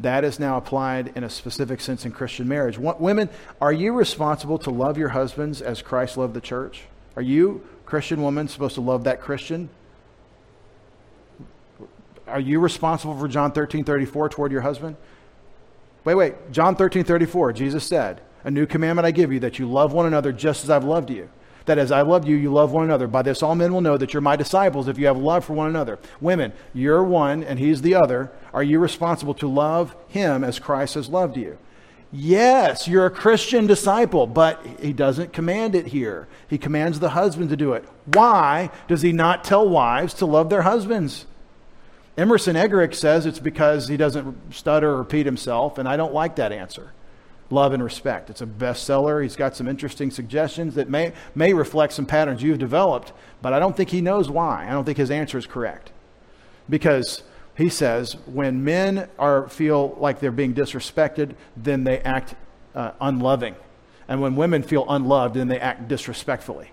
that 0.00 0.24
is 0.24 0.40
now 0.40 0.56
applied 0.56 1.12
in 1.16 1.22
a 1.22 1.30
specific 1.30 1.80
sense 1.80 2.04
in 2.04 2.12
Christian 2.12 2.48
marriage. 2.48 2.78
Women, 2.78 3.28
are 3.60 3.72
you 3.72 3.92
responsible 3.92 4.58
to 4.58 4.70
love 4.70 4.98
your 4.98 5.10
husbands 5.10 5.62
as 5.62 5.82
Christ 5.82 6.16
loved 6.16 6.34
the 6.34 6.40
church? 6.40 6.82
Are 7.14 7.22
you, 7.22 7.64
Christian 7.86 8.22
woman, 8.22 8.48
supposed 8.48 8.74
to 8.74 8.80
love 8.80 9.04
that 9.04 9.20
Christian? 9.20 9.68
Are 12.32 12.40
you 12.40 12.58
responsible 12.60 13.18
for 13.18 13.28
John 13.28 13.52
13 13.52 13.84
34 13.84 14.28
toward 14.28 14.52
your 14.52 14.62
husband? 14.62 14.96
Wait, 16.04 16.14
wait. 16.14 16.34
John 16.50 16.74
13 16.74 17.04
34, 17.04 17.52
Jesus 17.52 17.86
said, 17.86 18.20
A 18.44 18.50
new 18.50 18.66
commandment 18.66 19.06
I 19.06 19.10
give 19.12 19.32
you 19.32 19.40
that 19.40 19.58
you 19.58 19.70
love 19.70 19.92
one 19.92 20.06
another 20.06 20.32
just 20.32 20.64
as 20.64 20.70
I've 20.70 20.84
loved 20.84 21.10
you 21.10 21.28
that 21.66 21.78
as 21.78 21.92
I 21.92 22.02
loved 22.02 22.26
you, 22.26 22.36
you 22.36 22.52
love 22.52 22.72
one 22.72 22.84
another. 22.84 23.06
By 23.06 23.22
this, 23.22 23.42
all 23.42 23.54
men 23.54 23.72
will 23.72 23.80
know 23.80 23.96
that 23.96 24.12
you're 24.12 24.20
my 24.20 24.36
disciples 24.36 24.88
if 24.88 24.98
you 24.98 25.06
have 25.06 25.18
love 25.18 25.44
for 25.44 25.52
one 25.52 25.68
another. 25.68 25.98
Women, 26.20 26.52
you're 26.72 27.04
one 27.04 27.42
and 27.44 27.58
he's 27.58 27.82
the 27.82 27.94
other. 27.94 28.30
Are 28.52 28.62
you 28.62 28.78
responsible 28.78 29.34
to 29.34 29.48
love 29.48 29.94
him 30.08 30.44
as 30.44 30.58
Christ 30.58 30.94
has 30.94 31.08
loved 31.08 31.36
you? 31.36 31.58
Yes, 32.14 32.86
you're 32.86 33.06
a 33.06 33.10
Christian 33.10 33.66
disciple, 33.66 34.26
but 34.26 34.64
he 34.80 34.92
doesn't 34.92 35.32
command 35.32 35.74
it 35.74 35.86
here. 35.86 36.28
He 36.46 36.58
commands 36.58 37.00
the 37.00 37.10
husband 37.10 37.48
to 37.50 37.56
do 37.56 37.72
it. 37.72 37.86
Why 38.04 38.70
does 38.86 39.00
he 39.00 39.12
not 39.12 39.44
tell 39.44 39.66
wives 39.66 40.12
to 40.14 40.26
love 40.26 40.50
their 40.50 40.62
husbands? 40.62 41.26
Emerson 42.16 42.56
Eggerichs 42.56 42.96
says 42.96 43.24
it's 43.24 43.38
because 43.38 43.88
he 43.88 43.96
doesn't 43.96 44.54
stutter 44.54 44.90
or 44.90 44.98
repeat 44.98 45.24
himself, 45.24 45.78
and 45.78 45.88
I 45.88 45.96
don't 45.96 46.12
like 46.12 46.36
that 46.36 46.52
answer 46.52 46.92
love 47.52 47.72
and 47.72 47.84
respect. 47.84 48.30
It's 48.30 48.40
a 48.40 48.46
bestseller. 48.46 49.22
He's 49.22 49.36
got 49.36 49.54
some 49.54 49.68
interesting 49.68 50.10
suggestions 50.10 50.74
that 50.74 50.88
may, 50.88 51.12
may 51.34 51.52
reflect 51.52 51.92
some 51.92 52.06
patterns 52.06 52.42
you've 52.42 52.58
developed, 52.58 53.12
but 53.42 53.52
I 53.52 53.58
don't 53.58 53.76
think 53.76 53.90
he 53.90 54.00
knows 54.00 54.30
why. 54.30 54.66
I 54.66 54.72
don't 54.72 54.84
think 54.84 54.98
his 54.98 55.10
answer 55.10 55.38
is 55.38 55.46
correct. 55.46 55.92
Because 56.68 57.22
he 57.56 57.68
says 57.68 58.16
when 58.26 58.64
men 58.64 59.08
are, 59.18 59.48
feel 59.48 59.94
like 60.00 60.18
they're 60.18 60.32
being 60.32 60.54
disrespected, 60.54 61.34
then 61.56 61.84
they 61.84 62.00
act 62.00 62.34
uh, 62.74 62.92
unloving. 63.00 63.54
And 64.08 64.20
when 64.20 64.34
women 64.34 64.62
feel 64.62 64.86
unloved, 64.88 65.36
then 65.36 65.48
they 65.48 65.60
act 65.60 65.88
disrespectfully. 65.88 66.71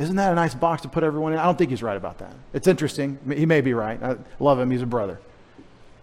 Isn't 0.00 0.16
that 0.16 0.32
a 0.32 0.34
nice 0.34 0.54
box 0.54 0.80
to 0.82 0.88
put 0.88 1.04
everyone 1.04 1.34
in? 1.34 1.38
I 1.38 1.44
don't 1.44 1.58
think 1.58 1.68
he's 1.68 1.82
right 1.82 1.96
about 1.96 2.18
that. 2.20 2.32
It's 2.54 2.66
interesting. 2.66 3.18
He 3.30 3.44
may 3.44 3.60
be 3.60 3.74
right. 3.74 4.02
I 4.02 4.16
love 4.38 4.58
him. 4.58 4.70
He's 4.70 4.80
a 4.80 4.86
brother. 4.86 5.20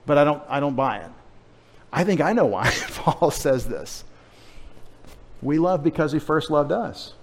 But 0.05 0.19
I 0.19 0.23
don't, 0.23 0.43
I 0.47 0.59
don't 0.59 0.75
buy 0.75 0.97
it. 0.97 1.09
I 1.91 2.03
think 2.03 2.21
I 2.21 2.33
know 2.33 2.45
why 2.45 2.69
Paul 2.91 3.31
says 3.31 3.67
this. 3.67 4.03
We 5.41 5.57
love 5.57 5.83
because 5.83 6.11
he 6.11 6.19
first 6.19 6.51
loved 6.51 6.71
us. 6.71 7.13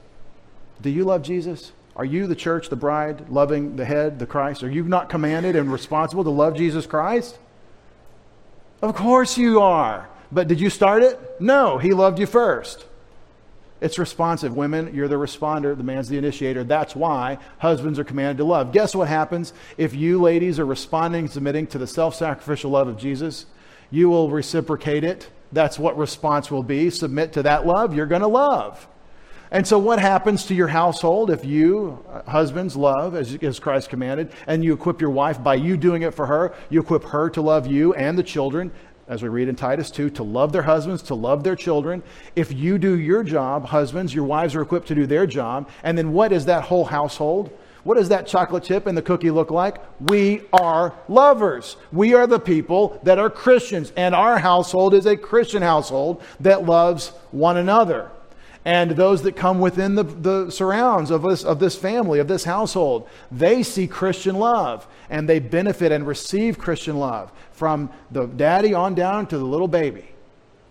Do 0.83 0.91
you 0.91 1.05
love 1.05 1.23
Jesus? 1.23 1.71
Are 1.95 2.05
you 2.05 2.27
the 2.27 2.35
church, 2.35 2.71
the 2.71 2.77
bride, 2.77 3.31
loving 3.31 3.77
the 3.77 3.85
head, 3.85 4.19
the 4.19 4.27
Christ? 4.27 4.65
Are 4.65 4.71
you 4.71 4.83
not 4.83 5.09
commanded 5.09 5.55
and 5.55 5.73
responsible 5.73 6.25
to 6.25 6.31
love 6.31 6.57
Jesus 6.57 6.87
Christ? 6.87 7.39
Of 8.83 8.97
course 8.97 9.39
you 9.39 9.61
are. 9.61 10.09
But 10.33 10.49
did 10.49 10.61
you 10.61 10.71
start 10.71 11.05
it? 11.05 11.41
No, 11.41 11.79
he 11.79 11.93
loved 11.93 12.19
you 12.19 12.27
first. 12.27 12.85
It's 13.85 13.99
responsive. 13.99 14.57
Women, 14.57 14.95
you're 14.95 15.09
the 15.09 15.17
responder, 15.17 15.77
the 15.77 15.85
man's 15.85 16.09
the 16.09 16.19
initiator. 16.19 16.65
That's 16.65 16.97
why 16.97 17.39
husbands 17.59 17.99
are 17.99 18.05
commanded 18.05 18.39
to 18.39 18.45
love. 18.45 18.73
Guess 18.73 18.95
what 18.95 19.09
happens 19.09 19.53
if 19.79 19.95
you 19.95 20.21
ladies 20.21 20.59
are 20.59 20.67
responding, 20.67 21.29
submitting 21.29 21.67
to 21.69 21.79
the 21.79 21.87
self 21.87 22.15
sacrificial 22.15 22.71
love 22.73 22.89
of 22.89 22.97
Jesus? 22.97 23.47
you 23.95 24.09
will 24.09 24.29
reciprocate 24.29 25.05
it. 25.05 25.31
That's 25.53 25.79
what 25.79 25.97
response 25.97 26.51
will 26.51 26.65
be. 26.65 26.91
Submit 26.91 27.33
to 27.35 27.43
that 27.45 27.65
love, 27.67 27.95
you're 27.95 28.07
going 28.07 28.23
to 28.23 28.29
love. 28.29 28.89
And 29.51 29.65
so, 29.65 29.79
what 29.79 30.01
happens 30.01 30.47
to 30.47 30.55
your 30.55 30.67
household 30.67 31.31
if 31.31 31.45
you, 31.45 32.05
uh, 32.11 32.29
husbands, 32.29 32.75
love 32.75 33.15
as, 33.15 33.37
as 33.37 33.61
Christ 33.61 33.89
commanded, 33.89 34.33
and 34.49 34.65
you 34.65 34.73
equip 34.73 35.01
your 35.01 35.11
wife 35.11 35.41
by 35.41 35.55
you 35.55 35.77
doing 35.77 36.03
it 36.03 36.13
for 36.13 36.27
her? 36.27 36.55
You 36.71 36.81
equip 36.81 37.05
her 37.05 37.31
to 37.31 37.41
love 37.41 37.69
you 37.69 37.95
and 37.95 38.19
the 38.19 38.25
children, 38.25 38.73
as 39.09 39.23
we 39.23 39.29
read 39.29 39.49
in 39.49 39.57
Titus 39.57 39.91
2, 39.91 40.11
to 40.11 40.23
love 40.23 40.53
their 40.53 40.63
husbands, 40.63 41.03
to 41.05 41.15
love 41.15 41.45
their 41.45 41.57
children. 41.57 42.03
If 42.37 42.53
you 42.53 42.79
do 42.79 42.99
your 42.99 43.23
job, 43.23 43.67
husbands, 43.67 44.15
your 44.15 44.25
wives 44.25 44.55
are 44.55 44.63
equipped 44.63 44.89
to 44.89 44.95
do 44.95 45.07
their 45.07 45.27
job. 45.27 45.69
And 45.83 45.97
then, 45.97 46.13
what 46.13 46.33
is 46.33 46.47
that 46.47 46.65
whole 46.65 46.85
household? 46.85 47.51
What 47.85 47.99
does 47.99 48.09
that 48.09 48.27
chocolate 48.27 48.65
chip 48.65 48.87
and 48.87 48.97
the 48.97 49.03
cookie 49.03 49.31
look 49.31 49.51
like? 49.51 49.77
We 50.01 50.43
are 50.55 50.95
lovers. 51.07 51.77
We 51.93 52.15
are 52.15 52.27
the 52.27 52.41
people 52.41 52.99
that 53.03 53.19
are 53.19 53.29
Christians, 53.29 53.93
and 53.95 54.15
our 54.15 54.39
household 54.39 54.95
is 54.95 55.05
a 55.05 55.17
Christian 55.17 55.63
household 55.63 56.23
that 56.41 56.65
loves 56.65 57.09
one 57.31 57.59
another. 57.59 58.11
And 58.65 58.93
those 58.93 59.23
that 59.23 59.37
come 59.37 59.61
within 59.61 59.95
the, 59.95 60.05
the 60.05 60.51
surrounds 60.51 61.11
of 61.11 61.23
this, 61.23 61.45
of 61.45 61.59
this 61.59 61.77
family, 61.77 62.19
of 62.19 62.29
this 62.29 62.45
household, 62.45 63.07
they 63.31 63.63
see 63.63 63.87
Christian 63.87 64.37
love 64.37 64.87
and 65.11 65.29
they 65.29 65.39
benefit 65.39 65.93
and 65.93 66.07
receive 66.07 66.59
Christian 66.59 66.99
love 66.99 67.31
from 67.53 67.91
the 68.11 68.27
daddy 68.27 68.73
on 68.73 68.95
down 68.95 69.27
to 69.27 69.39
the 69.39 69.45
little 69.45 69.69
baby, 69.69 70.09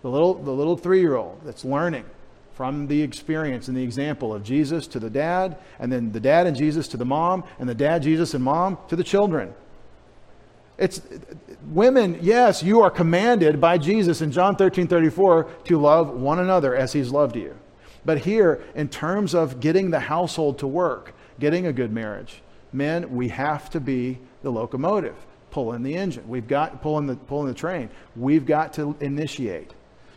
the 0.02 0.10
little, 0.10 0.34
the 0.34 0.50
little 0.50 0.76
three 0.76 1.00
year 1.00 1.14
old 1.14 1.40
that's 1.44 1.64
learning 1.64 2.04
from 2.54 2.86
the 2.86 3.02
experience 3.02 3.68
and 3.68 3.76
the 3.76 3.82
example 3.82 4.32
of 4.32 4.42
Jesus 4.42 4.86
to 4.88 5.00
the 5.00 5.10
dad, 5.10 5.56
and 5.78 5.92
then 5.92 6.12
the 6.12 6.20
dad 6.20 6.46
and 6.46 6.56
Jesus 6.56 6.86
to 6.88 6.96
the 6.96 7.04
mom, 7.04 7.44
and 7.58 7.68
the 7.68 7.74
dad, 7.74 8.02
Jesus, 8.02 8.32
and 8.34 8.44
mom 8.44 8.78
to 8.88 8.96
the 8.96 9.02
children. 9.04 9.52
It's 10.78 11.00
women, 11.68 12.18
yes, 12.20 12.62
you 12.62 12.80
are 12.80 12.90
commanded 12.90 13.60
by 13.60 13.78
Jesus 13.78 14.20
in 14.20 14.32
John 14.32 14.56
13 14.56 14.86
34 14.86 15.44
to 15.64 15.78
love 15.78 16.10
one 16.10 16.38
another 16.38 16.74
as 16.74 16.92
he's 16.92 17.10
loved 17.10 17.36
you. 17.36 17.56
But 18.04 18.18
here, 18.18 18.62
in 18.74 18.88
terms 18.88 19.34
of 19.34 19.60
getting 19.60 19.90
the 19.90 20.00
household 20.00 20.58
to 20.58 20.66
work, 20.66 21.14
getting 21.40 21.66
a 21.66 21.72
good 21.72 21.92
marriage, 21.92 22.42
men, 22.72 23.14
we 23.14 23.28
have 23.28 23.70
to 23.70 23.80
be 23.80 24.18
the 24.42 24.50
locomotive, 24.50 25.16
pulling 25.50 25.82
the 25.82 25.96
engine. 25.96 26.28
We've 26.28 26.46
got 26.46 26.82
pulling 26.82 27.06
the 27.06 27.16
pulling 27.16 27.48
the 27.48 27.54
train. 27.54 27.88
We've 28.14 28.44
got 28.44 28.74
to 28.74 28.96
initiate. 29.00 29.72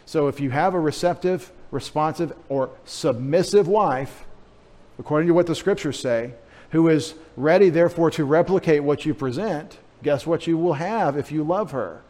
So 0.05 0.27
if 0.27 0.39
you 0.39 0.49
have 0.49 0.73
a 0.73 0.79
receptive 0.79 1.51
responsive, 1.71 2.33
or 2.49 2.69
submissive 2.85 3.67
wife, 3.67 4.25
according 4.99 5.27
to 5.27 5.33
what 5.33 5.47
the 5.47 5.55
scriptures 5.55 5.99
say, 5.99 6.33
who 6.71 6.87
is 6.87 7.13
ready, 7.35 7.69
therefore, 7.69 8.11
to 8.11 8.25
replicate 8.25 8.83
what 8.83 9.05
you 9.05 9.13
present, 9.13 9.77
guess 10.03 10.25
what 10.25 10.47
you 10.47 10.57
will 10.57 10.73
have 10.73 11.17
if 11.17 11.31
you 11.31 11.43
love 11.43 11.71
her? 11.71 12.01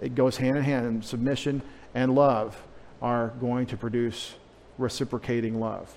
It 0.00 0.14
goes 0.14 0.36
hand 0.36 0.56
in 0.56 0.64
hand, 0.64 0.86
and 0.86 1.04
submission 1.04 1.62
and 1.94 2.14
love 2.14 2.62
are 3.00 3.28
going 3.40 3.66
to 3.66 3.76
produce 3.76 4.34
reciprocating 4.76 5.60
love. 5.60 5.92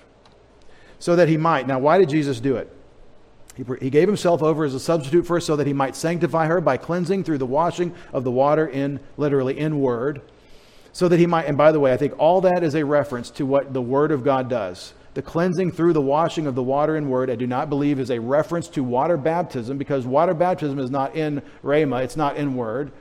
So 0.98 1.16
that 1.16 1.28
he 1.28 1.36
might. 1.36 1.66
Now, 1.66 1.78
why 1.78 1.98
did 1.98 2.08
Jesus 2.08 2.40
do 2.40 2.56
it? 2.56 2.74
He, 3.56 3.64
he 3.80 3.90
gave 3.90 4.08
himself 4.08 4.42
over 4.42 4.64
as 4.64 4.74
a 4.74 4.80
substitute 4.80 5.26
for 5.26 5.36
us 5.36 5.44
so 5.44 5.56
that 5.56 5.66
he 5.66 5.72
might 5.72 5.96
sanctify 5.96 6.46
her 6.46 6.60
by 6.60 6.76
cleansing 6.76 7.24
through 7.24 7.38
the 7.38 7.46
washing 7.46 7.94
of 8.12 8.24
the 8.24 8.30
water 8.30 8.66
in, 8.66 9.00
literally, 9.16 9.58
in 9.58 9.80
word 9.80 10.22
so 10.92 11.08
that 11.08 11.18
he 11.18 11.26
might, 11.26 11.46
and 11.46 11.56
by 11.56 11.72
the 11.72 11.80
way, 11.80 11.92
I 11.92 11.96
think 11.96 12.18
all 12.18 12.42
that 12.42 12.62
is 12.62 12.74
a 12.74 12.84
reference 12.84 13.30
to 13.30 13.46
what 13.46 13.72
the 13.72 13.82
Word 13.82 14.12
of 14.12 14.22
God 14.22 14.48
does. 14.48 14.92
The 15.14 15.22
cleansing 15.22 15.72
through 15.72 15.94
the 15.94 16.00
washing 16.00 16.46
of 16.46 16.54
the 16.54 16.62
water 16.62 16.96
and 16.96 17.10
word, 17.10 17.28
I 17.30 17.34
do 17.34 17.46
not 17.46 17.68
believe 17.68 17.98
is 17.98 18.10
a 18.10 18.18
reference 18.18 18.68
to 18.68 18.84
water 18.84 19.16
baptism 19.16 19.76
because 19.76 20.06
water 20.06 20.32
baptism 20.32 20.78
is 20.78 20.90
not 20.90 21.14
in 21.16 21.42
Rhema, 21.62 22.02
it's 22.02 22.16
not 22.16 22.36
in 22.36 22.54
word. 22.54 22.92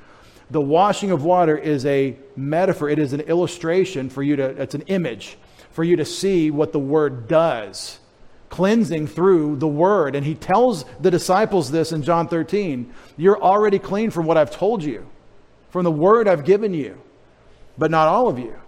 The 0.52 0.62
washing 0.62 1.12
of 1.12 1.24
water 1.24 1.58
is 1.58 1.86
a 1.86 2.18
metaphor, 2.36 2.90
it 2.90 3.00
is 3.00 3.14
an 3.14 3.22
illustration 3.22 4.10
for 4.10 4.22
you 4.22 4.36
to, 4.36 4.44
it's 4.44 4.76
an 4.76 4.82
image 4.84 5.38
for 5.72 5.84
you 5.84 5.96
to 5.96 6.06
see 6.06 6.52
what 6.52 6.74
the 6.74 6.80
word 6.80 7.28
does. 7.28 8.00
Cleansing 8.50 9.08
through 9.08 9.56
the 9.56 9.68
word. 9.68 10.14
And 10.14 10.26
he 10.26 10.36
tells 10.36 10.84
the 11.00 11.10
disciples 11.10 11.72
this 11.72 11.94
in 11.94 12.04
John 12.04 12.28
13 12.28 12.94
You're 13.16 13.42
already 13.42 13.80
clean 13.80 14.12
from 14.12 14.26
what 14.26 14.38
I've 14.38 14.52
told 14.52 14.84
you, 14.84 15.08
from 15.70 15.86
the 15.86 15.92
word 15.92 16.28
I've 16.28 16.44
given 16.44 16.74
you, 16.74 17.02
but 17.78 17.90
not 17.90 18.10
all 18.10 18.28
of 18.28 18.38
you, 18.38 18.60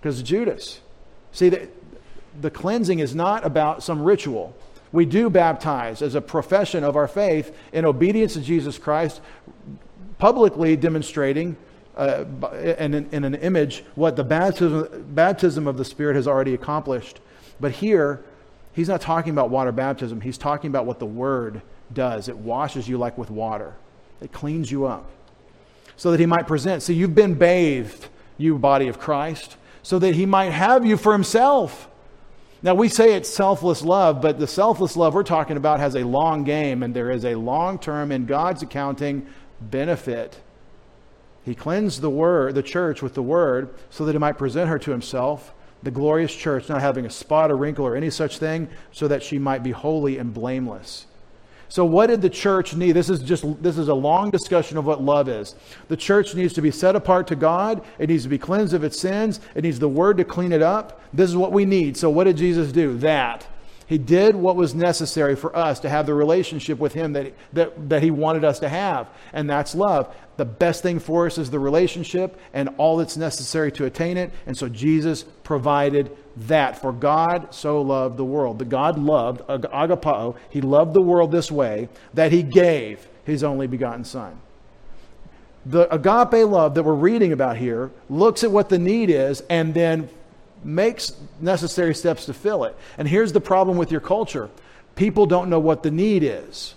because 0.00 0.22
Judas. 0.22 0.80
See, 1.32 1.48
the, 1.48 1.68
the 2.40 2.50
cleansing 2.50 2.98
is 2.98 3.14
not 3.14 3.46
about 3.46 3.82
some 3.82 4.02
ritual. 4.02 4.54
We 4.92 5.06
do 5.06 5.30
baptize 5.30 6.02
as 6.02 6.14
a 6.14 6.20
profession 6.20 6.84
of 6.84 6.94
our 6.94 7.08
faith 7.08 7.56
in 7.72 7.84
obedience 7.84 8.34
to 8.34 8.40
Jesus 8.40 8.78
Christ, 8.78 9.20
publicly 10.18 10.76
demonstrating 10.76 11.56
uh, 11.96 12.24
in, 12.78 12.94
in 12.94 13.24
an 13.24 13.34
image 13.36 13.84
what 13.94 14.16
the 14.16 14.24
baptism, 14.24 15.06
baptism 15.14 15.66
of 15.66 15.76
the 15.76 15.84
Spirit 15.84 16.16
has 16.16 16.26
already 16.26 16.54
accomplished. 16.54 17.20
But 17.60 17.72
here, 17.72 18.24
he's 18.72 18.88
not 18.88 19.00
talking 19.00 19.32
about 19.32 19.50
water 19.50 19.72
baptism. 19.72 20.20
He's 20.20 20.38
talking 20.38 20.68
about 20.68 20.86
what 20.86 20.98
the 20.98 21.06
Word 21.06 21.62
does. 21.92 22.28
It 22.28 22.36
washes 22.36 22.88
you 22.88 22.98
like 22.98 23.16
with 23.16 23.30
water, 23.30 23.74
it 24.20 24.32
cleans 24.32 24.70
you 24.70 24.86
up 24.86 25.06
so 25.96 26.10
that 26.10 26.20
he 26.20 26.26
might 26.26 26.46
present. 26.46 26.82
See, 26.82 26.94
you've 26.94 27.14
been 27.14 27.34
bathed, 27.34 28.08
you 28.38 28.58
body 28.58 28.88
of 28.88 28.98
Christ, 28.98 29.56
so 29.82 29.98
that 29.98 30.14
he 30.14 30.26
might 30.26 30.50
have 30.50 30.84
you 30.84 30.96
for 30.96 31.12
himself. 31.12 31.88
Now, 32.62 32.74
we 32.74 32.88
say 32.88 33.14
it's 33.14 33.28
selfless 33.28 33.82
love, 33.82 34.22
but 34.22 34.38
the 34.38 34.46
selfless 34.46 34.96
love 34.96 35.14
we're 35.14 35.22
talking 35.22 35.56
about 35.56 35.80
has 35.80 35.94
a 35.94 36.04
long 36.04 36.44
game, 36.44 36.82
and 36.82 36.94
there 36.94 37.10
is 37.10 37.24
a 37.24 37.34
long 37.34 37.78
term, 37.78 38.10
in 38.10 38.24
God's 38.24 38.62
accounting, 38.62 39.26
benefit 39.60 40.40
he 41.44 41.54
cleansed 41.54 42.00
the 42.00 42.10
word, 42.10 42.54
the 42.54 42.62
church 42.62 43.02
with 43.02 43.14
the 43.14 43.22
word, 43.22 43.74
so 43.90 44.04
that 44.04 44.12
he 44.12 44.18
might 44.18 44.38
present 44.38 44.70
her 44.70 44.78
to 44.78 44.90
himself, 44.90 45.52
the 45.82 45.90
glorious 45.90 46.34
church, 46.34 46.68
not 46.70 46.80
having 46.80 47.04
a 47.04 47.10
spot 47.10 47.50
or 47.50 47.56
wrinkle 47.56 47.86
or 47.86 47.94
any 47.94 48.08
such 48.08 48.38
thing, 48.38 48.68
so 48.92 49.06
that 49.08 49.22
she 49.22 49.38
might 49.38 49.62
be 49.62 49.70
holy 49.70 50.16
and 50.16 50.32
blameless. 50.32 51.06
So 51.68 51.84
what 51.84 52.06
did 52.06 52.22
the 52.22 52.30
church 52.30 52.74
need? 52.74 52.92
This 52.92 53.10
is 53.10 53.20
just 53.20 53.44
this 53.62 53.78
is 53.78 53.88
a 53.88 53.94
long 53.94 54.30
discussion 54.30 54.78
of 54.78 54.86
what 54.86 55.02
love 55.02 55.28
is. 55.28 55.54
The 55.88 55.96
church 55.96 56.34
needs 56.34 56.54
to 56.54 56.62
be 56.62 56.70
set 56.70 56.94
apart 56.94 57.26
to 57.28 57.36
God. 57.36 57.84
It 57.98 58.08
needs 58.08 58.22
to 58.22 58.28
be 58.28 58.38
cleansed 58.38 58.74
of 58.74 58.84
its 58.84 58.98
sins. 58.98 59.40
It 59.54 59.64
needs 59.64 59.78
the 59.78 59.88
word 59.88 60.16
to 60.18 60.24
clean 60.24 60.52
it 60.52 60.62
up. 60.62 61.00
This 61.12 61.28
is 61.28 61.36
what 61.36 61.52
we 61.52 61.64
need. 61.64 61.96
So 61.96 62.08
what 62.10 62.24
did 62.24 62.36
Jesus 62.36 62.70
do? 62.70 62.96
That. 62.98 63.46
He 63.86 63.98
did 63.98 64.34
what 64.34 64.56
was 64.56 64.74
necessary 64.74 65.36
for 65.36 65.54
us 65.54 65.80
to 65.80 65.90
have 65.90 66.06
the 66.06 66.14
relationship 66.14 66.78
with 66.78 66.94
Him 66.94 67.12
that, 67.12 67.34
that, 67.52 67.88
that 67.90 68.02
He 68.02 68.10
wanted 68.10 68.44
us 68.44 68.58
to 68.60 68.68
have, 68.68 69.08
and 69.32 69.48
that's 69.48 69.74
love. 69.74 70.14
The 70.36 70.44
best 70.44 70.82
thing 70.82 70.98
for 70.98 71.26
us 71.26 71.38
is 71.38 71.50
the 71.50 71.58
relationship 71.58 72.40
and 72.52 72.70
all 72.76 72.96
that's 72.96 73.16
necessary 73.16 73.70
to 73.72 73.84
attain 73.84 74.16
it. 74.16 74.32
And 74.46 74.56
so 74.56 74.68
Jesus 74.68 75.22
provided 75.44 76.16
that. 76.36 76.80
For 76.80 76.92
God 76.92 77.54
so 77.54 77.80
loved 77.80 78.16
the 78.16 78.24
world. 78.24 78.58
The 78.58 78.64
God 78.64 78.98
loved, 78.98 79.42
uh, 79.48 79.58
agapao, 79.58 80.36
He 80.50 80.60
loved 80.60 80.92
the 80.94 81.02
world 81.02 81.30
this 81.30 81.52
way 81.52 81.88
that 82.14 82.32
He 82.32 82.42
gave 82.42 83.06
His 83.24 83.44
only 83.44 83.66
begotten 83.66 84.04
Son. 84.04 84.40
The 85.66 85.92
agape 85.94 86.46
love 86.46 86.74
that 86.74 86.82
we're 86.82 86.94
reading 86.94 87.32
about 87.32 87.56
here 87.56 87.90
looks 88.10 88.44
at 88.44 88.50
what 88.50 88.68
the 88.68 88.78
need 88.78 89.08
is 89.08 89.42
and 89.48 89.72
then 89.72 90.08
makes 90.64 91.12
necessary 91.40 91.94
steps 91.94 92.26
to 92.26 92.34
fill 92.34 92.64
it. 92.64 92.76
And 92.98 93.06
here's 93.08 93.32
the 93.32 93.40
problem 93.40 93.76
with 93.76 93.90
your 93.90 94.00
culture 94.00 94.50
people 94.96 95.26
don't 95.26 95.50
know 95.50 95.58
what 95.58 95.82
the 95.82 95.90
need 95.90 96.22
is. 96.22 96.74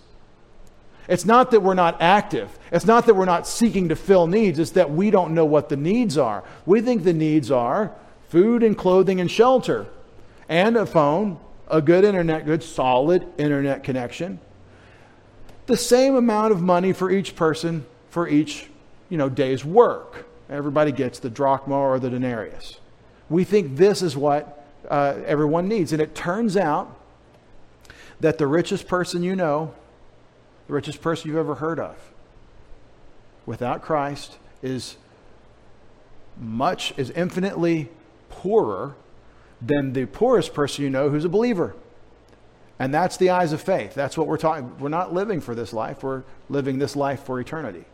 It's 1.08 1.26
not 1.26 1.52
that 1.52 1.62
we're 1.62 1.74
not 1.74 2.02
active. 2.02 2.58
It's 2.72 2.86
not 2.86 3.06
that 3.06 3.14
we're 3.14 3.26
not 3.26 3.48
seeking 3.48 3.90
to 3.90 3.96
fill 3.96 4.28
needs. 4.28 4.60
It's 4.60 4.72
that 4.72 4.92
we 4.92 5.10
don't 5.10 5.34
know 5.34 5.46
what 5.46 5.70
the 5.70 5.78
needs 5.78 6.18
are. 6.18 6.44
We 6.66 6.82
think 6.82 7.04
the 7.04 7.14
needs 7.14 7.50
are 7.50 7.94
food 8.30 8.62
and 8.62 8.78
clothing 8.78 9.22
and 9.22 9.32
shelter, 9.32 9.88
and 10.50 10.76
a 10.76 10.86
phone, 10.86 11.40
a 11.70 11.82
good 11.82 12.04
internet, 12.04 12.46
good 12.46 12.64
solid 12.64 13.26
internet 13.38 13.84
connection. 13.84 14.40
The 15.68 15.78
same 15.78 16.16
amount 16.16 16.52
of 16.52 16.62
money 16.62 16.94
for 16.94 17.10
each 17.10 17.36
person 17.36 17.86
for 18.10 18.28
each 18.28 18.68
you 19.10 19.18
know, 19.18 19.30
day's 19.30 19.64
work. 19.64 20.26
Everybody 20.50 20.92
gets 20.92 21.20
the 21.20 21.30
drachma 21.30 21.76
or 21.76 22.00
the 22.00 22.10
denarius. 22.10 22.80
We 23.30 23.44
think 23.44 23.78
this 23.78 24.02
is 24.02 24.16
what 24.16 24.66
uh, 24.90 25.16
everyone 25.26 25.68
needs. 25.68 25.92
And 25.94 26.02
it 26.02 26.16
turns 26.16 26.56
out 26.56 26.98
that 28.20 28.38
the 28.38 28.48
richest 28.48 28.88
person 28.88 29.24
you 29.24 29.36
know, 29.36 29.74
the 30.68 30.74
richest 30.74 31.02
person 31.02 31.30
you've 31.30 31.38
ever 31.38 31.56
heard 31.56 31.80
of, 31.80 31.96
without 33.46 33.82
Christ 33.82 34.38
is 34.62 34.98
much, 36.40 36.94
is 36.98 37.10
infinitely 37.12 37.90
poorer 38.30 38.96
than 39.62 39.94
the 39.94 40.06
poorest 40.06 40.54
person 40.54 40.84
you 40.84 40.90
know 40.90 41.10
who's 41.10 41.26
a 41.26 41.30
believer. 41.30 41.76
And 42.80 42.94
that's 42.94 43.18
the 43.18 43.32
eyes 43.32 43.54
of 43.54 43.62
faith. 43.62 43.96
That's 43.96 44.18
what 44.18 44.28
we're 44.28 44.38
talking. 44.38 44.78
We're 44.78 44.90
not 44.90 45.14
living 45.14 45.42
for 45.42 45.56
this 45.56 45.74
life, 45.74 46.04
we're 46.04 46.24
living 46.50 46.80
this 46.80 46.96
life 46.96 47.24
for 47.24 47.40
eternity. 47.40 47.86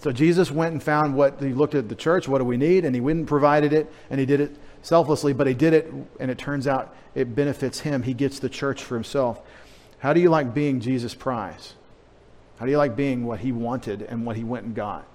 So 0.00 0.12
Jesus 0.12 0.50
went 0.50 0.72
and 0.72 0.82
found 0.82 1.14
what 1.14 1.40
he 1.40 1.52
looked 1.52 1.74
at 1.74 1.88
the 1.88 1.94
church, 1.94 2.26
what 2.26 2.38
do 2.38 2.44
we 2.44 2.56
need? 2.56 2.84
And 2.84 2.94
he 2.94 3.00
went 3.00 3.18
and 3.18 3.28
provided 3.28 3.72
it, 3.72 3.92
and 4.08 4.18
he 4.18 4.26
did 4.26 4.40
it 4.40 4.56
selflessly, 4.82 5.34
but 5.34 5.46
he 5.46 5.52
did 5.52 5.74
it, 5.74 5.92
and 6.18 6.30
it 6.30 6.38
turns 6.38 6.66
out 6.66 6.96
it 7.14 7.34
benefits 7.34 7.80
him. 7.80 8.02
He 8.02 8.14
gets 8.14 8.38
the 8.38 8.48
church 8.48 8.82
for 8.82 8.94
himself. 8.94 9.40
How 9.98 10.14
do 10.14 10.20
you 10.20 10.30
like 10.30 10.54
being 10.54 10.80
Jesus' 10.80 11.14
prize? 11.14 11.74
How 12.58 12.64
do 12.64 12.72
you 12.72 12.78
like 12.78 12.96
being 12.96 13.26
what 13.26 13.40
he 13.40 13.52
wanted 13.52 14.00
and 14.02 14.24
what 14.24 14.36
he 14.36 14.44
went 14.44 14.64
and 14.64 14.74
got? 14.74 15.06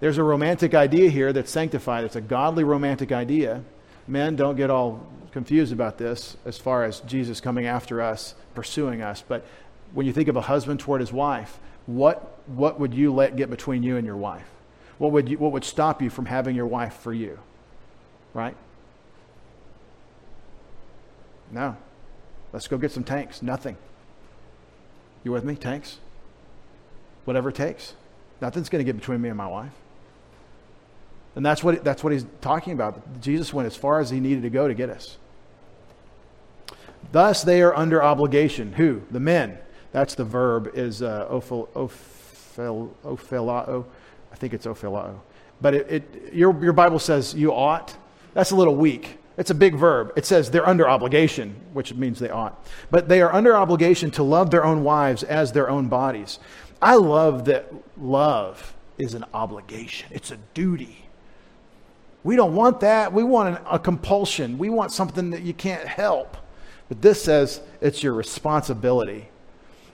There's 0.00 0.18
a 0.18 0.24
romantic 0.24 0.74
idea 0.74 1.08
here 1.10 1.32
that's 1.32 1.50
sanctified. 1.50 2.04
It's 2.04 2.16
a 2.16 2.20
godly 2.20 2.64
romantic 2.64 3.12
idea. 3.12 3.62
Men, 4.08 4.34
don't 4.34 4.56
get 4.56 4.70
all 4.70 5.06
confused 5.30 5.72
about 5.72 5.98
this 5.98 6.36
as 6.44 6.58
far 6.58 6.84
as 6.84 7.00
Jesus 7.00 7.40
coming 7.40 7.66
after 7.66 8.00
us, 8.00 8.34
pursuing 8.54 9.02
us. 9.02 9.22
But 9.26 9.46
when 9.92 10.06
you 10.06 10.12
think 10.12 10.28
of 10.28 10.34
a 10.34 10.40
husband 10.40 10.80
toward 10.80 11.00
his 11.00 11.12
wife, 11.12 11.60
what, 11.96 12.38
what 12.46 12.78
would 12.78 12.94
you 12.94 13.12
let 13.12 13.36
get 13.36 13.50
between 13.50 13.82
you 13.82 13.96
and 13.96 14.06
your 14.06 14.16
wife? 14.16 14.46
What 14.98 15.12
would, 15.12 15.28
you, 15.28 15.38
what 15.38 15.52
would 15.52 15.64
stop 15.64 16.02
you 16.02 16.10
from 16.10 16.26
having 16.26 16.54
your 16.54 16.66
wife 16.66 16.94
for 16.94 17.12
you? 17.12 17.38
Right? 18.32 18.56
No. 21.50 21.76
Let's 22.52 22.68
go 22.68 22.78
get 22.78 22.92
some 22.92 23.04
tanks. 23.04 23.42
Nothing. 23.42 23.76
You 25.24 25.32
with 25.32 25.44
me? 25.44 25.56
Tanks? 25.56 25.98
Whatever 27.24 27.48
it 27.48 27.56
takes. 27.56 27.94
Nothing's 28.40 28.68
going 28.68 28.84
to 28.84 28.90
get 28.90 28.98
between 28.98 29.20
me 29.20 29.28
and 29.28 29.38
my 29.38 29.46
wife. 29.46 29.72
And 31.34 31.44
that's 31.44 31.62
what, 31.62 31.82
that's 31.84 32.02
what 32.02 32.12
he's 32.12 32.26
talking 32.40 32.72
about. 32.72 33.20
Jesus 33.20 33.52
went 33.52 33.66
as 33.66 33.76
far 33.76 34.00
as 34.00 34.10
he 34.10 34.20
needed 34.20 34.42
to 34.42 34.50
go 34.50 34.68
to 34.68 34.74
get 34.74 34.90
us. 34.90 35.16
Thus, 37.12 37.42
they 37.42 37.62
are 37.62 37.76
under 37.76 38.02
obligation. 38.02 38.72
Who? 38.74 39.02
The 39.10 39.20
men. 39.20 39.58
That's 39.92 40.14
the 40.14 40.24
verb 40.24 40.70
is 40.74 41.02
uh, 41.02 41.26
ophel, 41.28 41.68
ophel, 41.74 42.94
ophelao. 43.04 43.84
I 44.32 44.36
think 44.36 44.54
it's 44.54 44.66
ophelao. 44.66 45.18
But 45.60 45.74
it, 45.74 45.90
it, 45.90 46.32
your, 46.32 46.62
your 46.62 46.72
Bible 46.72 46.98
says 46.98 47.34
you 47.34 47.52
ought. 47.52 47.96
That's 48.34 48.52
a 48.52 48.56
little 48.56 48.76
weak. 48.76 49.18
It's 49.36 49.50
a 49.50 49.54
big 49.54 49.74
verb. 49.74 50.12
It 50.16 50.26
says 50.26 50.50
they're 50.50 50.68
under 50.68 50.88
obligation, 50.88 51.54
which 51.72 51.94
means 51.94 52.18
they 52.18 52.30
ought. 52.30 52.66
But 52.90 53.08
they 53.08 53.22
are 53.22 53.32
under 53.32 53.56
obligation 53.56 54.10
to 54.12 54.22
love 54.22 54.50
their 54.50 54.64
own 54.64 54.84
wives 54.84 55.22
as 55.22 55.52
their 55.52 55.68
own 55.68 55.88
bodies. 55.88 56.38
I 56.82 56.94
love 56.94 57.46
that 57.46 57.72
love 57.98 58.74
is 58.98 59.14
an 59.14 59.24
obligation, 59.32 60.08
it's 60.12 60.30
a 60.30 60.36
duty. 60.54 61.06
We 62.22 62.36
don't 62.36 62.54
want 62.54 62.80
that. 62.80 63.14
We 63.14 63.24
want 63.24 63.56
an, 63.56 63.64
a 63.70 63.78
compulsion. 63.78 64.58
We 64.58 64.68
want 64.68 64.92
something 64.92 65.30
that 65.30 65.40
you 65.40 65.54
can't 65.54 65.88
help. 65.88 66.36
But 66.90 67.00
this 67.00 67.22
says 67.22 67.62
it's 67.80 68.02
your 68.02 68.12
responsibility 68.12 69.28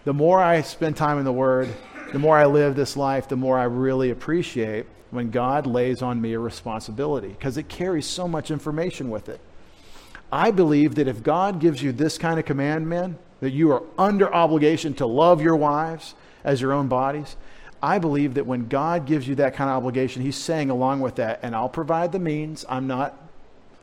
the 0.07 0.15
more 0.15 0.41
I 0.41 0.63
spend 0.63 0.97
time 0.97 1.19
in 1.19 1.25
the 1.25 1.33
Word, 1.33 1.69
the 2.13 2.21
more 2.21 2.39
I 2.39 2.47
live 2.47 2.77
this 2.77 2.97
life, 2.97 3.29
the 3.29 3.35
more 3.35 3.59
I 3.59 3.65
really 3.65 4.11
appreciate 4.11 4.87
when 5.11 5.33
God 5.33 5.67
lays 5.67 6.01
on 6.01 6.21
me 6.21 6.33
a 6.35 6.39
responsibility 6.39 7.27
because 7.27 7.57
it 7.57 7.69
carries 7.69 8.07
so 8.07 8.29
much 8.29 8.53
information 8.53 9.11
with 9.11 9.29
it. 9.29 9.41
I 10.31 10.53
believe 10.53 10.95
that 10.95 11.09
if 11.09 11.25
God 11.25 11.59
gives 11.59 11.83
you 11.83 11.91
this 11.91 12.19
kind 12.19 12.39
of 12.39 12.45
command, 12.45 12.89
men, 12.89 13.19
that 13.41 13.51
you 13.51 13.73
are 13.73 13.83
under 13.99 14.33
obligation 14.33 14.95
to 14.95 15.07
love 15.07 15.43
your 15.43 15.57
wives 15.57 16.15
as 16.45 16.61
your 16.61 16.73
own 16.73 16.87
bodies, 16.87 17.35
I 17.83 17.99
believe 17.99 18.35
that 18.35 18.47
when 18.47 18.69
God 18.69 19.07
gives 19.07 19.27
you 19.27 19.35
that 19.35 19.57
kind 19.57 19.69
of 19.69 19.77
obligation, 19.77 20.23
He's 20.23 20.37
saying 20.37 20.71
along 20.71 21.01
with 21.01 21.17
that, 21.17 21.41
and 21.43 21.53
I'll 21.53 21.69
provide 21.69 22.13
the 22.13 22.21
means. 22.21 22.65
I'm 22.69 22.87
not, 22.87 23.19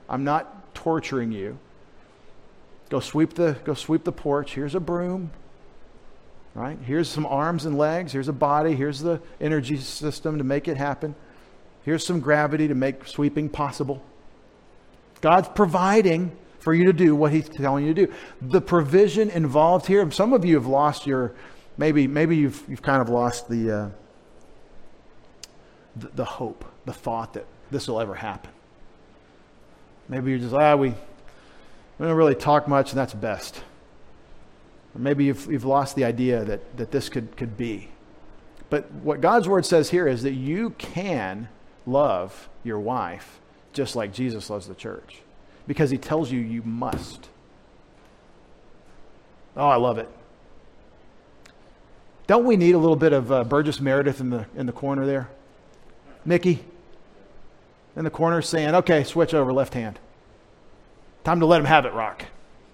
I'm 0.08 0.24
not 0.24 0.74
torturing 0.74 1.34
you. 1.34 1.60
Go 2.88 3.02
sweep 3.02 3.34
the, 3.34 3.58
go 3.66 3.74
sweep 3.74 4.06
the 4.06 4.14
porch. 4.14 4.54
Here's 4.54 4.74
a 4.74 4.80
broom 4.80 5.32
right? 6.54 6.78
Here's 6.86 7.10
some 7.10 7.26
arms 7.26 7.66
and 7.66 7.78
legs. 7.78 8.12
Here's 8.12 8.28
a 8.28 8.34
body. 8.34 8.76
Here's 8.76 9.00
the 9.00 9.22
energy 9.42 9.78
system 9.78 10.38
to 10.38 10.44
make 10.44 10.68
it 10.68 10.78
happen. 10.78 11.16
Here's 11.84 12.06
some 12.06 12.20
gravity 12.20 12.68
to 12.68 12.76
make 12.76 13.08
sweeping 13.08 13.50
possible. 13.50 14.04
God's 15.22 15.50
providing 15.50 16.32
for 16.60 16.74
you 16.74 16.86
to 16.86 16.94
do 16.94 17.16
what 17.16 17.32
He's 17.32 17.50
telling 17.50 17.86
you 17.86 17.94
to 17.94 18.08
do. 18.08 18.14
The 18.42 18.62
provision 18.62 19.30
involved 19.30 19.86
here, 19.86 20.10
some 20.12 20.34
of 20.34 20.46
you 20.46 20.56
have 20.56 20.68
lost 20.68 21.06
your, 21.06 21.34
maybe, 21.78 22.08
maybe 22.08 22.38
you've, 22.38 22.64
you've 22.70 22.82
kind 22.82 23.02
of 23.02 23.10
lost 23.10 23.50
the, 23.50 23.72
uh, 23.72 23.90
the, 25.96 26.08
the 26.16 26.26
hope, 26.26 26.64
the 26.86 26.94
thought 26.94 27.34
that 27.34 27.46
this 27.70 27.88
will 27.88 28.00
ever 28.00 28.16
happen. 28.16 28.52
Maybe 30.08 30.32
you're 30.32 30.40
just, 30.40 30.54
ah, 30.54 30.76
we, 30.76 30.90
we 30.90 32.06
don't 32.06 32.16
really 32.16 32.36
talk 32.36 32.68
much, 32.68 32.92
and 32.92 32.98
that's 32.98 33.14
best. 33.14 33.62
Maybe 34.96 35.26
you've, 35.26 35.52
you've 35.52 35.66
lost 35.66 35.96
the 35.96 36.06
idea 36.06 36.44
that, 36.46 36.78
that 36.78 36.92
this 36.92 37.10
could, 37.10 37.36
could 37.36 37.58
be. 37.58 37.90
But 38.70 38.92
what 38.92 39.22
God's 39.22 39.48
word 39.48 39.66
says 39.66 39.90
here 39.90 40.08
is 40.08 40.24
that 40.24 40.34
you 40.34 40.72
can 40.72 41.50
love 41.86 42.50
your 42.64 42.80
wife 42.80 43.40
just 43.72 43.96
like 43.96 44.14
Jesus 44.14 44.50
loves 44.50 44.68
the 44.68 44.76
church 44.76 45.20
because 45.68 45.90
he 45.90 45.98
tells 45.98 46.32
you 46.32 46.40
you 46.40 46.62
must. 46.64 47.30
Oh, 49.56 49.68
I 49.68 49.76
love 49.76 49.98
it. 49.98 50.10
Don't 52.26 52.46
we 52.46 52.56
need 52.56 52.76
a 52.76 52.78
little 52.78 52.96
bit 52.96 53.14
of 53.14 53.32
uh, 53.32 53.44
Burgess 53.44 53.82
Meredith 53.82 54.20
in 54.20 54.30
the, 54.30 54.46
in 54.56 54.66
the 54.66 54.72
corner 54.72 55.06
there? 55.06 55.30
Mickey 56.26 56.64
in 57.96 58.04
the 58.04 58.10
corner 58.10 58.42
saying, 58.42 58.74
okay, 58.76 59.04
switch 59.04 59.34
over 59.34 59.52
left 59.54 59.74
hand. 59.74 60.00
Time 61.24 61.40
to 61.40 61.46
let 61.46 61.60
him 61.60 61.66
have 61.66 61.86
it, 61.86 61.94
Rock. 61.94 62.26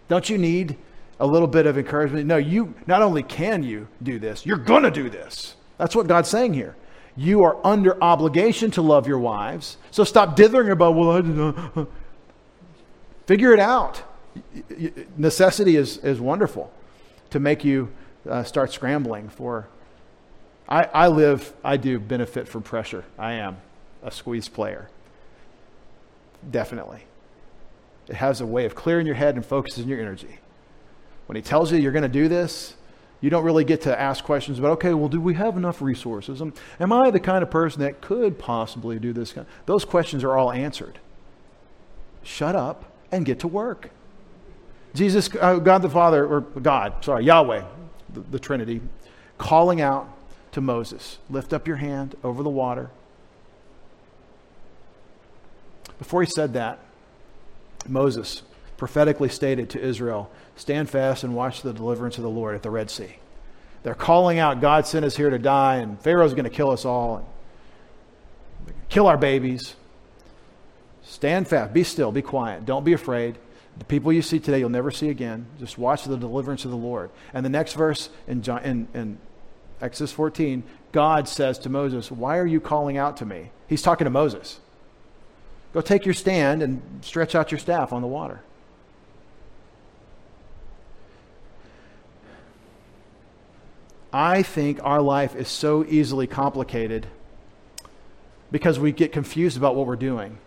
Don't 0.07 0.29
you 0.29 0.37
need 0.37 0.77
a 1.19 1.27
little 1.27 1.47
bit 1.47 1.65
of 1.65 1.77
encouragement? 1.77 2.25
No, 2.25 2.37
you 2.37 2.73
not 2.87 3.01
only 3.01 3.23
can 3.23 3.63
you 3.63 3.87
do 4.01 4.19
this, 4.19 4.45
you're 4.45 4.57
going 4.57 4.83
to 4.83 4.91
do 4.91 5.09
this. 5.09 5.55
That's 5.77 5.95
what 5.95 6.07
God's 6.07 6.29
saying 6.29 6.53
here. 6.53 6.75
You 7.15 7.43
are 7.43 7.57
under 7.65 8.01
obligation 8.03 8.71
to 8.71 8.81
love 8.81 9.07
your 9.07 9.19
wives. 9.19 9.77
So 9.91 10.03
stop 10.03 10.35
dithering 10.35 10.69
about, 10.69 10.95
well, 10.95 11.11
I 11.11 11.21
don't 11.21 11.37
know. 11.37 11.87
Figure 13.25 13.53
it 13.53 13.59
out. 13.59 14.01
Necessity 15.17 15.75
is, 15.75 15.97
is 15.97 16.19
wonderful 16.19 16.71
to 17.31 17.39
make 17.39 17.63
you 17.63 17.89
uh, 18.27 18.43
start 18.43 18.71
scrambling 18.71 19.29
for. 19.29 19.67
I, 20.67 20.83
I 20.83 21.07
live, 21.07 21.53
I 21.63 21.77
do 21.77 21.99
benefit 21.99 22.47
from 22.47 22.63
pressure. 22.63 23.03
I 23.17 23.33
am 23.33 23.57
a 24.03 24.11
squeeze 24.11 24.47
player. 24.47 24.89
Definitely. 26.49 27.03
It 28.07 28.15
has 28.15 28.41
a 28.41 28.45
way 28.45 28.65
of 28.65 28.75
clearing 28.75 29.05
your 29.05 29.15
head 29.15 29.35
and 29.35 29.45
focusing 29.45 29.87
your 29.87 29.99
energy. 29.99 30.39
When 31.29 31.35
he 31.35 31.43
tells 31.43 31.71
you 31.71 31.77
you're 31.77 31.91
going 31.91 32.01
to 32.01 32.09
do 32.09 32.27
this, 32.27 32.73
you 33.21 33.29
don't 33.29 33.43
really 33.43 33.63
get 33.63 33.81
to 33.81 34.01
ask 34.01 34.23
questions 34.23 34.57
about, 34.57 34.71
okay, 34.71 34.95
well, 34.95 35.09
do 35.09 35.21
we 35.21 35.35
have 35.35 35.57
enough 35.57 35.79
resources? 35.79 36.41
Am, 36.41 36.55
am 36.79 36.91
I 36.91 37.11
the 37.11 37.19
kind 37.19 37.43
of 37.43 37.51
person 37.51 37.81
that 37.81 38.01
could 38.01 38.39
possibly 38.39 38.97
do 38.97 39.13
this? 39.13 39.35
Those 39.67 39.85
questions 39.85 40.23
are 40.23 40.35
all 40.35 40.51
answered. 40.51 40.97
Shut 42.23 42.55
up 42.55 42.91
and 43.11 43.27
get 43.27 43.41
to 43.41 43.47
work. 43.47 43.91
Jesus, 44.95 45.29
uh, 45.39 45.57
God 45.57 45.83
the 45.83 45.89
Father, 45.91 46.25
or 46.25 46.41
God, 46.41 47.05
sorry, 47.05 47.25
Yahweh, 47.25 47.63
the, 48.11 48.21
the 48.21 48.39
Trinity, 48.39 48.81
calling 49.37 49.81
out 49.81 50.11
to 50.53 50.61
Moses 50.61 51.19
lift 51.29 51.53
up 51.53 51.67
your 51.67 51.77
hand 51.77 52.15
over 52.23 52.41
the 52.41 52.49
water. 52.49 52.89
Before 55.99 56.23
he 56.23 56.27
said 56.27 56.53
that, 56.53 56.79
Moses 57.87 58.41
prophetically 58.77 59.29
stated 59.29 59.69
to 59.69 59.79
Israel, 59.79 60.31
Stand 60.59 60.89
fast 60.89 61.23
and 61.23 61.33
watch 61.33 61.61
the 61.61 61.71
deliverance 61.71 62.17
of 62.17 62.23
the 62.23 62.29
Lord 62.29 62.53
at 62.53 62.63
the 62.63 62.69
Red 62.69 62.91
Sea. 62.91 63.15
They're 63.81 63.95
calling 63.95 64.39
out, 64.39 64.59
God 64.59 64.85
sent 64.85 65.05
us 65.05 65.15
here 65.15 65.29
to 65.29 65.39
die, 65.39 65.77
and 65.77 65.97
Pharaoh's 66.01 66.33
going 66.33 66.43
to 66.43 66.49
kill 66.49 66.69
us 66.69 66.83
all, 66.83 67.15
and 68.67 68.75
kill 68.89 69.07
our 69.07 69.17
babies. 69.17 69.77
Stand 71.01 71.47
fast. 71.47 71.71
Be 71.71 71.85
still. 71.85 72.11
Be 72.11 72.21
quiet. 72.21 72.65
Don't 72.65 72.83
be 72.83 72.91
afraid. 72.91 73.37
The 73.77 73.85
people 73.85 74.11
you 74.11 74.21
see 74.21 74.37
today, 74.37 74.59
you'll 74.59 74.67
never 74.67 74.91
see 74.91 75.07
again. 75.07 75.45
Just 75.61 75.77
watch 75.77 76.03
the 76.03 76.17
deliverance 76.17 76.65
of 76.65 76.71
the 76.71 76.77
Lord. 76.77 77.09
And 77.33 77.45
the 77.45 77.49
next 77.49 77.71
verse 77.71 78.09
in, 78.27 78.41
John, 78.41 78.61
in, 78.63 78.87
in 78.93 79.17
Exodus 79.79 80.11
14, 80.11 80.61
God 80.91 81.29
says 81.29 81.57
to 81.59 81.69
Moses, 81.69 82.11
Why 82.11 82.37
are 82.37 82.45
you 82.45 82.59
calling 82.59 82.97
out 82.97 83.15
to 83.17 83.25
me? 83.25 83.51
He's 83.67 83.81
talking 83.81 84.03
to 84.03 84.11
Moses. 84.11 84.59
Go 85.73 85.79
take 85.79 86.03
your 86.03 86.13
stand 86.13 86.61
and 86.61 86.81
stretch 86.99 87.33
out 87.33 87.49
your 87.49 87.59
staff 87.59 87.93
on 87.93 88.01
the 88.01 88.09
water. 88.09 88.41
I 94.11 94.41
think 94.41 94.79
our 94.83 95.01
life 95.01 95.35
is 95.35 95.47
so 95.47 95.85
easily 95.85 96.27
complicated 96.27 97.07
because 98.51 98.79
we 98.79 98.91
get 98.91 99.11
confused 99.11 99.57
about 99.57 99.75
what 99.75 99.85
we're 99.85 99.95
doing 99.95 100.37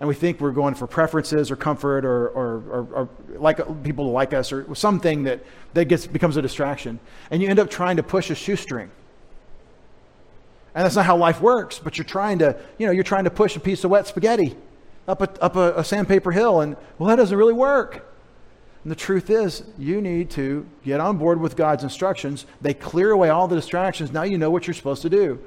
and 0.00 0.08
we 0.08 0.14
think 0.14 0.40
we're 0.40 0.50
going 0.50 0.74
for 0.74 0.86
preferences 0.86 1.50
or 1.50 1.56
comfort 1.56 2.04
or, 2.04 2.28
or, 2.28 2.54
or, 2.68 2.88
or 2.92 3.08
like 3.38 3.84
people 3.84 4.10
like 4.10 4.34
us 4.34 4.52
or 4.52 4.74
something 4.74 5.24
that, 5.24 5.44
that 5.74 5.84
gets, 5.86 6.06
becomes 6.06 6.36
a 6.36 6.42
distraction. 6.42 6.98
And 7.30 7.40
you 7.40 7.48
end 7.48 7.60
up 7.60 7.70
trying 7.70 7.96
to 7.96 8.02
push 8.02 8.30
a 8.30 8.34
shoestring. 8.34 8.90
And 10.74 10.84
that's 10.84 10.96
not 10.96 11.06
how 11.06 11.16
life 11.16 11.40
works, 11.40 11.78
but 11.78 11.96
you're 11.96 12.04
trying 12.04 12.40
to, 12.40 12.56
you 12.78 12.86
know, 12.86 12.92
you're 12.92 13.04
trying 13.04 13.24
to 13.24 13.30
push 13.30 13.54
a 13.54 13.60
piece 13.60 13.84
of 13.84 13.90
wet 13.90 14.08
spaghetti 14.08 14.56
up 15.06 15.20
a, 15.20 15.42
up 15.42 15.56
a, 15.56 15.78
a 15.78 15.84
sandpaper 15.84 16.32
hill, 16.32 16.60
and 16.60 16.76
well, 16.98 17.08
that 17.08 17.16
doesn't 17.16 17.36
really 17.36 17.52
work. 17.52 18.13
And 18.84 18.90
the 18.90 18.96
truth 18.96 19.30
is, 19.30 19.64
you 19.78 20.00
need 20.02 20.30
to 20.32 20.66
get 20.84 21.00
on 21.00 21.16
board 21.16 21.40
with 21.40 21.56
God's 21.56 21.82
instructions. 21.82 22.44
They 22.60 22.74
clear 22.74 23.10
away 23.10 23.30
all 23.30 23.48
the 23.48 23.56
distractions. 23.56 24.12
Now 24.12 24.22
you 24.22 24.36
know 24.36 24.50
what 24.50 24.66
you're 24.66 24.74
supposed 24.74 25.02
to 25.02 25.10
do. 25.10 25.42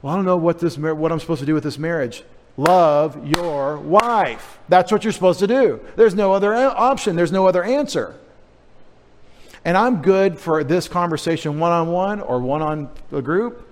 Well, 0.00 0.14
I 0.14 0.16
don't 0.16 0.24
know 0.24 0.38
what, 0.38 0.58
this, 0.58 0.78
what 0.78 1.12
I'm 1.12 1.20
supposed 1.20 1.40
to 1.40 1.46
do 1.46 1.54
with 1.54 1.64
this 1.64 1.78
marriage 1.78 2.24
love 2.56 3.24
your 3.24 3.78
wife. 3.78 4.58
That's 4.68 4.90
what 4.90 5.04
you're 5.04 5.12
supposed 5.12 5.38
to 5.38 5.46
do. 5.46 5.80
There's 5.94 6.14
no 6.14 6.32
other 6.32 6.52
uh, 6.52 6.74
option, 6.74 7.14
there's 7.14 7.30
no 7.30 7.46
other 7.46 7.62
answer. 7.62 8.16
And 9.64 9.76
I'm 9.76 10.02
good 10.02 10.38
for 10.38 10.64
this 10.64 10.88
conversation 10.88 11.58
one 11.60 11.72
on 11.72 11.88
one 11.88 12.20
or 12.20 12.40
one 12.40 12.62
on 12.62 12.90
a 13.12 13.22
group. 13.22 13.70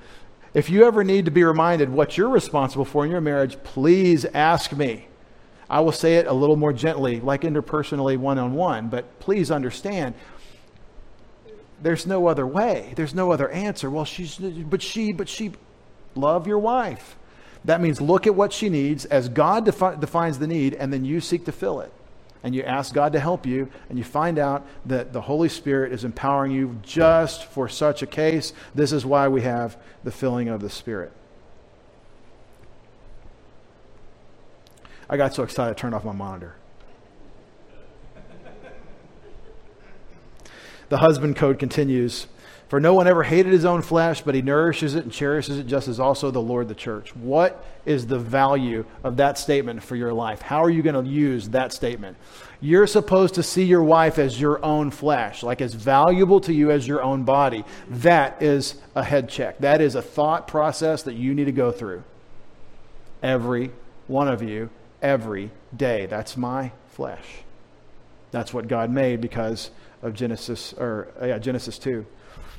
If 0.55 0.71
you 0.71 0.87
ever 0.87 1.05
need 1.05 1.25
to 1.25 1.31
be 1.31 1.43
reminded 1.43 1.91
what 1.91 2.17
you're 2.17 2.29
responsible 2.29 2.85
for 2.85 3.05
in 3.05 3.11
your 3.11 3.21
marriage, 3.21 3.63
please 3.63 4.25
ask 4.25 4.73
me. 4.73 5.09
I 5.69 5.81
will 5.81 5.93
say 5.93 6.17
it 6.17 6.27
a 6.27 6.33
little 6.33 6.57
more 6.57 6.73
gently, 6.73 7.21
like 7.21 7.43
interpersonally 7.43 8.17
one 8.17 8.39
on 8.39 8.55
one, 8.55 8.89
but 8.89 9.19
please 9.19 9.51
understand 9.51 10.15
there's 11.83 12.07
no 12.07 12.27
other 12.27 12.47
way. 12.47 12.93
There's 12.97 13.15
no 13.15 13.33
other 13.33 13.51
answer. 13.51 13.91
Well, 13.91 14.05
she's, 14.05 14.37
but 14.37 14.81
she, 14.81 15.13
but 15.13 15.29
she, 15.29 15.53
love 16.15 16.47
your 16.47 16.59
wife. 16.59 17.17
That 17.65 17.81
means 17.81 18.01
look 18.01 18.27
at 18.27 18.35
what 18.35 18.53
she 18.53 18.69
needs 18.69 19.05
as 19.07 19.29
God 19.29 19.65
defi- 19.65 19.99
defines 20.01 20.39
the 20.39 20.47
need, 20.47 20.75
and 20.75 20.93
then 20.93 21.05
you 21.05 21.21
seek 21.21 21.45
to 21.47 21.53
fill 21.53 21.81
it. 21.81 21.93
And 22.43 22.55
you 22.55 22.63
ask 22.63 22.95
God 22.95 23.13
to 23.15 23.21
help 23.21 23.45
you, 23.45 23.69
and 23.89 23.99
you 23.99 24.05
find 24.05 24.39
out 24.39 24.65
that 24.87 25.13
the 25.13 25.21
Holy 25.21 25.49
Spirit 25.49 25.93
is 25.93 26.05
empowering 26.05 26.53
you 26.53 26.79
just 26.83 27.45
for 27.45 27.69
such 27.69 28.03
a 28.03 28.07
case. 28.07 28.53
This 28.75 28.93
is 28.93 29.05
why 29.05 29.27
we 29.27 29.43
have 29.43 29.77
the 30.05 30.13
filling 30.13 30.49
of 30.49 30.61
the 30.61 30.71
Spirit. 30.71 31.13
I 35.09 35.17
got 35.17 35.35
so 35.35 35.43
excited 35.43 35.71
I 35.71 35.75
turned 35.75 35.95
off 35.95 36.05
my 36.05 36.13
monitor. 36.13 36.57
the 40.89 40.99
husband 40.99 41.37
code 41.37 41.59
continues 41.59 42.27
for 42.69 42.81
no 42.81 42.95
one 42.95 43.07
ever 43.07 43.23
hated 43.23 43.53
his 43.53 43.65
own 43.65 43.83
flesh, 43.83 44.23
but 44.23 44.35
he 44.35 44.43
nourishes 44.43 44.97
it 44.97 45.05
and 45.05 45.13
cherishes 45.13 45.59
it, 45.59 45.69
just 45.69 45.87
as 45.87 46.01
also 46.01 46.33
the 46.33 46.41
Lord 46.41 46.67
the 46.67 46.75
church. 46.75 47.15
What 47.15 47.65
is 47.85 48.09
the 48.09 48.19
value 48.19 48.85
of 49.05 49.17
that 49.19 49.39
statement 49.39 49.85
for 49.85 49.95
your 49.95 50.13
life? 50.13 50.43
How 50.43 50.65
are 50.65 50.71
you 50.71 50.83
going 50.83 51.05
to 51.05 51.09
use 51.09 51.51
that 51.51 51.73
statement? 51.73 52.17
You're 52.61 52.89
supposed 52.89 53.35
to 53.35 53.45
see 53.45 53.63
your 53.63 53.85
wife 53.85 54.19
as 54.19 54.41
your 54.41 54.65
own 54.65 54.91
flesh, 54.91 55.45
like 55.45 55.61
as 55.61 55.75
valuable 55.75 56.41
to 56.41 56.53
you 56.53 56.73
as 56.73 56.89
your 56.89 57.03
own 57.03 57.23
body. 57.23 57.65
That 57.89 58.43
is 58.43 58.75
a 58.97 59.05
head 59.05 59.29
check. 59.29 59.59
That 59.59 59.81
is 59.81 59.95
a 59.95 60.03
thought 60.03 60.49
process 60.49 61.05
that 61.05 61.15
you 61.15 61.35
need 61.35 61.45
to 61.45 61.53
go 61.53 61.71
through. 61.71 62.03
Every 63.23 63.71
one 64.09 64.27
of 64.27 64.43
you, 64.43 64.71
every 65.07 65.53
day. 65.75 66.07
That's 66.07 66.37
my 66.37 66.73
flesh. 66.89 67.25
That's 68.33 68.53
what 68.53 68.67
God 68.67 68.91
made 68.91 69.21
because 69.21 69.71
of 70.03 70.15
Genesis 70.15 70.75
or 70.77 71.09
uh, 71.23 71.27
yeah, 71.27 71.39
Genesis 71.39 71.79
2 71.79 72.05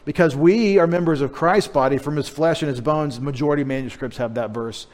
because 0.06 0.34
we 0.38 0.80
are 0.80 0.88
members 0.88 1.20
of 1.20 1.34
Christ's 1.34 1.70
body 1.70 1.98
from 1.98 2.16
his 2.16 2.30
flesh 2.30 2.62
and 2.62 2.70
his 2.70 2.80
bones. 2.80 3.20
Majority 3.20 3.66
manuscripts 3.66 4.16
have 4.18 4.36
that 4.36 4.52
verse. 4.52 4.88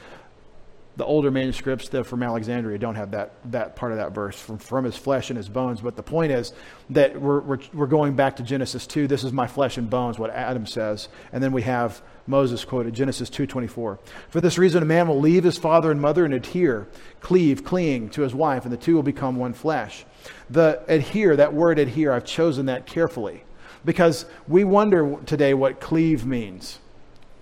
The 0.96 1.04
older 1.04 1.30
manuscripts 1.30 1.88
that 1.88 2.04
from 2.04 2.22
Alexandria 2.22 2.78
don't 2.78 2.94
have 2.94 3.10
that, 3.12 3.32
that 3.50 3.74
part 3.74 3.92
of 3.92 3.98
that 3.98 4.12
verse 4.12 4.38
from, 4.38 4.58
from 4.58 4.84
his 4.84 4.96
flesh 4.96 5.30
and 5.30 5.36
his 5.36 5.48
bones. 5.48 5.80
But 5.80 5.96
the 5.96 6.02
point 6.02 6.30
is 6.30 6.52
that 6.90 7.20
we're, 7.20 7.40
we're, 7.40 7.58
we're 7.72 7.86
going 7.86 8.14
back 8.14 8.36
to 8.36 8.42
Genesis 8.42 8.86
2. 8.86 9.08
This 9.08 9.24
is 9.24 9.32
my 9.32 9.46
flesh 9.48 9.76
and 9.76 9.90
bones, 9.90 10.18
what 10.18 10.30
Adam 10.30 10.66
says. 10.66 11.08
And 11.32 11.42
then 11.42 11.52
we 11.52 11.62
have 11.62 12.00
Moses 12.26 12.64
quoted 12.64 12.94
Genesis 12.94 13.28
2:24. 13.28 13.98
For 14.30 14.40
this 14.40 14.56
reason 14.56 14.82
a 14.82 14.86
man 14.86 15.08
will 15.08 15.20
leave 15.20 15.44
his 15.44 15.58
father 15.58 15.90
and 15.90 16.00
mother 16.00 16.24
and 16.24 16.32
adhere, 16.32 16.86
cleave, 17.20 17.64
cling 17.64 18.08
to 18.10 18.22
his 18.22 18.34
wife, 18.34 18.64
and 18.64 18.72
the 18.72 18.78
two 18.78 18.94
will 18.94 19.02
become 19.02 19.36
one 19.36 19.52
flesh. 19.52 20.06
The 20.48 20.82
adhere, 20.88 21.36
that 21.36 21.52
word 21.52 21.78
adhere, 21.78 22.12
I've 22.12 22.24
chosen 22.24 22.66
that 22.66 22.86
carefully 22.86 23.44
because 23.84 24.24
we 24.48 24.64
wonder 24.64 25.18
today 25.26 25.54
what 25.54 25.80
cleave 25.80 26.24
means. 26.24 26.78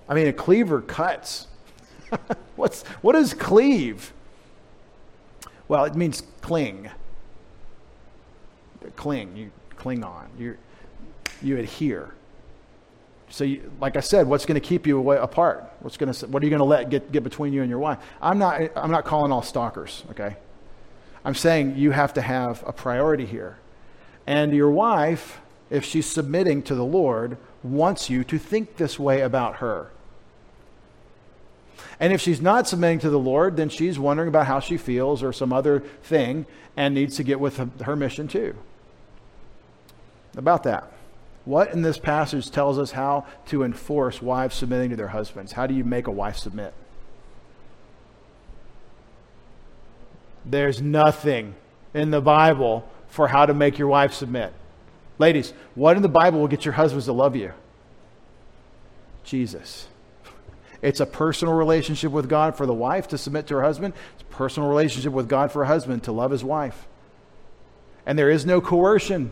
I 0.08 0.14
mean, 0.14 0.26
a 0.26 0.32
cleaver 0.32 0.80
cuts. 0.80 1.46
What's, 2.56 2.82
what 3.02 3.14
is 3.14 3.34
cleave? 3.34 4.12
Well, 5.68 5.84
it 5.84 5.94
means 5.94 6.22
cling. 6.40 6.90
Cling. 8.96 9.36
You 9.36 9.50
cling 9.76 10.04
on. 10.04 10.28
You 10.38 10.56
you 11.42 11.58
adhere. 11.58 12.10
So, 13.30 13.44
you, 13.44 13.72
like 13.80 13.96
I 13.96 14.00
said, 14.00 14.26
what's 14.26 14.44
going 14.44 14.60
to 14.60 14.66
keep 14.66 14.86
you 14.86 14.98
away, 14.98 15.16
apart? 15.16 15.72
What's 15.80 15.96
going 15.96 16.12
to 16.12 16.26
what 16.26 16.42
are 16.42 16.46
you 16.46 16.50
going 16.50 16.60
to 16.60 16.64
let 16.64 16.90
get, 16.90 17.10
get 17.10 17.22
between 17.22 17.54
you 17.54 17.62
and 17.62 17.70
your 17.70 17.78
wife? 17.78 17.98
I'm 18.20 18.38
not 18.38 18.60
I'm 18.76 18.90
not 18.90 19.04
calling 19.04 19.32
all 19.32 19.42
stalkers. 19.42 20.04
Okay, 20.10 20.36
I'm 21.24 21.34
saying 21.34 21.76
you 21.76 21.92
have 21.92 22.12
to 22.14 22.20
have 22.20 22.62
a 22.66 22.72
priority 22.72 23.24
here, 23.24 23.56
and 24.26 24.52
your 24.52 24.70
wife, 24.70 25.40
if 25.70 25.84
she's 25.84 26.04
submitting 26.04 26.62
to 26.64 26.74
the 26.74 26.84
Lord, 26.84 27.38
wants 27.62 28.10
you 28.10 28.22
to 28.24 28.38
think 28.38 28.76
this 28.76 28.98
way 28.98 29.22
about 29.22 29.56
her. 29.56 29.91
And 32.00 32.12
if 32.12 32.20
she's 32.20 32.40
not 32.40 32.68
submitting 32.68 32.98
to 33.00 33.10
the 33.10 33.18
Lord, 33.18 33.56
then 33.56 33.68
she's 33.68 33.98
wondering 33.98 34.28
about 34.28 34.46
how 34.46 34.60
she 34.60 34.76
feels 34.76 35.22
or 35.22 35.32
some 35.32 35.52
other 35.52 35.80
thing 36.02 36.46
and 36.76 36.94
needs 36.94 37.16
to 37.16 37.22
get 37.22 37.40
with 37.40 37.58
her 37.82 37.96
mission 37.96 38.28
too. 38.28 38.54
About 40.36 40.62
that. 40.64 40.90
What 41.44 41.72
in 41.72 41.82
this 41.82 41.98
passage 41.98 42.50
tells 42.50 42.78
us 42.78 42.92
how 42.92 43.26
to 43.46 43.64
enforce 43.64 44.22
wives 44.22 44.54
submitting 44.56 44.90
to 44.90 44.96
their 44.96 45.08
husbands? 45.08 45.52
How 45.52 45.66
do 45.66 45.74
you 45.74 45.84
make 45.84 46.06
a 46.06 46.12
wife 46.12 46.36
submit? 46.36 46.72
There's 50.44 50.80
nothing 50.80 51.54
in 51.94 52.10
the 52.10 52.20
Bible 52.20 52.88
for 53.08 53.28
how 53.28 53.46
to 53.46 53.54
make 53.54 53.78
your 53.78 53.88
wife 53.88 54.12
submit. 54.12 54.52
Ladies, 55.18 55.52
what 55.74 55.96
in 55.96 56.02
the 56.02 56.08
Bible 56.08 56.40
will 56.40 56.48
get 56.48 56.64
your 56.64 56.74
husbands 56.74 57.04
to 57.06 57.12
love 57.12 57.36
you? 57.36 57.52
Jesus. 59.24 59.88
It's 60.82 61.00
a 61.00 61.06
personal 61.06 61.54
relationship 61.54 62.10
with 62.10 62.28
God 62.28 62.56
for 62.56 62.66
the 62.66 62.74
wife 62.74 63.08
to 63.08 63.18
submit 63.18 63.46
to 63.46 63.54
her 63.54 63.62
husband. 63.62 63.94
It's 64.14 64.22
a 64.22 64.36
personal 64.36 64.68
relationship 64.68 65.12
with 65.12 65.28
God 65.28 65.52
for 65.52 65.62
a 65.62 65.66
husband 65.66 66.02
to 66.04 66.12
love 66.12 66.32
his 66.32 66.42
wife. 66.42 66.88
And 68.04 68.18
there 68.18 68.30
is 68.30 68.44
no 68.44 68.60
coercion. 68.60 69.30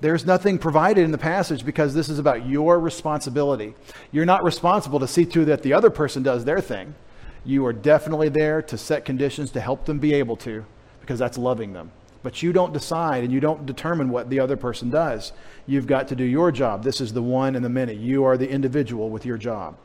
There's 0.00 0.26
nothing 0.26 0.58
provided 0.58 1.04
in 1.04 1.12
the 1.12 1.18
passage 1.18 1.64
because 1.64 1.94
this 1.94 2.08
is 2.08 2.18
about 2.18 2.46
your 2.46 2.80
responsibility. 2.80 3.74
You're 4.10 4.26
not 4.26 4.42
responsible 4.42 4.98
to 4.98 5.08
see 5.08 5.24
to 5.26 5.44
that 5.46 5.62
the 5.62 5.72
other 5.72 5.88
person 5.88 6.24
does 6.24 6.44
their 6.44 6.60
thing. 6.60 6.96
You 7.44 7.64
are 7.66 7.72
definitely 7.72 8.28
there 8.28 8.60
to 8.62 8.76
set 8.76 9.04
conditions 9.04 9.52
to 9.52 9.60
help 9.60 9.84
them 9.84 10.00
be 10.00 10.14
able 10.14 10.36
to 10.38 10.66
because 11.00 11.18
that's 11.18 11.38
loving 11.38 11.74
them. 11.74 11.92
But 12.24 12.42
you 12.42 12.52
don't 12.52 12.72
decide 12.72 13.22
and 13.22 13.32
you 13.32 13.38
don't 13.38 13.66
determine 13.66 14.08
what 14.08 14.30
the 14.30 14.40
other 14.40 14.56
person 14.56 14.90
does. 14.90 15.32
You've 15.66 15.86
got 15.86 16.08
to 16.08 16.16
do 16.16 16.24
your 16.24 16.50
job. 16.50 16.82
This 16.82 17.00
is 17.00 17.12
the 17.12 17.22
one 17.22 17.54
and 17.54 17.64
the 17.64 17.68
many. 17.68 17.94
You 17.94 18.24
are 18.24 18.36
the 18.36 18.48
individual 18.48 19.10
with 19.10 19.24
your 19.24 19.38
job. 19.38 19.76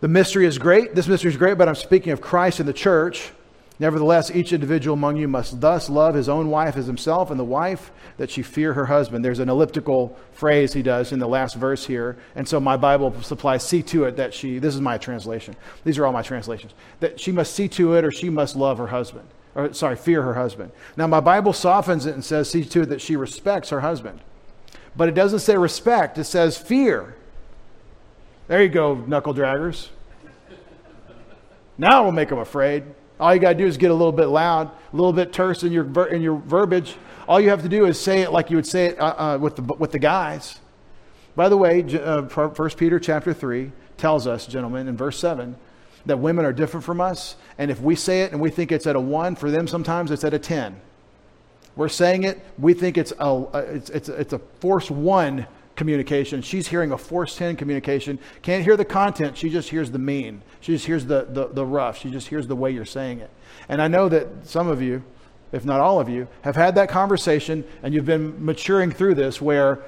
The 0.00 0.08
mystery 0.08 0.46
is 0.46 0.58
great. 0.58 0.94
This 0.94 1.08
mystery 1.08 1.30
is 1.30 1.36
great, 1.36 1.56
but 1.56 1.68
I'm 1.68 1.74
speaking 1.74 2.12
of 2.12 2.20
Christ 2.20 2.60
and 2.60 2.68
the 2.68 2.74
church. 2.74 3.30
Nevertheless, 3.78 4.30
each 4.30 4.52
individual 4.54 4.94
among 4.94 5.16
you 5.16 5.28
must 5.28 5.60
thus 5.60 5.90
love 5.90 6.14
his 6.14 6.30
own 6.30 6.48
wife 6.48 6.76
as 6.76 6.86
himself, 6.86 7.30
and 7.30 7.38
the 7.38 7.44
wife 7.44 7.90
that 8.16 8.30
she 8.30 8.42
fear 8.42 8.72
her 8.72 8.86
husband. 8.86 9.22
There's 9.24 9.38
an 9.38 9.50
elliptical 9.50 10.16
phrase 10.32 10.72
he 10.72 10.82
does 10.82 11.12
in 11.12 11.18
the 11.18 11.28
last 11.28 11.56
verse 11.56 11.84
here, 11.84 12.16
and 12.34 12.48
so 12.48 12.58
my 12.58 12.78
Bible 12.78 13.14
supplies 13.22 13.66
see 13.66 13.82
to 13.84 14.04
it 14.04 14.16
that 14.16 14.32
she, 14.32 14.58
this 14.58 14.74
is 14.74 14.80
my 14.80 14.96
translation, 14.96 15.56
these 15.84 15.98
are 15.98 16.06
all 16.06 16.12
my 16.12 16.22
translations, 16.22 16.72
that 17.00 17.20
she 17.20 17.32
must 17.32 17.54
see 17.54 17.68
to 17.68 17.94
it 17.94 18.04
or 18.04 18.10
she 18.10 18.30
must 18.30 18.56
love 18.56 18.78
her 18.78 18.86
husband, 18.86 19.28
or 19.54 19.70
sorry, 19.74 19.96
fear 19.96 20.22
her 20.22 20.34
husband. 20.34 20.72
Now, 20.96 21.06
my 21.06 21.20
Bible 21.20 21.52
softens 21.52 22.06
it 22.06 22.14
and 22.14 22.24
says 22.24 22.50
see 22.50 22.64
to 22.64 22.82
it 22.82 22.86
that 22.86 23.02
she 23.02 23.16
respects 23.16 23.68
her 23.68 23.80
husband. 23.80 24.20
But 24.96 25.10
it 25.10 25.14
doesn't 25.14 25.40
say 25.40 25.56
respect, 25.58 26.16
it 26.16 26.24
says 26.24 26.56
fear. 26.56 27.15
There 28.48 28.62
you 28.62 28.68
go, 28.68 28.94
knuckle 28.94 29.34
draggers. 29.34 29.88
Now 31.78 32.04
we'll 32.04 32.12
make 32.12 32.28
them 32.28 32.38
afraid. 32.38 32.84
All 33.18 33.34
you 33.34 33.40
got 33.40 33.54
to 33.54 33.58
do 33.58 33.66
is 33.66 33.76
get 33.76 33.90
a 33.90 33.94
little 33.94 34.12
bit 34.12 34.26
loud, 34.26 34.68
a 34.68 34.96
little 34.96 35.12
bit 35.12 35.32
terse 35.32 35.64
in 35.64 35.72
your, 35.72 35.82
ver- 35.82 36.06
in 36.06 36.22
your 36.22 36.36
verbiage. 36.36 36.96
All 37.26 37.40
you 37.40 37.50
have 37.50 37.62
to 37.62 37.68
do 37.68 37.86
is 37.86 38.00
say 38.00 38.22
it 38.22 38.30
like 38.30 38.50
you 38.50 38.56
would 38.56 38.66
say 38.66 38.86
it 38.86 39.00
uh, 39.00 39.34
uh, 39.34 39.38
with, 39.38 39.56
the, 39.56 39.62
with 39.62 39.90
the 39.90 39.98
guys. 39.98 40.60
By 41.34 41.48
the 41.48 41.56
way, 41.56 41.82
uh, 41.82 42.22
1 42.22 42.70
Peter 42.70 43.00
chapter 43.00 43.34
3 43.34 43.72
tells 43.96 44.26
us, 44.26 44.46
gentlemen, 44.46 44.86
in 44.86 44.96
verse 44.96 45.18
7, 45.18 45.56
that 46.06 46.18
women 46.18 46.44
are 46.44 46.52
different 46.52 46.84
from 46.84 47.00
us. 47.00 47.34
And 47.58 47.70
if 47.70 47.80
we 47.80 47.96
say 47.96 48.22
it 48.22 48.32
and 48.32 48.40
we 48.40 48.50
think 48.50 48.70
it's 48.70 48.86
at 48.86 48.94
a 48.94 49.00
1, 49.00 49.34
for 49.36 49.50
them 49.50 49.66
sometimes 49.66 50.12
it's 50.12 50.22
at 50.22 50.34
a 50.34 50.38
10. 50.38 50.80
We're 51.74 51.88
saying 51.88 52.22
it, 52.22 52.40
we 52.58 52.74
think 52.74 52.96
it's 52.96 53.12
a, 53.18 53.44
it's, 53.74 53.90
it's, 53.90 54.08
it's 54.08 54.32
a 54.32 54.38
force 54.60 54.90
1 54.90 55.46
communication. 55.76 56.42
She's 56.42 56.66
hearing 56.66 56.90
a 56.90 56.98
force 56.98 57.36
10 57.36 57.56
communication. 57.56 58.18
Can't 58.42 58.64
hear 58.64 58.76
the 58.76 58.84
content, 58.84 59.36
she 59.36 59.50
just 59.50 59.68
hears 59.68 59.90
the 59.90 59.98
mean. 59.98 60.42
She 60.60 60.72
just 60.72 60.86
hears 60.86 61.06
the, 61.06 61.26
the, 61.28 61.48
the 61.48 61.64
rough. 61.64 61.98
She 61.98 62.10
just 62.10 62.28
hears 62.28 62.46
the 62.46 62.56
way 62.56 62.70
you're 62.70 62.84
saying 62.84 63.20
it. 63.20 63.30
And 63.68 63.80
I 63.80 63.88
know 63.88 64.08
that 64.08 64.46
some 64.46 64.68
of 64.68 64.82
you, 64.82 65.04
if 65.52 65.64
not 65.64 65.80
all 65.80 66.00
of 66.00 66.08
you, 66.08 66.26
have 66.42 66.56
had 66.56 66.74
that 66.74 66.88
conversation 66.88 67.64
and 67.82 67.94
you've 67.94 68.06
been 68.06 68.44
maturing 68.44 68.90
through 68.90 69.14
this 69.14 69.40
where 69.40 69.84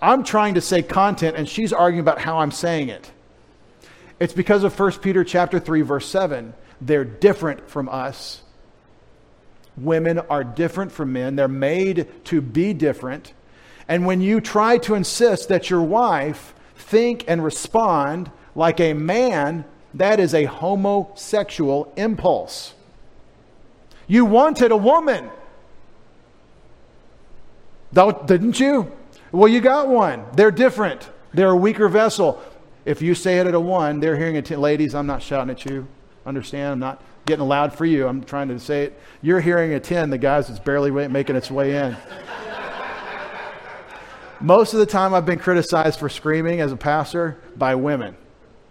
I'm 0.00 0.22
trying 0.22 0.54
to 0.54 0.60
say 0.60 0.82
content 0.82 1.36
and 1.36 1.48
she's 1.48 1.72
arguing 1.72 2.00
about 2.00 2.20
how 2.20 2.38
I'm 2.38 2.52
saying 2.52 2.90
it. 2.90 3.10
It's 4.18 4.34
because 4.34 4.64
of 4.64 4.78
1 4.78 4.92
Peter 5.00 5.24
chapter 5.24 5.58
3 5.58 5.80
verse 5.82 6.06
7. 6.06 6.54
They're 6.80 7.04
different 7.04 7.68
from 7.68 7.88
us. 7.88 8.42
Women 9.76 10.18
are 10.18 10.44
different 10.44 10.92
from 10.92 11.12
men. 11.12 11.36
They're 11.36 11.48
made 11.48 12.06
to 12.26 12.40
be 12.40 12.74
different. 12.74 13.32
And 13.90 14.06
when 14.06 14.20
you 14.20 14.40
try 14.40 14.78
to 14.78 14.94
insist 14.94 15.48
that 15.48 15.68
your 15.68 15.82
wife 15.82 16.54
think 16.76 17.24
and 17.26 17.42
respond 17.42 18.30
like 18.54 18.78
a 18.78 18.94
man 18.94 19.64
that 19.94 20.20
is 20.20 20.32
a 20.32 20.44
homosexual 20.44 21.92
impulse. 21.96 22.74
You 24.06 24.24
wanted 24.24 24.70
a 24.70 24.76
woman. 24.76 25.28
Didn't 27.92 28.60
you? 28.60 28.92
Well, 29.32 29.48
you 29.48 29.60
got 29.60 29.88
one. 29.88 30.24
They're 30.34 30.52
different. 30.52 31.10
They're 31.34 31.50
a 31.50 31.56
weaker 31.56 31.88
vessel. 31.88 32.40
If 32.84 33.02
you 33.02 33.16
say 33.16 33.40
it 33.40 33.48
at 33.48 33.54
a 33.54 33.60
one, 33.60 33.98
they're 33.98 34.16
hearing 34.16 34.36
it. 34.36 34.48
Ladies, 34.50 34.94
I'm 34.94 35.08
not 35.08 35.20
shouting 35.20 35.50
at 35.50 35.64
you. 35.64 35.88
Understand? 36.24 36.72
I'm 36.74 36.78
not 36.78 37.02
getting 37.26 37.46
loud 37.46 37.74
for 37.74 37.86
you. 37.86 38.06
I'm 38.06 38.22
trying 38.22 38.46
to 38.48 38.60
say 38.60 38.84
it. 38.84 39.00
You're 39.20 39.40
hearing 39.40 39.74
a 39.74 39.80
10. 39.80 40.10
The 40.10 40.18
guys, 40.18 40.48
it's 40.48 40.60
barely 40.60 40.92
making 41.08 41.34
its 41.34 41.50
way 41.50 41.74
in. 41.76 41.96
Most 44.40 44.72
of 44.72 44.80
the 44.80 44.86
time, 44.86 45.12
I've 45.12 45.26
been 45.26 45.38
criticized 45.38 45.98
for 45.98 46.08
screaming 46.08 46.60
as 46.60 46.72
a 46.72 46.76
pastor 46.76 47.38
by 47.56 47.74
women. 47.74 48.16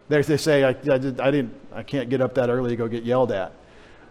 They, 0.07 0.21
they 0.23 0.37
say, 0.37 0.63
I, 0.63 0.69
I, 0.69 0.73
did, 0.73 1.19
I, 1.19 1.29
didn't, 1.29 1.53
I 1.71 1.83
can't 1.83 2.09
get 2.09 2.21
up 2.21 2.33
that 2.35 2.49
early 2.49 2.71
to 2.71 2.75
go 2.75 2.87
get 2.87 3.03
yelled 3.03 3.31
at. 3.31 3.53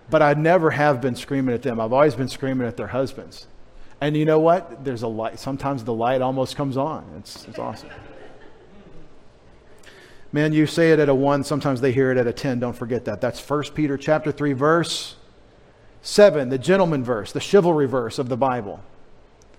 But 0.09 0.23
I 0.23 0.35
never 0.35 0.71
have 0.71 1.01
been 1.01 1.17
screaming 1.17 1.55
at 1.55 1.63
them. 1.63 1.81
I've 1.81 1.93
always 1.93 2.15
been 2.15 2.29
screaming 2.29 2.67
at 2.67 2.77
their 2.77 2.87
husbands. 2.87 3.49
And 4.01 4.17
you 4.17 4.25
know 4.25 4.39
what? 4.39 4.85
There's 4.85 5.03
a 5.03 5.09
light. 5.09 5.41
Sometimes 5.41 5.83
the 5.83 5.93
light 5.93 6.23
almost 6.23 6.55
comes 6.55 6.77
on. 6.77 7.05
It's, 7.19 7.47
it's 7.49 7.59
awesome. 7.59 7.91
Man, 10.31 10.53
you 10.53 10.67
say 10.67 10.93
it 10.93 11.01
at 11.01 11.09
a 11.09 11.15
1, 11.15 11.43
sometimes 11.43 11.81
they 11.81 11.91
hear 11.91 12.13
it 12.13 12.19
at 12.19 12.27
a 12.27 12.33
10. 12.33 12.61
Don't 12.61 12.75
forget 12.75 13.05
that. 13.07 13.21
That's 13.21 13.41
1 13.41 13.65
Peter 13.75 13.97
chapter 13.97 14.31
3 14.31 14.53
verse 14.53 15.17
7, 16.03 16.49
the 16.49 16.59
gentleman 16.59 17.03
verse, 17.03 17.33
the 17.33 17.41
chivalry 17.41 17.89
verse 17.89 18.19
of 18.19 18.29
the 18.29 18.37
Bible. 18.37 18.81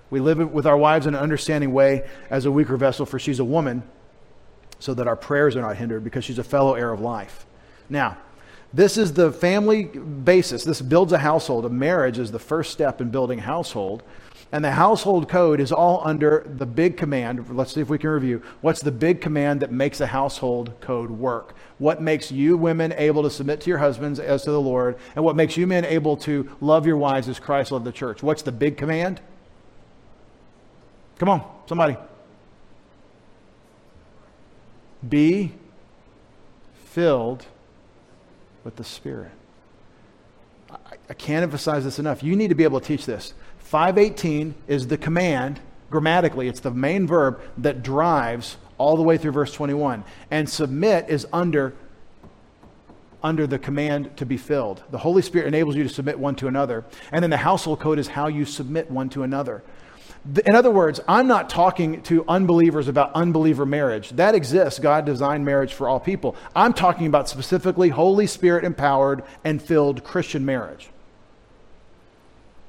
We 0.10 0.20
live 0.20 0.52
with 0.52 0.66
our 0.66 0.78
wives 0.78 1.06
in 1.06 1.16
an 1.16 1.22
understanding 1.22 1.74
way 1.74 2.08
as 2.30 2.46
a 2.46 2.52
weaker 2.52 2.78
vessel 2.78 3.06
for 3.06 3.20
she's 3.20 3.40
a 3.40 3.46
woman 3.46 3.84
so 4.80 4.94
that 4.94 5.08
our 5.08 5.16
prayers 5.16 5.56
are 5.56 5.62
not 5.62 5.76
hindered 5.76 6.04
because 6.04 6.26
she's 6.26 6.40
a 6.40 6.44
fellow 6.44 6.74
heir 6.74 6.92
of 6.92 7.02
life. 7.02 7.46
Now, 7.90 8.18
this 8.74 8.98
is 8.98 9.14
the 9.14 9.32
family 9.32 9.84
basis. 9.84 10.64
This 10.64 10.82
builds 10.82 11.12
a 11.12 11.18
household. 11.18 11.66
A 11.66 11.70
marriage 11.70 12.20
is 12.20 12.32
the 12.32 12.40
first 12.40 12.72
step 12.72 13.02
in 13.02 13.10
building 13.10 13.40
a 13.40 13.44
household. 13.44 14.04
And 14.52 14.66
the 14.66 14.72
household 14.72 15.30
code 15.30 15.60
is 15.60 15.72
all 15.72 16.02
under 16.04 16.44
the 16.58 16.66
big 16.66 16.98
command. 16.98 17.56
Let's 17.56 17.74
see 17.74 17.82
if 17.82 17.90
we 17.90 18.00
can 18.00 18.10
review. 18.10 18.42
What's 18.62 18.82
the 18.82 18.92
big 18.92 19.22
command 19.22 19.60
that 19.62 19.72
makes 19.72 20.02
a 20.02 20.08
household 20.08 20.74
code 20.82 21.12
work? 21.12 21.56
What 21.78 22.02
makes 22.02 22.32
you 22.32 22.58
women 22.58 22.94
able 22.94 23.22
to 23.24 23.30
submit 23.30 23.62
to 23.62 23.70
your 23.70 23.78
husbands 23.78 24.20
as 24.20 24.44
to 24.44 24.52
the 24.52 24.62
Lord? 24.62 24.98
And 25.16 25.24
what 25.24 25.36
makes 25.36 25.56
you 25.56 25.68
men 25.68 25.86
able 25.86 26.18
to 26.18 26.50
love 26.62 26.88
your 26.88 26.98
wives 26.98 27.28
as 27.28 27.40
Christ 27.40 27.72
loved 27.72 27.86
the 27.86 27.92
church? 27.92 28.24
What's 28.24 28.42
the 28.42 28.52
big 28.52 28.78
command? 28.78 29.22
Come 31.20 31.30
on, 31.30 31.44
somebody. 31.68 31.98
Be 35.08 35.54
filled 36.86 37.46
with 38.64 38.78
the 38.78 38.84
Spirit. 38.84 39.32
I, 40.72 40.76
I 41.10 41.14
can't 41.14 41.44
emphasize 41.44 41.84
this 41.84 42.00
enough. 42.00 42.24
You 42.24 42.36
need 42.36 42.48
to 42.48 42.56
be 42.56 42.64
able 42.64 42.80
to 42.80 42.86
teach 42.86 43.06
this. 43.06 43.34
518 43.60 44.56
is 44.68 44.88
the 44.88 44.98
command, 44.98 45.60
grammatically, 45.90 46.48
it's 46.48 46.62
the 46.62 46.72
main 46.72 47.06
verb 47.06 47.40
that 47.58 47.84
drives 47.84 48.58
all 48.78 48.96
the 48.96 49.04
way 49.04 49.18
through 49.18 49.32
verse 49.34 49.54
21. 49.54 50.04
And 50.32 50.50
submit 50.50 51.10
is 51.10 51.28
under 51.32 51.76
under 53.22 53.46
the 53.46 53.60
command 53.60 54.16
to 54.16 54.26
be 54.26 54.38
filled. 54.38 54.82
The 54.92 54.98
Holy 54.98 55.22
Spirit 55.22 55.48
enables 55.48 55.76
you 55.76 55.84
to 55.84 55.90
submit 55.90 56.18
one 56.18 56.36
to 56.36 56.48
another. 56.48 56.86
And 57.12 57.22
then 57.22 57.30
the 57.30 57.36
household 57.36 57.82
code 57.82 58.00
is 58.00 58.08
how 58.08 58.28
you 58.28 58.46
submit 58.46 58.90
one 58.90 59.10
to 59.10 59.24
another. 59.24 59.62
In 60.46 60.54
other 60.54 60.70
words, 60.70 61.00
I'm 61.08 61.28
not 61.28 61.50
talking 61.50 62.02
to 62.04 62.26
unbelievers 62.28 62.88
about 62.88 63.14
unbeliever 63.14 63.66
marriage. 63.66 64.10
That 64.12 64.36
exists. 64.36 64.78
God 64.80 65.06
designed 65.06 65.46
marriage 65.46 65.74
for 65.74 65.88
all 65.88 66.00
people. 66.00 66.36
I'm 66.56 66.74
talking 66.74 67.08
about 67.08 67.30
specifically 67.30 67.90
Holy 67.90 68.28
Spirit 68.28 68.66
empowered 68.66 69.24
and 69.46 69.62
filled 69.62 70.04
Christian 70.04 70.46
marriage. 70.46 70.90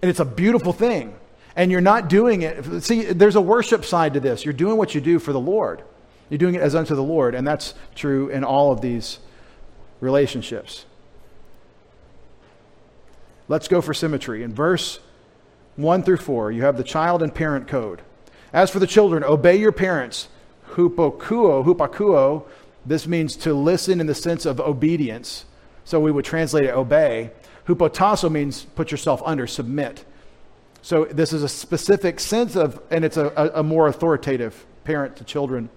And 0.01 0.09
it's 0.09 0.21
a 0.21 0.25
beautiful 0.25 0.73
thing. 0.73 1.15
And 1.57 1.73
you're 1.73 1.81
not 1.81 2.09
doing 2.09 2.43
it. 2.43 2.83
See, 2.83 3.03
there's 3.05 3.37
a 3.37 3.41
worship 3.41 3.85
side 3.85 4.15
to 4.15 4.21
this. 4.21 4.45
You're 4.45 4.55
doing 4.55 4.77
what 4.77 4.95
you 4.95 5.01
do 5.01 5.19
for 5.19 5.33
the 5.33 5.41
Lord, 5.41 5.83
you're 6.29 6.39
doing 6.39 6.55
it 6.55 6.63
as 6.63 6.77
unto 6.77 6.95
the 6.95 7.03
Lord. 7.03 7.35
And 7.35 7.47
that's 7.47 7.75
true 7.97 8.29
in 8.29 8.45
all 8.45 8.71
of 8.71 8.81
these 8.81 9.19
relationships. 10.01 10.85
Let's 13.49 13.67
go 13.67 13.81
for 13.81 13.93
symmetry. 13.93 14.45
In 14.45 14.55
verse 14.55 15.01
1 15.83 16.03
through 16.03 16.19
4, 16.19 16.53
you 16.53 16.63
have 16.63 16.77
the 16.77 16.85
child 16.85 17.23
and 17.23 17.35
parent 17.35 17.69
code. 17.69 18.03
As 18.53 18.71
for 18.71 18.79
the 18.79 18.87
children, 18.87 19.23
obey 19.25 19.57
your 19.57 19.73
parents. 19.73 20.29
Hupokuo, 20.71 21.65
hupakuo, 21.65 22.45
this 22.85 23.07
means 23.07 23.37
to 23.37 23.55
listen 23.55 24.01
in 24.01 24.07
the 24.07 24.15
sense 24.15 24.47
of 24.47 24.61
obedience. 24.61 25.45
So 25.85 26.01
we 26.01 26.13
would 26.13 26.25
translate 26.25 26.65
it 26.65 26.75
obey. 26.75 27.31
Hupotasso 27.67 28.31
means 28.31 28.65
put 28.65 28.91
yourself 28.91 29.23
under, 29.25 29.47
submit. 29.47 30.05
So 30.83 31.05
this 31.05 31.33
is 31.33 31.43
a 31.43 31.49
specific 31.49 32.19
sense 32.21 32.57
of, 32.57 32.81
and 32.91 33.05
it's 33.05 33.17
a, 33.17 33.53
a, 33.55 33.63
more 33.63 33.87
authoritative 33.87 34.65
parent 34.85 35.17
to 35.17 35.25
children. 35.25 35.69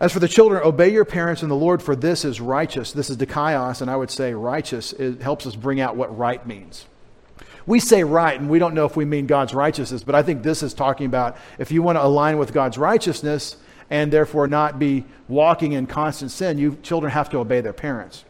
As 0.00 0.12
for 0.12 0.18
the 0.18 0.28
children, 0.28 0.62
obey 0.64 0.90
your 0.90 1.04
parents 1.04 1.44
in 1.44 1.48
the 1.48 1.54
Lord, 1.54 1.80
for 1.80 1.94
this 1.94 2.24
is 2.24 2.40
righteous. 2.40 2.90
This 2.90 3.08
is 3.08 3.16
dikaios, 3.16 3.80
and 3.80 3.90
I 3.90 3.94
would 3.94 4.10
say 4.10 4.34
righteous. 4.34 4.92
It 4.92 5.22
helps 5.22 5.46
us 5.46 5.54
bring 5.54 5.80
out 5.80 5.94
what 5.94 6.16
right 6.18 6.44
means. 6.44 6.86
We 7.66 7.80
say 7.80 8.04
right, 8.04 8.38
and 8.38 8.50
we 8.50 8.58
don't 8.58 8.74
know 8.74 8.84
if 8.84 8.96
we 8.96 9.04
mean 9.04 9.26
God's 9.26 9.54
righteousness, 9.54 10.02
but 10.02 10.14
I 10.14 10.22
think 10.22 10.42
this 10.42 10.62
is 10.62 10.74
talking 10.74 11.06
about 11.06 11.36
if 11.58 11.70
you 11.70 11.82
want 11.82 11.96
to 11.96 12.04
align 12.04 12.38
with 12.38 12.52
God's 12.52 12.78
righteousness 12.78 13.56
and 13.90 14.12
therefore 14.12 14.48
not 14.48 14.78
be 14.78 15.04
walking 15.28 15.72
in 15.72 15.86
constant 15.86 16.30
sin, 16.30 16.58
you 16.58 16.76
children 16.82 17.12
have 17.12 17.30
to 17.30 17.38
obey 17.38 17.60
their 17.60 17.72
parents. 17.72 18.24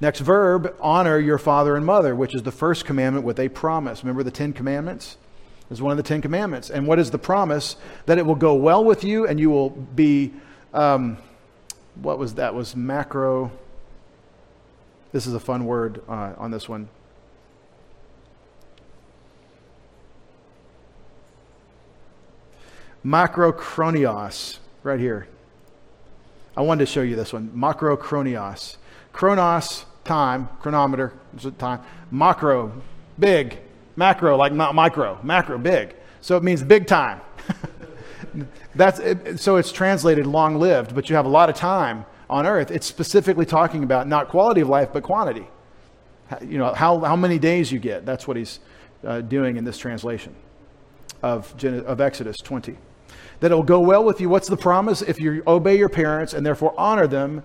Next 0.00 0.20
verb, 0.20 0.74
honor 0.80 1.18
your 1.18 1.38
father 1.38 1.76
and 1.76 1.84
mother, 1.84 2.14
which 2.14 2.34
is 2.34 2.42
the 2.42 2.52
first 2.52 2.84
commandment 2.84 3.24
with 3.24 3.38
a 3.38 3.48
promise. 3.48 4.02
Remember 4.02 4.22
the 4.22 4.30
Ten 4.30 4.52
Commandments? 4.52 5.16
is 5.70 5.80
one 5.80 5.92
of 5.92 5.96
the 5.96 6.02
Ten 6.02 6.20
Commandments. 6.20 6.70
And 6.70 6.86
what 6.86 6.98
is 6.98 7.10
the 7.10 7.18
promise? 7.18 7.76
That 8.06 8.18
it 8.18 8.26
will 8.26 8.34
go 8.34 8.54
well 8.54 8.84
with 8.84 9.04
you 9.04 9.26
and 9.26 9.38
you 9.38 9.50
will 9.50 9.70
be, 9.70 10.32
um, 10.74 11.16
what 11.94 12.18
was 12.18 12.34
that? 12.34 12.54
Was 12.54 12.74
macro. 12.76 13.52
This 15.12 15.26
is 15.26 15.34
a 15.34 15.40
fun 15.40 15.64
word 15.64 16.02
uh, 16.08 16.34
on 16.36 16.50
this 16.50 16.68
one. 16.68 16.88
Macrochronios, 23.04 24.58
right 24.82 25.00
here. 25.00 25.26
I 26.56 26.62
wanted 26.62 26.86
to 26.86 26.92
show 26.92 27.02
you 27.02 27.16
this 27.16 27.32
one. 27.32 27.48
Macrochronios. 27.50 28.76
Chronos, 29.12 29.84
time, 30.04 30.48
chronometer, 30.60 31.12
time. 31.58 31.80
Macro, 32.10 32.72
big 33.18 33.58
Macro, 34.00 34.34
like 34.36 34.54
not 34.54 34.74
micro, 34.74 35.18
macro, 35.22 35.58
big. 35.58 35.94
So 36.22 36.34
it 36.36 36.42
means 36.42 36.62
big 36.62 36.86
time. 36.86 37.20
That's 38.74 38.98
it, 38.98 39.40
so 39.40 39.56
it's 39.56 39.72
translated 39.72 40.26
long 40.26 40.58
lived, 40.58 40.94
but 40.94 41.10
you 41.10 41.16
have 41.16 41.26
a 41.26 41.30
lot 41.30 41.50
of 41.50 41.54
time 41.54 42.06
on 42.30 42.46
earth. 42.46 42.70
It's 42.70 42.86
specifically 42.86 43.44
talking 43.44 43.82
about 43.82 44.08
not 44.08 44.28
quality 44.28 44.62
of 44.62 44.70
life, 44.70 44.88
but 44.92 45.02
quantity. 45.02 45.46
You 46.40 46.56
know, 46.56 46.72
how, 46.72 47.00
how 47.00 47.14
many 47.14 47.38
days 47.38 47.70
you 47.70 47.78
get. 47.78 48.06
That's 48.06 48.26
what 48.26 48.38
he's 48.38 48.60
uh, 49.04 49.20
doing 49.20 49.58
in 49.58 49.64
this 49.64 49.76
translation 49.76 50.34
of, 51.22 51.52
of 51.64 52.00
Exodus 52.00 52.38
20. 52.38 52.78
That 53.40 53.52
it 53.52 53.54
will 53.54 53.62
go 53.62 53.80
well 53.80 54.04
with 54.04 54.20
you. 54.20 54.28
What's 54.28 54.48
the 54.48 54.56
promise? 54.56 55.02
If 55.02 55.18
you 55.18 55.42
obey 55.46 55.76
your 55.78 55.88
parents 55.88 56.34
and 56.34 56.44
therefore 56.44 56.74
honor 56.78 57.06
them, 57.06 57.42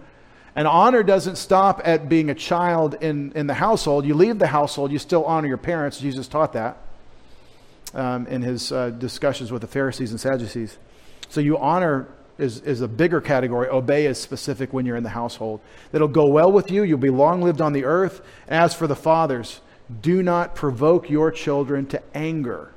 and 0.56 0.68
honor 0.68 1.04
doesn't 1.04 1.36
stop 1.36 1.82
at 1.84 2.08
being 2.08 2.30
a 2.30 2.36
child 2.36 2.96
in, 3.02 3.34
in 3.34 3.48
the 3.48 3.56
household. 3.56 4.06
You 4.06 4.14
leave 4.14 4.39
the 4.39 4.48
household, 4.48 4.91
you 4.91 5.00
still 5.00 5.26
honor 5.26 5.48
your 5.48 5.58
parents. 5.58 6.00
Jesus 6.00 6.28
taught 6.30 6.54
that 6.54 6.78
um, 7.93 8.26
in 8.28 8.41
his 8.41 8.72
uh, 8.72 8.91
discussions 8.91 9.52
with 9.52 9.62
the 9.62 9.68
Pharisees 9.68 10.12
and 10.12 10.20
Sadducees. 10.20 10.78
So 11.30 11.41
you 11.41 11.58
honor 11.58 12.08
is, 12.38 12.60
is 12.62 12.82
a 12.82 12.88
bigger 12.88 13.20
category. 13.20 13.68
Obey 13.68 14.06
is 14.06 14.18
specific 14.18 14.72
when 14.72 14.86
you're 14.86 14.98
in 14.98 15.04
the 15.04 15.10
household. 15.10 15.60
That'll 15.91 16.08
go 16.08 16.28
well 16.28 16.52
with 16.52 16.72
you. 16.72 16.84
You'll 16.84 17.00
be 17.00 17.10
long 17.10 17.41
lived 17.41 17.62
on 17.62 17.74
the 17.74 17.86
earth. 17.86 18.22
As 18.48 18.74
for 18.74 18.88
the 18.88 18.96
fathers, 18.96 19.62
do 20.02 20.24
not 20.24 20.56
provoke 20.56 21.10
your 21.10 21.32
children 21.32 21.86
to 21.88 22.02
anger. 22.14 22.72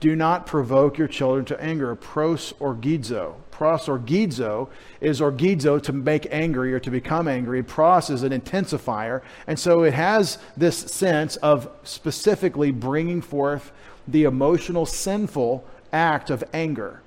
Do 0.00 0.14
not 0.14 0.46
provoke 0.46 0.98
your 0.98 1.08
children 1.08 1.44
to 1.46 1.60
anger. 1.60 1.94
Pros 1.94 2.52
orgizo 2.54 3.36
pros 3.56 3.86
orgizo 3.86 4.68
is 5.00 5.22
orgizo 5.22 5.82
to 5.82 5.90
make 5.90 6.26
angry 6.30 6.74
or 6.74 6.78
to 6.78 6.90
become 6.90 7.26
angry. 7.26 7.62
Pros 7.62 8.10
is 8.10 8.22
an 8.22 8.38
intensifier. 8.38 9.22
And 9.46 9.58
so 9.58 9.84
it 9.84 9.94
has 9.94 10.36
this 10.58 10.76
sense 10.76 11.36
of 11.36 11.70
specifically 11.82 12.70
bringing 12.70 13.22
forth 13.22 13.72
the 14.06 14.24
emotional, 14.24 14.84
sinful 14.84 15.64
act 15.90 16.28
of 16.28 16.44
anger. 16.52 17.00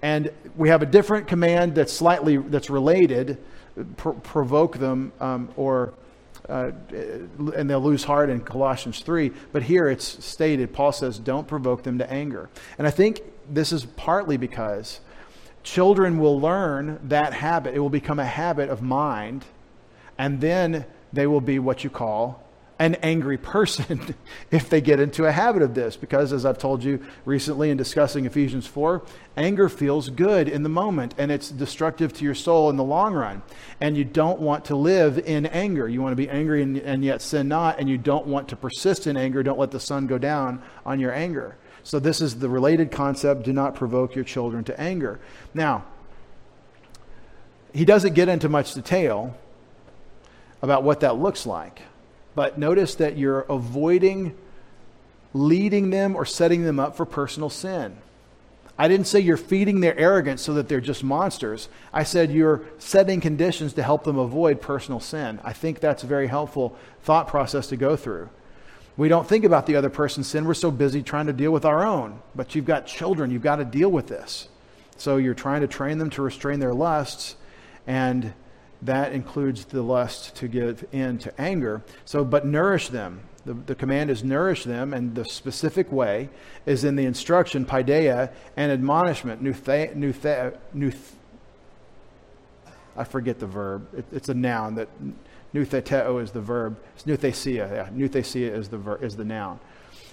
And 0.00 0.30
we 0.54 0.68
have 0.68 0.80
a 0.80 0.86
different 0.86 1.26
command 1.26 1.74
that's 1.74 1.92
slightly 1.92 2.36
that's 2.36 2.70
related, 2.70 3.38
pr- 3.96 4.10
provoke 4.10 4.78
them 4.78 5.10
um, 5.18 5.48
or 5.56 5.92
uh, 6.48 6.70
and 7.54 7.68
they'll 7.68 7.80
lose 7.80 8.04
heart 8.04 8.30
in 8.30 8.40
Colossians 8.40 9.00
3. 9.00 9.32
But 9.52 9.64
here 9.64 9.88
it's 9.88 10.24
stated, 10.24 10.72
Paul 10.72 10.92
says, 10.92 11.18
don't 11.18 11.46
provoke 11.46 11.82
them 11.82 11.98
to 11.98 12.10
anger. 12.10 12.48
And 12.78 12.86
I 12.86 12.90
think 12.90 13.22
this 13.50 13.72
is 13.72 13.84
partly 13.84 14.36
because 14.36 15.00
children 15.62 16.18
will 16.18 16.40
learn 16.40 17.00
that 17.08 17.32
habit. 17.32 17.74
It 17.74 17.80
will 17.80 17.90
become 17.90 18.18
a 18.18 18.24
habit 18.24 18.70
of 18.70 18.82
mind, 18.82 19.44
and 20.16 20.40
then 20.40 20.86
they 21.12 21.26
will 21.26 21.40
be 21.40 21.58
what 21.58 21.84
you 21.84 21.90
call 21.90 22.45
an 22.78 22.94
angry 22.96 23.38
person 23.38 24.14
if 24.50 24.68
they 24.68 24.80
get 24.80 25.00
into 25.00 25.24
a 25.24 25.32
habit 25.32 25.62
of 25.62 25.74
this. 25.74 25.96
Because, 25.96 26.32
as 26.32 26.44
I've 26.44 26.58
told 26.58 26.84
you 26.84 27.04
recently 27.24 27.70
in 27.70 27.76
discussing 27.76 28.26
Ephesians 28.26 28.66
4, 28.66 29.02
anger 29.36 29.68
feels 29.68 30.10
good 30.10 30.48
in 30.48 30.62
the 30.62 30.68
moment 30.68 31.14
and 31.18 31.32
it's 31.32 31.50
destructive 31.50 32.12
to 32.14 32.24
your 32.24 32.34
soul 32.34 32.68
in 32.70 32.76
the 32.76 32.84
long 32.84 33.14
run. 33.14 33.42
And 33.80 33.96
you 33.96 34.04
don't 34.04 34.40
want 34.40 34.66
to 34.66 34.76
live 34.76 35.18
in 35.18 35.46
anger. 35.46 35.88
You 35.88 36.02
want 36.02 36.12
to 36.12 36.16
be 36.16 36.28
angry 36.28 36.62
and, 36.62 36.76
and 36.78 37.04
yet 37.04 37.22
sin 37.22 37.48
not, 37.48 37.78
and 37.78 37.88
you 37.88 37.98
don't 37.98 38.26
want 38.26 38.48
to 38.48 38.56
persist 38.56 39.06
in 39.06 39.16
anger. 39.16 39.42
Don't 39.42 39.58
let 39.58 39.70
the 39.70 39.80
sun 39.80 40.06
go 40.06 40.18
down 40.18 40.62
on 40.84 41.00
your 41.00 41.12
anger. 41.12 41.56
So, 41.82 42.00
this 42.00 42.20
is 42.20 42.40
the 42.40 42.48
related 42.48 42.90
concept 42.90 43.44
do 43.44 43.52
not 43.52 43.76
provoke 43.76 44.14
your 44.16 44.24
children 44.24 44.64
to 44.64 44.80
anger. 44.80 45.20
Now, 45.54 45.84
he 47.72 47.84
doesn't 47.84 48.14
get 48.14 48.28
into 48.28 48.48
much 48.48 48.74
detail 48.74 49.36
about 50.62 50.82
what 50.82 51.00
that 51.00 51.16
looks 51.16 51.46
like, 51.46 51.82
but 52.36 52.58
notice 52.58 52.94
that 52.96 53.18
you're 53.18 53.40
avoiding 53.40 54.36
leading 55.34 55.90
them 55.90 56.14
or 56.14 56.24
setting 56.24 56.62
them 56.62 56.78
up 56.78 56.96
for 56.96 57.04
personal 57.04 57.50
sin. 57.50 57.96
I 58.78 58.88
didn't 58.88 59.06
say 59.06 59.20
you're 59.20 59.38
feeding 59.38 59.80
their 59.80 59.98
arrogance 59.98 60.42
so 60.42 60.54
that 60.54 60.68
they're 60.68 60.80
just 60.80 61.02
monsters. 61.02 61.68
I 61.92 62.04
said 62.04 62.30
you're 62.30 62.62
setting 62.78 63.20
conditions 63.20 63.72
to 63.74 63.82
help 63.82 64.04
them 64.04 64.18
avoid 64.18 64.60
personal 64.60 65.00
sin. 65.00 65.40
I 65.42 65.54
think 65.54 65.80
that's 65.80 66.04
a 66.04 66.06
very 66.06 66.26
helpful 66.26 66.76
thought 67.02 67.26
process 67.26 67.68
to 67.68 67.76
go 67.76 67.96
through. 67.96 68.28
We 68.98 69.08
don't 69.08 69.26
think 69.26 69.44
about 69.44 69.66
the 69.66 69.76
other 69.76 69.90
person's 69.90 70.26
sin. 70.26 70.44
We're 70.44 70.54
so 70.54 70.70
busy 70.70 71.02
trying 71.02 71.26
to 71.26 71.32
deal 71.32 71.52
with 71.52 71.64
our 71.64 71.84
own. 71.84 72.20
But 72.34 72.54
you've 72.54 72.64
got 72.66 72.86
children, 72.86 73.30
you've 73.30 73.42
got 73.42 73.56
to 73.56 73.64
deal 73.64 73.90
with 73.90 74.08
this. 74.08 74.48
So 74.98 75.16
you're 75.16 75.34
trying 75.34 75.62
to 75.62 75.66
train 75.66 75.98
them 75.98 76.10
to 76.10 76.22
restrain 76.22 76.60
their 76.60 76.74
lusts, 76.74 77.36
and 77.86 78.32
that 78.86 79.12
includes 79.12 79.66
the 79.66 79.82
lust 79.82 80.34
to 80.36 80.48
give 80.48 80.84
in 80.92 81.18
to 81.18 81.40
anger. 81.40 81.82
So, 82.04 82.24
but 82.24 82.46
nourish 82.46 82.88
them. 82.88 83.20
The, 83.44 83.54
the 83.54 83.74
command 83.74 84.10
is 84.10 84.24
nourish 84.24 84.64
them, 84.64 84.92
and 84.92 85.14
the 85.14 85.24
specific 85.24 85.92
way 85.92 86.28
is 86.64 86.82
in 86.82 86.96
the 86.96 87.04
instruction, 87.04 87.64
paideia, 87.64 88.32
and 88.56 88.72
admonishment, 88.72 89.42
nuthe, 89.42 89.94
nuthe, 89.94 90.56
nuth, 90.72 91.14
I 92.96 93.04
forget 93.04 93.38
the 93.38 93.46
verb. 93.46 93.86
It, 93.96 94.04
it's 94.10 94.28
a 94.28 94.34
noun 94.34 94.74
that 94.76 94.88
Nutheteo 95.56 96.22
is 96.22 96.32
the 96.32 96.40
verb. 96.40 96.76
It's 96.94 97.04
nuthesia. 97.06 97.70
Yeah, 97.72 97.88
nuthesia 97.92 98.52
is 98.52 98.68
the, 98.68 98.78
ver- 98.78 98.96
is 98.96 99.16
the 99.16 99.24
noun. 99.24 99.58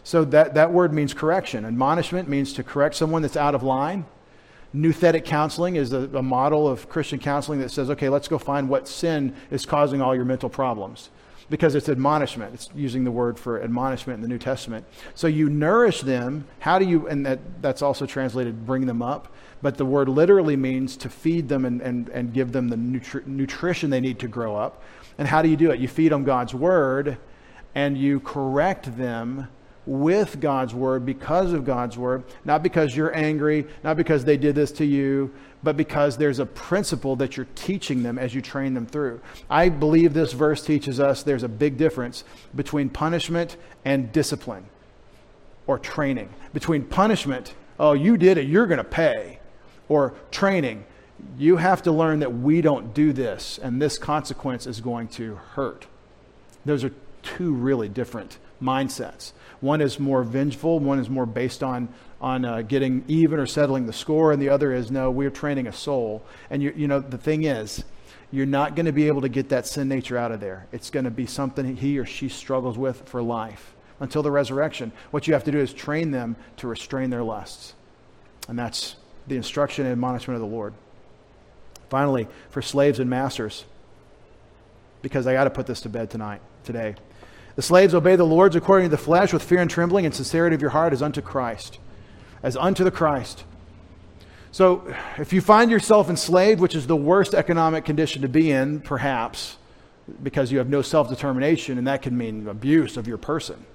So 0.03 0.24
that, 0.26 0.53
that 0.53 0.71
word 0.71 0.93
means 0.93 1.13
correction. 1.13 1.65
Admonishment 1.65 2.30
means 2.30 2.53
to 2.53 2.63
correct 2.63 2.95
someone 2.95 3.21
that's 3.21 3.38
out 3.38 3.55
of 3.55 3.63
line. 3.63 4.05
Nouthetic 4.76 5.26
counseling 5.26 5.76
is 5.76 5.93
a, 5.93 6.09
a 6.15 6.24
model 6.24 6.67
of 6.67 6.89
Christian 6.89 7.19
counseling 7.19 7.59
that 7.59 7.69
says, 7.69 7.89
okay, 7.91 8.09
let's 8.09 8.28
go 8.28 8.38
find 8.38 8.67
what 8.69 8.88
sin 8.88 9.36
is 9.51 9.65
causing 9.65 10.01
all 10.01 10.15
your 10.15 10.26
mental 10.26 10.49
problems 10.49 11.09
because 11.49 11.76
it's 11.76 11.89
admonishment. 11.89 12.53
It's 12.53 12.69
using 12.74 13.03
the 13.03 13.11
word 13.11 13.38
for 13.38 13.61
admonishment 13.61 14.17
in 14.17 14.21
the 14.21 14.28
New 14.28 14.39
Testament. 14.39 14.86
So 15.13 15.28
you 15.28 15.49
nourish 15.49 16.01
them. 16.01 16.47
How 16.59 16.80
do 16.80 16.86
you, 16.86 17.07
and 17.07 17.26
that, 17.26 17.61
that's 17.61 17.82
also 17.82 18.05
translated 18.05 18.65
bring 18.65 18.86
them 18.88 19.01
up, 19.01 19.34
but 19.61 19.78
the 19.78 19.86
word 19.86 20.09
literally 20.09 20.55
means 20.55 20.97
to 20.97 21.09
feed 21.09 21.49
them 21.49 21.65
and, 21.65 21.82
and, 21.82 22.09
and 22.09 22.34
give 22.34 22.51
them 22.51 22.69
the 22.69 22.76
nutri- 22.76 23.26
nutrition 23.28 23.89
they 23.89 24.01
need 24.01 24.19
to 24.19 24.28
grow 24.28 24.55
up. 24.55 24.82
And 25.17 25.28
how 25.28 25.41
do 25.41 25.49
you 25.49 25.57
do 25.57 25.71
it? 25.71 25.80
You 25.80 25.88
feed 25.88 26.11
them 26.11 26.24
God's 26.24 26.55
word 26.55 27.17
and 27.76 27.97
you 27.97 28.19
correct 28.21 28.97
them 28.97 29.47
with 29.86 30.39
God's 30.39 30.73
word 30.73 31.05
because 31.05 31.53
of 31.53 31.65
God's 31.65 31.97
word, 31.97 32.23
not 32.45 32.63
because 32.63 32.95
you're 32.95 33.15
angry, 33.15 33.65
not 33.84 33.97
because 33.97 34.23
they 34.23 34.38
did 34.38 34.55
this 34.55 34.71
to 34.73 34.86
you, 34.86 35.34
but 35.61 35.77
because 35.77 36.17
there's 36.17 36.39
a 36.39 36.45
principle 36.45 37.15
that 37.17 37.38
you're 37.38 37.47
teaching 37.55 38.03
them 38.03 38.17
as 38.17 38.34
you 38.34 38.41
train 38.41 38.73
them 38.73 38.86
through. 38.86 39.21
I 39.49 39.69
believe 39.69 40.13
this 40.13 40.34
verse 40.34 40.65
teaches 40.65 40.99
us 40.99 41.23
there's 41.23 41.43
a 41.43 41.49
big 41.49 41.77
difference 41.77 42.23
between 42.55 42.89
punishment 42.89 43.57
and 43.86 44.11
discipline 44.11 44.65
or 45.67 45.79
training. 45.79 46.29
Between 46.53 46.84
punishment, 46.84 47.53
oh, 47.79 47.93
you 47.93 48.17
did 48.17 48.38
it, 48.38 48.47
you're 48.47 48.67
going 48.67 48.77
to 48.77 48.84
pay, 48.84 49.39
or 49.89 50.13
training, 50.31 50.86
you 51.38 51.57
have 51.57 51.84
to 51.84 51.91
learn 51.91 52.19
that 52.19 52.34
we 52.34 52.61
don't 52.61 52.93
do 52.93 53.13
this 53.13 53.59
and 53.61 53.81
this 53.81 53.97
consequence 53.97 54.67
is 54.67 54.81
going 54.81 55.07
to 55.07 55.36
hurt. 55.36 55.88
Those 56.65 56.84
are 56.84 56.91
two 57.21 57.53
really 57.53 57.89
different 57.89 58.38
mindsets. 58.61 59.31
One 59.64 59.80
is 59.80 59.97
more 59.97 60.24
vengeful, 60.24 60.80
one 60.80 60.99
is 60.99 61.09
more 61.09 61.26
based 61.26 61.64
on, 61.64 61.88
on 62.20 62.43
uh, 62.43 62.64
getting 62.64 63.05
even 63.07 63.39
or 63.39 63.47
settling 63.47 63.86
the 63.86 63.93
score, 63.93 64.34
and 64.34 64.41
the 64.41 64.49
other 64.49 64.74
is 64.74 64.91
no, 64.91 65.09
we're 65.09 65.30
training 65.30 65.68
a 65.68 65.72
soul. 65.72 66.22
And 66.49 66.61
you, 66.61 66.74
you 66.76 66.89
know, 66.89 66.99
the 66.99 67.18
thing 67.18 67.45
is, 67.45 67.86
you're 68.30 68.45
not 68.45 68.76
going 68.76 68.88
to 68.88 68.91
be 68.91 69.07
able 69.07 69.22
to 69.22 69.30
get 69.30 69.47
that 69.49 69.66
sin 69.66 69.88
nature 69.88 70.18
out 70.18 70.34
of 70.34 70.41
there. 70.41 70.68
It's 70.74 70.89
going 70.89 71.05
to 71.05 71.11
be 71.11 71.26
something 71.26 71.78
he 71.78 71.97
or 71.97 72.05
she 72.05 72.28
struggles 72.28 72.78
with 72.78 73.07
for 73.07 73.22
life 73.22 73.74
until 74.01 74.22
the 74.22 74.32
resurrection. 74.32 74.91
What 75.11 75.28
you 75.28 75.34
have 75.34 75.45
to 75.45 75.51
do 75.51 75.59
is 75.59 75.72
train 75.72 76.11
them 76.11 76.36
to 76.57 76.68
restrain 76.68 77.09
their 77.09 77.24
lusts. 77.24 77.74
And 78.49 78.59
that's 78.59 78.97
the 79.28 79.38
instruction 79.38 79.86
and 79.86 79.93
admonishment 79.93 80.36
of 80.36 80.41
the 80.41 80.53
Lord. 80.53 80.74
Finally, 81.88 82.28
for 82.49 82.61
slaves 82.61 82.99
and 82.99 83.09
masters, 83.09 83.64
because 85.01 85.26
I 85.26 85.32
got 85.32 85.45
to 85.45 85.51
put 85.51 85.68
this 85.68 85.80
to 85.82 85.89
bed 85.89 86.09
tonight, 86.09 86.41
today. 86.66 86.95
The 87.55 87.61
slaves 87.61 87.93
obey 87.93 88.15
the 88.15 88.23
Lords 88.23 88.55
according 88.55 88.89
to 88.89 88.95
the 88.95 89.01
flesh 89.01 89.31
with 89.31 89.43
fear 89.43 89.59
and 89.59 89.69
trembling 89.69 90.05
and 90.05 90.13
sincerity 90.13 90.55
of 90.55 90.61
your 90.61 90.71
heart 90.71 90.93
as 90.93 91.01
unto 91.01 91.21
Christ. 91.21 91.79
As 92.41 92.57
unto 92.57 92.83
the 92.83 92.91
Christ. 92.91 93.43
So, 94.51 94.93
if 95.17 95.33
you 95.33 95.41
find 95.41 95.71
yourself 95.71 96.09
enslaved, 96.09 96.59
which 96.59 96.75
is 96.75 96.85
the 96.85 96.95
worst 96.95 97.33
economic 97.33 97.85
condition 97.85 98.21
to 98.21 98.27
be 98.27 98.51
in, 98.51 98.81
perhaps, 98.81 99.57
because 100.21 100.51
you 100.51 100.57
have 100.59 100.69
no 100.69 100.81
self 100.81 101.09
determination, 101.09 101.77
and 101.77 101.87
that 101.87 102.01
can 102.01 102.15
mean 102.17 102.47
abuse 102.47 102.97
of 102.97 103.07
your 103.07 103.17
person, 103.17 103.65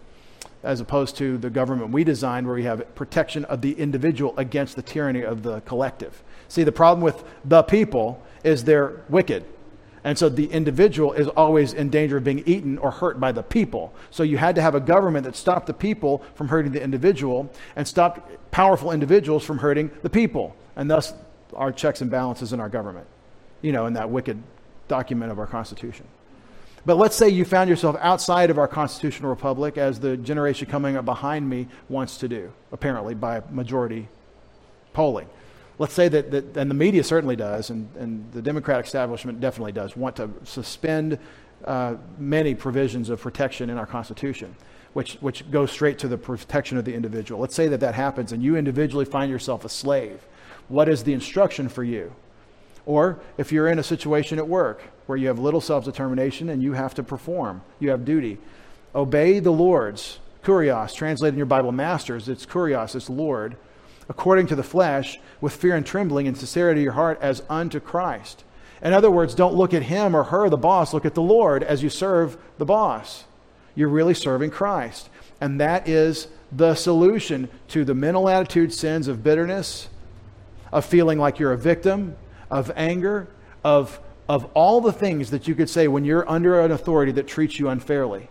as 0.62 0.80
opposed 0.80 1.16
to 1.16 1.36
the 1.38 1.50
government 1.50 1.90
we 1.90 2.04
designed 2.04 2.46
where 2.46 2.54
we 2.54 2.62
have 2.64 2.94
protection 2.94 3.44
of 3.46 3.60
the 3.60 3.72
individual 3.72 4.34
against 4.36 4.76
the 4.76 4.82
tyranny 4.82 5.22
of 5.22 5.42
the 5.42 5.60
collective. 5.62 6.22
See, 6.48 6.62
the 6.62 6.72
problem 6.72 7.02
with 7.02 7.24
the 7.44 7.62
people 7.62 8.22
is 8.44 8.64
they're 8.64 9.02
wicked. 9.08 9.44
And 10.08 10.16
so 10.16 10.30
the 10.30 10.46
individual 10.46 11.12
is 11.12 11.28
always 11.28 11.74
in 11.74 11.90
danger 11.90 12.16
of 12.16 12.24
being 12.24 12.42
eaten 12.46 12.78
or 12.78 12.90
hurt 12.90 13.20
by 13.20 13.30
the 13.30 13.42
people. 13.42 13.92
So 14.10 14.22
you 14.22 14.38
had 14.38 14.54
to 14.54 14.62
have 14.62 14.74
a 14.74 14.80
government 14.80 15.26
that 15.26 15.36
stopped 15.36 15.66
the 15.66 15.74
people 15.74 16.24
from 16.34 16.48
hurting 16.48 16.72
the 16.72 16.82
individual 16.82 17.52
and 17.76 17.86
stopped 17.86 18.50
powerful 18.50 18.90
individuals 18.90 19.44
from 19.44 19.58
hurting 19.58 19.90
the 20.00 20.08
people. 20.08 20.56
And 20.76 20.90
thus, 20.90 21.12
our 21.52 21.72
checks 21.72 22.00
and 22.00 22.10
balances 22.10 22.54
in 22.54 22.58
our 22.58 22.70
government, 22.70 23.06
you 23.60 23.70
know, 23.70 23.84
in 23.84 23.92
that 23.92 24.08
wicked 24.08 24.42
document 24.88 25.30
of 25.30 25.38
our 25.38 25.46
Constitution. 25.46 26.06
But 26.86 26.96
let's 26.96 27.14
say 27.14 27.28
you 27.28 27.44
found 27.44 27.68
yourself 27.68 27.94
outside 28.00 28.48
of 28.48 28.56
our 28.56 28.66
constitutional 28.66 29.28
republic, 29.28 29.76
as 29.76 30.00
the 30.00 30.16
generation 30.16 30.70
coming 30.70 30.96
up 30.96 31.04
behind 31.04 31.46
me 31.50 31.68
wants 31.90 32.16
to 32.16 32.28
do, 32.28 32.50
apparently 32.72 33.14
by 33.14 33.42
majority 33.50 34.08
polling 34.94 35.28
let's 35.78 35.94
say 35.94 36.08
that, 36.08 36.30
that, 36.30 36.56
and 36.56 36.70
the 36.70 36.74
media 36.74 37.04
certainly 37.04 37.36
does, 37.36 37.70
and, 37.70 37.88
and 37.96 38.30
the 38.32 38.42
Democratic 38.42 38.86
establishment 38.86 39.40
definitely 39.40 39.72
does, 39.72 39.96
want 39.96 40.16
to 40.16 40.30
suspend 40.44 41.18
uh, 41.64 41.96
many 42.18 42.54
provisions 42.54 43.10
of 43.10 43.20
protection 43.20 43.70
in 43.70 43.78
our 43.78 43.86
Constitution, 43.86 44.54
which, 44.92 45.14
which 45.14 45.48
goes 45.50 45.70
straight 45.70 45.98
to 46.00 46.08
the 46.08 46.18
protection 46.18 46.78
of 46.78 46.84
the 46.84 46.94
individual. 46.94 47.40
Let's 47.40 47.54
say 47.54 47.68
that 47.68 47.80
that 47.80 47.94
happens 47.94 48.32
and 48.32 48.42
you 48.42 48.56
individually 48.56 49.04
find 49.04 49.30
yourself 49.30 49.64
a 49.64 49.68
slave. 49.68 50.26
What 50.68 50.88
is 50.88 51.04
the 51.04 51.12
instruction 51.12 51.68
for 51.68 51.84
you? 51.84 52.12
Or 52.86 53.20
if 53.36 53.52
you're 53.52 53.68
in 53.68 53.78
a 53.78 53.82
situation 53.82 54.38
at 54.38 54.48
work 54.48 54.82
where 55.06 55.18
you 55.18 55.28
have 55.28 55.38
little 55.38 55.60
self 55.60 55.84
determination 55.84 56.48
and 56.48 56.62
you 56.62 56.72
have 56.72 56.94
to 56.94 57.02
perform, 57.02 57.62
you 57.80 57.90
have 57.90 58.04
duty, 58.04 58.38
obey 58.94 59.40
the 59.40 59.50
Lord's, 59.50 60.18
kurios, 60.42 60.94
translated 60.94 61.34
in 61.34 61.38
your 61.38 61.46
Bible, 61.46 61.72
masters, 61.72 62.28
it's 62.28 62.46
kurios, 62.46 62.94
it's 62.94 63.10
Lord 63.10 63.56
according 64.08 64.46
to 64.46 64.56
the 64.56 64.62
flesh, 64.62 65.20
with 65.40 65.54
fear 65.54 65.76
and 65.76 65.84
trembling 65.84 66.26
and 66.26 66.36
sincerity 66.36 66.80
of 66.80 66.84
your 66.84 66.92
heart, 66.94 67.18
as 67.20 67.42
unto 67.48 67.78
Christ. 67.78 68.44
In 68.82 68.92
other 68.92 69.10
words, 69.10 69.34
don't 69.34 69.54
look 69.54 69.74
at 69.74 69.82
him 69.82 70.14
or 70.14 70.24
her, 70.24 70.48
the 70.48 70.56
boss, 70.56 70.94
look 70.94 71.04
at 71.04 71.14
the 71.14 71.22
Lord 71.22 71.62
as 71.62 71.82
you 71.82 71.90
serve 71.90 72.38
the 72.58 72.64
boss. 72.64 73.24
You're 73.74 73.88
really 73.88 74.14
serving 74.14 74.50
Christ. 74.50 75.08
And 75.40 75.60
that 75.60 75.88
is 75.88 76.28
the 76.50 76.74
solution 76.74 77.48
to 77.68 77.84
the 77.84 77.94
mental 77.94 78.28
attitude 78.28 78.72
sins 78.72 79.08
of 79.08 79.22
bitterness, 79.22 79.88
of 80.72 80.84
feeling 80.84 81.18
like 81.18 81.38
you're 81.38 81.52
a 81.52 81.58
victim, 81.58 82.16
of 82.50 82.72
anger, 82.76 83.28
of, 83.64 84.00
of 84.28 84.44
all 84.54 84.80
the 84.80 84.92
things 84.92 85.30
that 85.30 85.46
you 85.46 85.54
could 85.54 85.68
say 85.68 85.88
when 85.88 86.04
you're 86.04 86.28
under 86.28 86.60
an 86.60 86.70
authority 86.70 87.12
that 87.12 87.26
treats 87.26 87.58
you 87.58 87.68
unfairly 87.68 88.28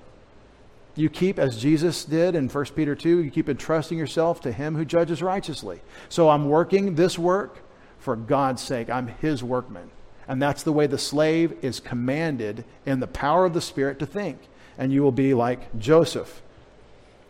you 0.98 1.10
keep, 1.10 1.38
as 1.38 1.62
Jesus 1.62 2.06
did 2.06 2.36
in 2.36 2.50
1 2.50 2.66
Peter 2.76 2.96
2, 2.96 3.24
you 3.24 3.32
keep 3.32 3.50
entrusting 3.50 3.98
yourself 3.98 4.42
to 4.42 4.52
Him 4.52 4.76
who 4.76 4.86
judges 4.86 5.22
righteously. 5.22 5.82
So 6.10 6.30
I'm 6.30 6.50
working 6.50 6.96
this 6.96 7.20
work 7.20 7.60
for 8.00 8.16
God's 8.16 8.62
sake. 8.62 8.90
I'm 8.90 9.08
His 9.08 9.44
workman. 9.44 9.92
And 10.28 10.42
that's 10.42 10.64
the 10.64 10.74
way 10.74 10.88
the 10.88 10.98
slave 10.98 11.58
is 11.62 11.80
commanded 11.80 12.66
in 12.86 13.00
the 13.00 13.08
power 13.08 13.46
of 13.46 13.54
the 13.54 13.62
Spirit 13.62 14.00
to 14.00 14.06
think. 14.06 14.40
And 14.78 14.92
you 14.92 15.02
will 15.04 15.12
be 15.12 15.34
like 15.34 15.78
Joseph, 15.78 16.42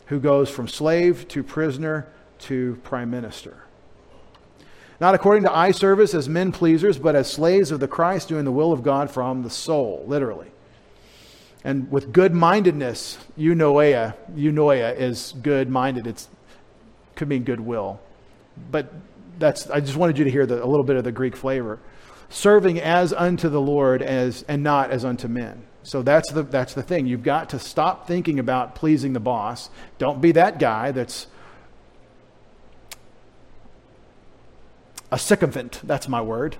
who 0.07 0.19
goes 0.19 0.49
from 0.49 0.67
slave 0.67 1.27
to 1.29 1.43
prisoner 1.43 2.07
to 2.39 2.79
prime 2.83 3.09
minister. 3.09 3.63
Not 4.99 5.13
according 5.13 5.43
to 5.43 5.55
eye 5.55 5.71
service 5.71 6.13
as 6.13 6.27
men 6.27 6.51
pleasers, 6.51 6.97
but 6.97 7.15
as 7.15 7.31
slaves 7.31 7.69
of 7.69 7.79
the 7.79 7.87
Christ, 7.87 8.29
doing 8.29 8.45
the 8.45 8.51
will 8.51 8.71
of 8.71 8.81
God 8.81 9.11
from 9.11 9.43
the 9.43 9.49
soul, 9.49 10.03
literally 10.07 10.47
and 11.67 11.91
with 11.91 12.13
good 12.13 12.33
mindedness, 12.33 13.17
eunoia, 13.37 14.15
eunoia 14.33 14.97
is 14.97 15.33
good 15.41 15.69
minded. 15.69 16.07
It 16.07 16.25
could 17.17 17.27
mean 17.27 17.43
goodwill. 17.43 17.99
But 18.71 18.93
that's, 19.37 19.69
I 19.69 19.81
just 19.81 19.97
wanted 19.97 20.17
you 20.17 20.23
to 20.23 20.31
hear 20.31 20.45
the, 20.45 20.63
a 20.63 20.65
little 20.65 20.85
bit 20.85 20.95
of 20.95 21.03
the 21.03 21.11
Greek 21.11 21.35
flavor. 21.35 21.79
Serving 22.29 22.79
as 22.79 23.11
unto 23.11 23.49
the 23.49 23.59
Lord 23.59 24.01
as, 24.01 24.45
and 24.47 24.63
not 24.63 24.91
as 24.91 25.03
unto 25.03 25.27
men. 25.27 25.61
So 25.83 26.01
that's 26.03 26.31
the, 26.31 26.43
that's 26.43 26.73
the 26.73 26.83
thing. 26.83 27.05
You've 27.05 27.21
got 27.21 27.49
to 27.49 27.59
stop 27.59 28.07
thinking 28.07 28.39
about 28.39 28.73
pleasing 28.73 29.11
the 29.11 29.19
boss. 29.19 29.69
Don't 29.97 30.21
be 30.21 30.31
that 30.31 30.59
guy 30.59 30.91
that's 30.91 31.27
a 35.11 35.19
sycophant. 35.19 35.81
That's 35.83 36.07
my 36.07 36.21
word. 36.21 36.55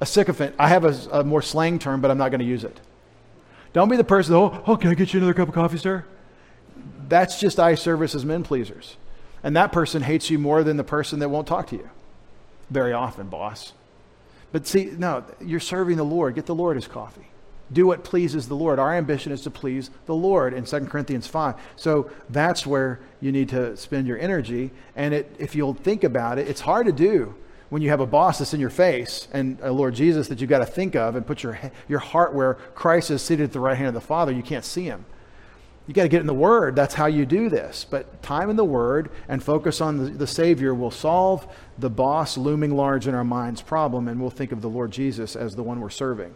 A 0.00 0.06
sycophant. 0.06 0.54
I 0.56 0.68
have 0.68 0.84
a, 0.84 1.18
a 1.18 1.24
more 1.24 1.42
slang 1.42 1.80
term, 1.80 2.00
but 2.00 2.12
I'm 2.12 2.18
not 2.18 2.28
going 2.28 2.38
to 2.38 2.46
use 2.46 2.62
it. 2.62 2.80
Don't 3.72 3.88
be 3.88 3.96
the 3.96 4.04
person, 4.04 4.34
oh, 4.34 4.62
oh, 4.66 4.76
can 4.76 4.90
I 4.90 4.94
get 4.94 5.12
you 5.14 5.18
another 5.18 5.34
cup 5.34 5.48
of 5.48 5.54
coffee, 5.54 5.78
sir? 5.78 6.04
That's 7.08 7.38
just 7.38 7.58
eye 7.60 7.74
service 7.74 8.14
as 8.14 8.24
men 8.24 8.42
pleasers. 8.42 8.96
And 9.42 9.56
that 9.56 9.72
person 9.72 10.02
hates 10.02 10.30
you 10.30 10.38
more 10.38 10.62
than 10.62 10.76
the 10.76 10.84
person 10.84 11.20
that 11.20 11.28
won't 11.28 11.46
talk 11.46 11.68
to 11.68 11.76
you. 11.76 11.88
Very 12.68 12.92
often, 12.92 13.28
boss. 13.28 13.72
But 14.52 14.66
see, 14.66 14.86
no, 14.96 15.24
you're 15.40 15.60
serving 15.60 15.96
the 15.96 16.04
Lord. 16.04 16.34
Get 16.34 16.46
the 16.46 16.54
Lord 16.54 16.76
his 16.76 16.86
coffee. 16.86 17.28
Do 17.72 17.86
what 17.86 18.02
pleases 18.02 18.48
the 18.48 18.56
Lord. 18.56 18.80
Our 18.80 18.94
ambition 18.94 19.30
is 19.30 19.42
to 19.42 19.50
please 19.50 19.90
the 20.06 20.14
Lord 20.14 20.52
in 20.52 20.64
2 20.64 20.86
Corinthians 20.86 21.28
5. 21.28 21.54
So 21.76 22.10
that's 22.28 22.66
where 22.66 23.00
you 23.20 23.30
need 23.30 23.48
to 23.50 23.76
spend 23.76 24.08
your 24.08 24.18
energy. 24.18 24.72
And 24.96 25.14
it, 25.14 25.36
if 25.38 25.54
you'll 25.54 25.74
think 25.74 26.02
about 26.02 26.38
it, 26.38 26.48
it's 26.48 26.60
hard 26.60 26.86
to 26.86 26.92
do 26.92 27.34
when 27.70 27.82
you 27.82 27.88
have 27.88 28.00
a 28.00 28.06
boss 28.06 28.38
that's 28.38 28.52
in 28.52 28.60
your 28.60 28.70
face 28.70 29.28
and 29.32 29.58
a 29.62 29.72
Lord 29.72 29.94
Jesus 29.94 30.28
that 30.28 30.40
you've 30.40 30.50
got 30.50 30.58
to 30.58 30.66
think 30.66 30.94
of 30.94 31.16
and 31.16 31.26
put 31.26 31.42
your, 31.42 31.58
your 31.88 32.00
heart 32.00 32.34
where 32.34 32.54
Christ 32.74 33.10
is 33.10 33.22
seated 33.22 33.44
at 33.44 33.52
the 33.52 33.60
right 33.60 33.76
hand 33.76 33.88
of 33.88 33.94
the 33.94 34.00
Father, 34.00 34.32
you 34.32 34.42
can't 34.42 34.64
see 34.64 34.84
him. 34.84 35.04
You 35.86 35.94
got 35.94 36.02
to 36.02 36.08
get 36.08 36.20
in 36.20 36.26
the 36.26 36.34
Word. 36.34 36.76
That's 36.76 36.94
how 36.94 37.06
you 37.06 37.24
do 37.24 37.48
this. 37.48 37.86
But 37.88 38.22
time 38.22 38.50
in 38.50 38.56
the 38.56 38.64
Word 38.64 39.10
and 39.28 39.42
focus 39.42 39.80
on 39.80 39.96
the, 39.96 40.10
the 40.10 40.26
Savior 40.26 40.74
will 40.74 40.90
solve 40.90 41.46
the 41.78 41.90
boss 41.90 42.36
looming 42.36 42.76
large 42.76 43.08
in 43.08 43.14
our 43.14 43.24
minds 43.24 43.62
problem, 43.62 44.06
and 44.06 44.20
we'll 44.20 44.30
think 44.30 44.52
of 44.52 44.62
the 44.62 44.68
Lord 44.68 44.90
Jesus 44.90 45.34
as 45.34 45.56
the 45.56 45.62
one 45.62 45.80
we're 45.80 45.90
serving. 45.90 46.34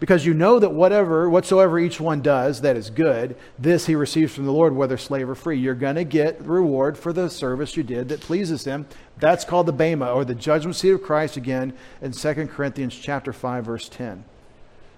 Because 0.00 0.24
you 0.24 0.32
know 0.32 0.60
that 0.60 0.72
whatever, 0.72 1.28
whatsoever 1.28 1.78
each 1.78 2.00
one 2.00 2.22
does 2.22 2.60
that 2.60 2.76
is 2.76 2.88
good, 2.88 3.34
this 3.58 3.86
he 3.86 3.96
receives 3.96 4.32
from 4.32 4.46
the 4.46 4.52
Lord, 4.52 4.74
whether 4.74 4.96
slave 4.96 5.28
or 5.28 5.34
free. 5.34 5.58
You're 5.58 5.74
going 5.74 5.96
to 5.96 6.04
get 6.04 6.40
reward 6.40 6.96
for 6.96 7.12
the 7.12 7.28
service 7.28 7.76
you 7.76 7.82
did 7.82 8.08
that 8.08 8.20
pleases 8.20 8.64
him. 8.64 8.86
That's 9.18 9.44
called 9.44 9.66
the 9.66 9.72
Bema, 9.72 10.12
or 10.12 10.24
the 10.24 10.36
judgment 10.36 10.76
seat 10.76 10.90
of 10.90 11.02
Christ, 11.02 11.36
again 11.36 11.72
in 12.00 12.12
2 12.12 12.46
Corinthians 12.46 12.96
chapter 12.96 13.32
5, 13.32 13.64
verse 13.64 13.88
10. 13.88 14.24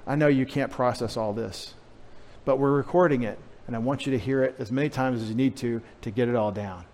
I 0.06 0.16
know 0.16 0.28
you 0.28 0.44
can't 0.44 0.70
process 0.70 1.16
all 1.16 1.32
this, 1.32 1.74
but 2.44 2.58
we're 2.58 2.72
recording 2.72 3.22
it, 3.22 3.38
and 3.66 3.74
I 3.74 3.78
want 3.78 4.04
you 4.04 4.12
to 4.12 4.18
hear 4.18 4.42
it 4.42 4.56
as 4.58 4.70
many 4.70 4.90
times 4.90 5.22
as 5.22 5.30
you 5.30 5.34
need 5.34 5.56
to 5.58 5.80
to 6.02 6.10
get 6.10 6.28
it 6.28 6.34
all 6.34 6.52
down 6.52 6.84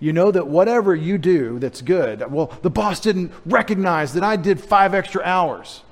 you 0.00 0.12
know 0.12 0.30
that 0.30 0.46
whatever 0.46 0.94
you 0.94 1.18
do 1.18 1.58
that's 1.58 1.80
good, 1.80 2.30
well, 2.30 2.52
the 2.62 2.70
boss 2.70 3.00
didn't 3.00 3.32
recognize 3.46 4.12
that 4.14 4.24
I 4.24 4.36
did 4.36 4.60
five 4.60 4.92
extra 4.92 5.22
hours. 5.22 5.83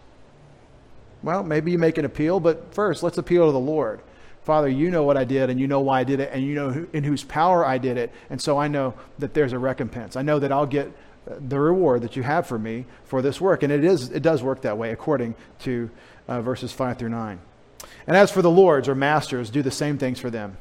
Well, 1.23 1.43
maybe 1.43 1.71
you 1.71 1.79
make 1.79 1.99
an 1.99 2.05
appeal, 2.05 2.41
but 2.41 2.75
first, 2.75 3.03
let's 3.03 3.19
appeal 3.19 3.47
to 3.47 3.53
the 3.53 3.59
Lord. 3.59 4.01
Father, 4.43 4.69
you 4.69 4.91
know 4.91 5.05
what 5.05 5.17
I 5.17 5.25
did, 5.25 5.51
and 5.51 5.61
you 5.61 5.69
know 5.69 5.81
why 5.81 6.01
I 6.01 6.05
did 6.05 6.19
it, 6.19 6.31
and 6.33 6.43
you 6.43 6.55
know 6.55 6.71
who, 6.71 6.89
in 6.93 7.05
whose 7.05 7.23
power 7.23 7.65
I 7.65 7.79
did 7.79 7.97
it. 7.97 8.13
And 8.29 8.41
so 8.41 8.59
I 8.59 8.67
know 8.67 8.95
that 9.21 9.35
there's 9.35 9.53
a 9.53 9.59
recompense. 9.59 10.17
I 10.17 10.23
know 10.23 10.41
that 10.41 10.51
I'll 10.51 10.67
get 10.67 10.93
the 11.27 11.59
reward 11.59 12.03
that 12.03 12.17
you 12.17 12.23
have 12.23 12.47
for 12.47 12.59
me 12.59 12.87
for 13.05 13.23
this 13.23 13.41
work. 13.41 13.63
And 13.63 13.73
it, 13.73 13.85
is, 13.85 14.11
it 14.11 14.23
does 14.23 14.43
work 14.43 14.63
that 14.63 14.77
way 14.79 14.91
according 14.91 15.35
to 15.61 15.91
uh, 16.29 16.41
verses 16.41 16.73
5 16.73 16.99
through 16.99 17.11
9. 17.11 17.41
And 18.07 18.17
as 18.17 18.31
for 18.31 18.43
the 18.43 18.51
lords 18.51 18.89
or 18.89 18.95
masters, 18.95 19.51
do 19.51 19.63
the 19.63 19.71
same 19.71 19.99
things 19.99 20.19
for 20.19 20.31
them. 20.31 20.57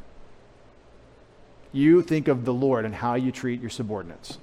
You 1.71 2.01
think 2.01 2.27
of 2.27 2.45
the 2.45 2.53
Lord 2.53 2.85
and 2.85 2.93
how 2.93 3.15
you 3.15 3.31
treat 3.31 3.61
your 3.61 3.69
subordinates. 3.69 4.37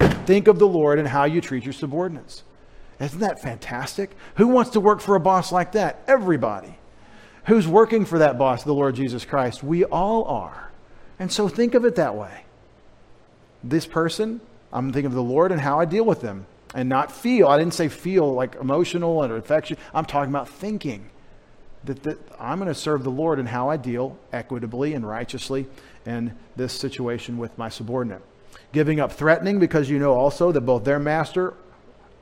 Think 0.00 0.48
of 0.48 0.58
the 0.58 0.66
Lord 0.66 0.98
and 0.98 1.06
how 1.06 1.24
you 1.24 1.40
treat 1.40 1.64
your 1.64 1.72
subordinates. 1.72 2.42
Isn't 3.00 3.20
that 3.20 3.42
fantastic? 3.42 4.10
Who 4.36 4.48
wants 4.48 4.70
to 4.70 4.80
work 4.80 5.00
for 5.00 5.16
a 5.16 5.20
boss 5.20 5.52
like 5.52 5.72
that? 5.72 6.02
Everybody. 6.06 6.78
Who's 7.46 7.68
working 7.68 8.04
for 8.04 8.18
that 8.18 8.38
boss, 8.38 8.64
the 8.64 8.74
Lord 8.74 8.94
Jesus 8.96 9.24
Christ? 9.24 9.62
We 9.62 9.84
all 9.84 10.24
are. 10.24 10.70
And 11.18 11.30
so 11.30 11.48
think 11.48 11.74
of 11.74 11.84
it 11.84 11.96
that 11.96 12.14
way. 12.14 12.44
This 13.62 13.86
person, 13.86 14.40
I'm 14.72 14.92
thinking 14.92 15.06
of 15.06 15.14
the 15.14 15.22
Lord 15.22 15.52
and 15.52 15.60
how 15.60 15.78
I 15.78 15.84
deal 15.84 16.04
with 16.04 16.20
them 16.20 16.46
and 16.74 16.88
not 16.88 17.12
feel. 17.12 17.48
I 17.48 17.58
didn't 17.58 17.74
say 17.74 17.88
feel 17.88 18.32
like 18.32 18.54
emotional 18.56 19.22
and 19.22 19.32
affection. 19.32 19.76
I'm 19.94 20.04
talking 20.04 20.30
about 20.30 20.48
thinking 20.48 21.08
that, 21.84 22.02
that 22.02 22.18
I'm 22.38 22.58
going 22.58 22.68
to 22.68 22.74
serve 22.74 23.04
the 23.04 23.10
Lord 23.10 23.38
in 23.38 23.46
how 23.46 23.70
I 23.70 23.76
deal 23.76 24.18
equitably 24.32 24.94
and 24.94 25.06
righteously 25.06 25.66
in 26.04 26.36
this 26.56 26.72
situation 26.72 27.38
with 27.38 27.56
my 27.56 27.68
subordinate. 27.68 28.22
Giving 28.72 29.00
up 29.00 29.12
threatening 29.12 29.58
because 29.58 29.88
you 29.88 29.98
know 29.98 30.14
also 30.14 30.52
that 30.52 30.62
both 30.62 30.84
their 30.84 30.98
master 30.98 31.54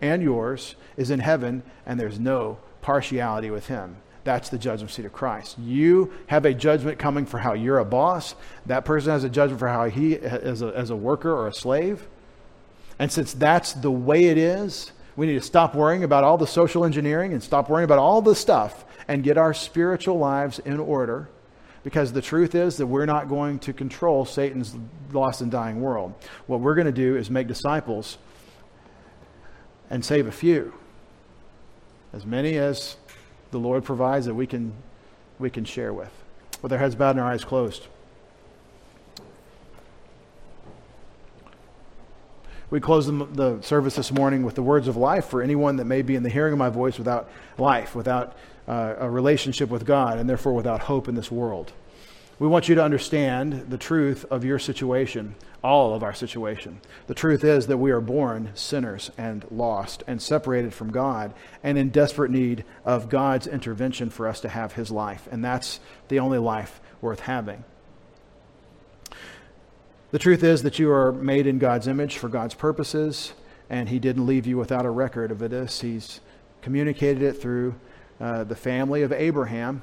and 0.05 0.23
yours 0.23 0.77
is 0.97 1.11
in 1.11 1.21
heaven 1.21 1.63
and 1.87 1.99
there's 1.99 2.19
no 2.19 2.59
partiality 2.83 3.51
with 3.51 3.67
him. 3.67 3.97
That's 4.25 4.49
the 4.49 4.59
judgment 4.59 4.91
seat 4.91 5.05
of 5.05 5.13
Christ. 5.13 5.59
You 5.59 6.13
have 6.29 6.47
a 6.47 6.55
judgment 6.55 6.99
coming 6.99 7.27
for 7.27 7.39
how 7.39 7.53
you're 7.53 7.79
a 7.79 7.85
boss. 7.85 8.35
That 8.67 8.85
person 8.85 9.11
has 9.11 9.25
a 9.25 9.29
judgment 9.29 9.61
for 9.61 9.69
how 9.69 9.89
he, 9.89 10.17
as 10.17 10.63
a, 10.63 10.69
as 10.69 10.91
a 10.91 10.97
worker 10.97 11.31
or 11.31 11.49
a 11.49 11.53
slave. 11.53 12.07
And 12.99 13.13
since 13.13 13.35
that's 13.35 13.73
the 13.73 13.91
way 13.91 14.27
it 14.27 14.39
is, 14.39 14.93
we 15.17 15.27
need 15.27 15.35
to 15.35 15.43
stop 15.43 15.75
worrying 15.75 16.05
about 16.05 16.25
all 16.25 16.39
the 16.39 16.47
social 16.47 16.85
engineering 16.85 17.33
and 17.33 17.43
stop 17.43 17.69
worrying 17.69 17.85
about 17.85 17.99
all 17.99 18.23
the 18.23 18.35
stuff 18.35 18.85
and 19.09 19.23
get 19.23 19.37
our 19.37 19.53
spiritual 19.53 20.19
lives 20.19 20.59
in 20.61 20.81
order 20.81 21.29
because 21.83 22.13
the 22.13 22.23
truth 22.23 22.55
is 22.55 22.79
that 22.79 22.87
we're 22.87 23.07
not 23.07 23.29
going 23.29 23.59
to 23.61 23.73
control 23.73 24.25
Satan's 24.25 24.75
lost 25.13 25.43
and 25.43 25.51
dying 25.51 25.81
world. 25.83 26.15
What 26.47 26.61
we're 26.61 26.75
going 26.75 26.87
to 26.87 26.93
do 26.93 27.17
is 27.17 27.31
make 27.31 27.47
disciples 27.47 28.17
and 29.95 30.05
save 30.05 30.27
a 30.27 30.33
few. 30.33 30.75
As 32.13 32.27
many 32.27 32.57
as 32.57 32.97
the 33.53 33.59
Lord 33.59 33.85
provides 33.85 34.27
that 34.27 34.35
we 34.35 34.45
can, 34.45 34.73
we 35.39 35.51
can 35.51 35.65
share 35.65 35.93
with. 35.93 36.11
With 36.63 36.73
our 36.73 36.79
heads 36.81 36.97
bowed 36.97 37.11
and 37.11 37.21
our 37.21 37.31
eyes 37.31 37.45
closed. 37.45 37.87
We 42.71 42.81
close 42.81 43.07
the, 43.07 43.13
the, 43.13 43.63
service 43.63 43.95
this 43.95 44.11
morning 44.11 44.43
with 44.43 44.57
the 44.57 44.65
words 44.65 44.89
of 44.89 44.97
life 44.97 45.27
for 45.27 45.41
anyone 45.41 45.77
that 45.77 45.85
may 45.85 46.03
be 46.03 46.17
in 46.17 46.25
the 46.25 46.29
hearing 46.29 46.55
of 46.55 46.59
my 46.59 46.71
voice 46.71 46.99
without 46.99 47.31
life, 47.57 47.95
without 47.95 48.37
uh, 48.67 48.97
a 48.99 49.09
relationship 49.09 49.71
with 49.71 49.87
God, 49.87 50.19
and 50.19 50.29
therefore 50.29 50.55
without 50.55 50.81
hope 50.81 51.07
in 51.07 51.15
this 51.15 51.31
world. 51.31 51.73
We 52.45 52.51
want 52.51 52.69
you 52.69 52.75
to 52.75 52.85
understand 52.85 53.71
the 53.71 53.79
truth 53.79 54.27
of 54.31 54.45
your 54.45 54.59
situation, 54.59 55.35
all 55.63 55.95
of 55.95 56.03
our 56.03 56.13
situation. 56.13 56.83
The 57.07 57.15
truth 57.15 57.43
is 57.43 57.69
that 57.69 57.79
we 57.79 57.91
are 57.91 58.03
born 58.03 58.51
sinners 58.53 59.11
and 59.17 59.47
lost 59.51 60.03
and 60.07 60.21
separated 60.21 60.75
from 60.75 60.93
God 60.93 61.33
and 61.63 61.79
in 61.79 61.89
desperate 61.89 62.31
need 62.31 62.67
of 62.85 63.09
God's 63.09 63.47
intervention 63.47 64.11
for 64.11 64.29
us 64.29 64.41
to 64.41 64.51
have 64.51 64.75
His 64.75 64.91
life. 64.91 65.27
And 65.33 65.43
that's 65.43 65.81
the 66.09 66.19
only 66.19 66.37
life 66.37 66.83
worth 67.01 67.21
having. 67.21 67.65
The 70.11 70.19
truth 70.19 70.45
is 70.45 70.65
that 70.65 70.79
you 70.79 70.93
are 70.93 71.13
made 71.13 71.47
in 71.47 71.59
God's 71.59 71.89
image 71.89 72.19
for 72.19 72.29
God's 72.29 72.53
purposes, 72.53 73.33
and 73.71 73.89
He 73.89 73.99
didn't 73.99 74.27
leave 74.27 74.47
you 74.47 74.59
without 74.59 74.85
a 74.85 74.91
record 74.91 75.31
of 75.31 75.39
this. 75.39 75.81
He's 75.81 76.21
communicated 76.61 77.23
it 77.23 77.41
through 77.41 77.77
uh, 78.21 78.45
the 78.45 78.55
family 78.55 79.01
of 79.01 79.13
Abraham 79.13 79.81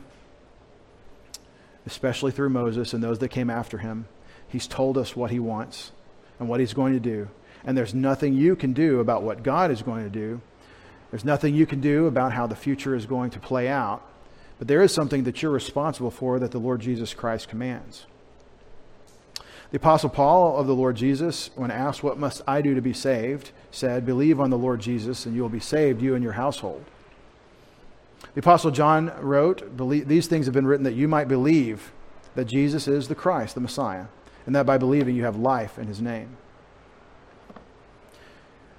especially 1.85 2.31
through 2.31 2.49
Moses 2.49 2.93
and 2.93 3.03
those 3.03 3.19
that 3.19 3.29
came 3.29 3.49
after 3.49 3.79
him. 3.79 4.07
He's 4.47 4.67
told 4.67 4.97
us 4.97 5.15
what 5.15 5.31
he 5.31 5.39
wants 5.39 5.91
and 6.39 6.49
what 6.49 6.59
he's 6.59 6.73
going 6.73 6.93
to 6.93 6.99
do. 6.99 7.29
And 7.63 7.77
there's 7.77 7.93
nothing 7.93 8.33
you 8.33 8.55
can 8.55 8.73
do 8.73 8.99
about 8.99 9.23
what 9.23 9.43
God 9.43 9.71
is 9.71 9.81
going 9.81 10.03
to 10.03 10.09
do. 10.09 10.41
There's 11.11 11.25
nothing 11.25 11.53
you 11.55 11.65
can 11.65 11.81
do 11.81 12.07
about 12.07 12.33
how 12.33 12.47
the 12.47 12.55
future 12.55 12.95
is 12.95 13.05
going 13.05 13.31
to 13.31 13.39
play 13.39 13.67
out. 13.67 14.03
But 14.57 14.67
there 14.67 14.81
is 14.81 14.93
something 14.93 15.23
that 15.23 15.41
you're 15.41 15.51
responsible 15.51 16.11
for 16.11 16.39
that 16.39 16.51
the 16.51 16.59
Lord 16.59 16.81
Jesus 16.81 17.13
Christ 17.13 17.49
commands. 17.49 18.05
The 19.71 19.77
Apostle 19.77 20.09
Paul 20.09 20.57
of 20.57 20.67
the 20.67 20.75
Lord 20.75 20.97
Jesus, 20.97 21.49
when 21.55 21.71
asked, 21.71 22.03
What 22.03 22.19
must 22.19 22.41
I 22.45 22.61
do 22.61 22.75
to 22.75 22.81
be 22.81 22.93
saved? 22.93 23.51
said, 23.71 24.05
Believe 24.05 24.39
on 24.39 24.49
the 24.49 24.57
Lord 24.57 24.81
Jesus, 24.81 25.25
and 25.25 25.33
you 25.33 25.41
will 25.41 25.49
be 25.49 25.61
saved, 25.61 26.01
you 26.01 26.13
and 26.13 26.23
your 26.23 26.33
household. 26.33 26.83
The 28.33 28.39
Apostle 28.39 28.71
John 28.71 29.11
wrote, 29.19 29.77
These 29.77 30.27
things 30.27 30.45
have 30.45 30.53
been 30.53 30.67
written 30.67 30.85
that 30.85 30.93
you 30.93 31.07
might 31.07 31.27
believe 31.27 31.91
that 32.35 32.45
Jesus 32.45 32.87
is 32.87 33.07
the 33.07 33.15
Christ, 33.15 33.55
the 33.55 33.61
Messiah, 33.61 34.05
and 34.45 34.55
that 34.55 34.65
by 34.65 34.77
believing 34.77 35.15
you 35.15 35.25
have 35.25 35.35
life 35.35 35.77
in 35.77 35.87
his 35.87 36.01
name. 36.01 36.37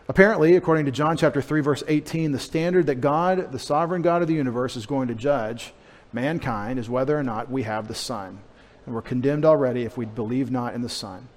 Apparently, 0.09 0.57
according 0.57 0.87
to 0.87 0.91
John 0.91 1.17
chapter 1.17 1.41
3, 1.41 1.61
verse 1.61 1.85
18, 1.87 2.33
the 2.33 2.39
standard 2.39 2.87
that 2.87 2.97
God, 2.97 3.53
the 3.53 3.59
sovereign 3.59 4.03
God 4.03 4.23
of 4.23 4.29
the 4.29 4.35
universe, 4.35 4.77
is 4.77 4.87
going 4.87 5.09
to 5.09 5.15
judge 5.15 5.73
mankind 6.13 6.79
is 6.79 6.89
whether 6.91 7.19
or 7.19 7.23
not 7.23 7.51
we 7.51 7.63
have 7.63 7.89
the 7.89 7.95
Son. 7.95 8.41
And 8.85 8.95
we're 8.95 9.03
condemned 9.03 9.45
already 9.45 9.85
if 9.85 9.97
we 9.97 10.05
believe 10.05 10.51
not 10.51 10.75
in 10.75 10.83
the 10.83 10.89
Son. 10.89 11.29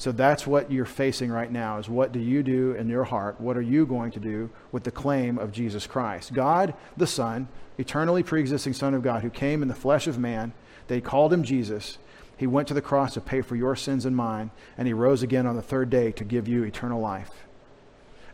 So 0.00 0.12
that's 0.12 0.46
what 0.46 0.72
you're 0.72 0.86
facing 0.86 1.30
right 1.30 1.52
now 1.52 1.76
is 1.76 1.86
what 1.86 2.10
do 2.10 2.20
you 2.20 2.42
do 2.42 2.72
in 2.72 2.88
your 2.88 3.04
heart? 3.04 3.38
What 3.38 3.58
are 3.58 3.60
you 3.60 3.84
going 3.84 4.10
to 4.12 4.18
do 4.18 4.48
with 4.72 4.84
the 4.84 4.90
claim 4.90 5.38
of 5.38 5.52
Jesus 5.52 5.86
Christ? 5.86 6.32
God, 6.32 6.72
the 6.96 7.06
Son, 7.06 7.48
eternally 7.76 8.22
pre-existing 8.22 8.72
Son 8.72 8.94
of 8.94 9.02
God 9.02 9.22
who 9.22 9.28
came 9.28 9.60
in 9.60 9.68
the 9.68 9.74
flesh 9.74 10.06
of 10.06 10.18
man, 10.18 10.54
they 10.88 11.02
called 11.02 11.34
him 11.34 11.42
Jesus. 11.42 11.98
He 12.38 12.46
went 12.46 12.66
to 12.68 12.72
the 12.72 12.80
cross 12.80 13.12
to 13.12 13.20
pay 13.20 13.42
for 13.42 13.56
your 13.56 13.76
sins 13.76 14.06
and 14.06 14.16
mine, 14.16 14.52
and 14.78 14.88
he 14.88 14.94
rose 14.94 15.22
again 15.22 15.46
on 15.46 15.54
the 15.54 15.60
third 15.60 15.90
day 15.90 16.12
to 16.12 16.24
give 16.24 16.48
you 16.48 16.62
eternal 16.62 16.98
life. 16.98 17.44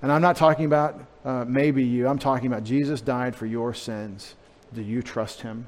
And 0.02 0.12
I'm 0.12 0.22
not 0.22 0.36
talking 0.36 0.66
about 0.66 1.00
uh, 1.24 1.46
maybe 1.48 1.82
you, 1.82 2.06
I'm 2.06 2.20
talking 2.20 2.46
about 2.46 2.62
Jesus 2.62 3.00
died 3.00 3.34
for 3.34 3.46
your 3.46 3.74
sins. 3.74 4.36
Do 4.72 4.82
you 4.82 5.02
trust 5.02 5.40
him? 5.40 5.66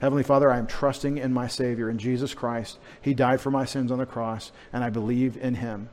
Heavenly 0.00 0.22
Father, 0.22 0.50
I 0.50 0.58
am 0.58 0.66
trusting 0.66 1.18
in 1.18 1.32
my 1.32 1.46
Savior, 1.46 1.90
in 1.90 1.98
Jesus 1.98 2.32
Christ. 2.32 2.78
He 3.02 3.12
died 3.12 3.40
for 3.40 3.50
my 3.50 3.66
sins 3.66 3.92
on 3.92 3.98
the 3.98 4.06
cross, 4.06 4.50
and 4.72 4.82
I 4.82 4.90
believe 4.90 5.36
in 5.36 5.56
him. 5.56 5.90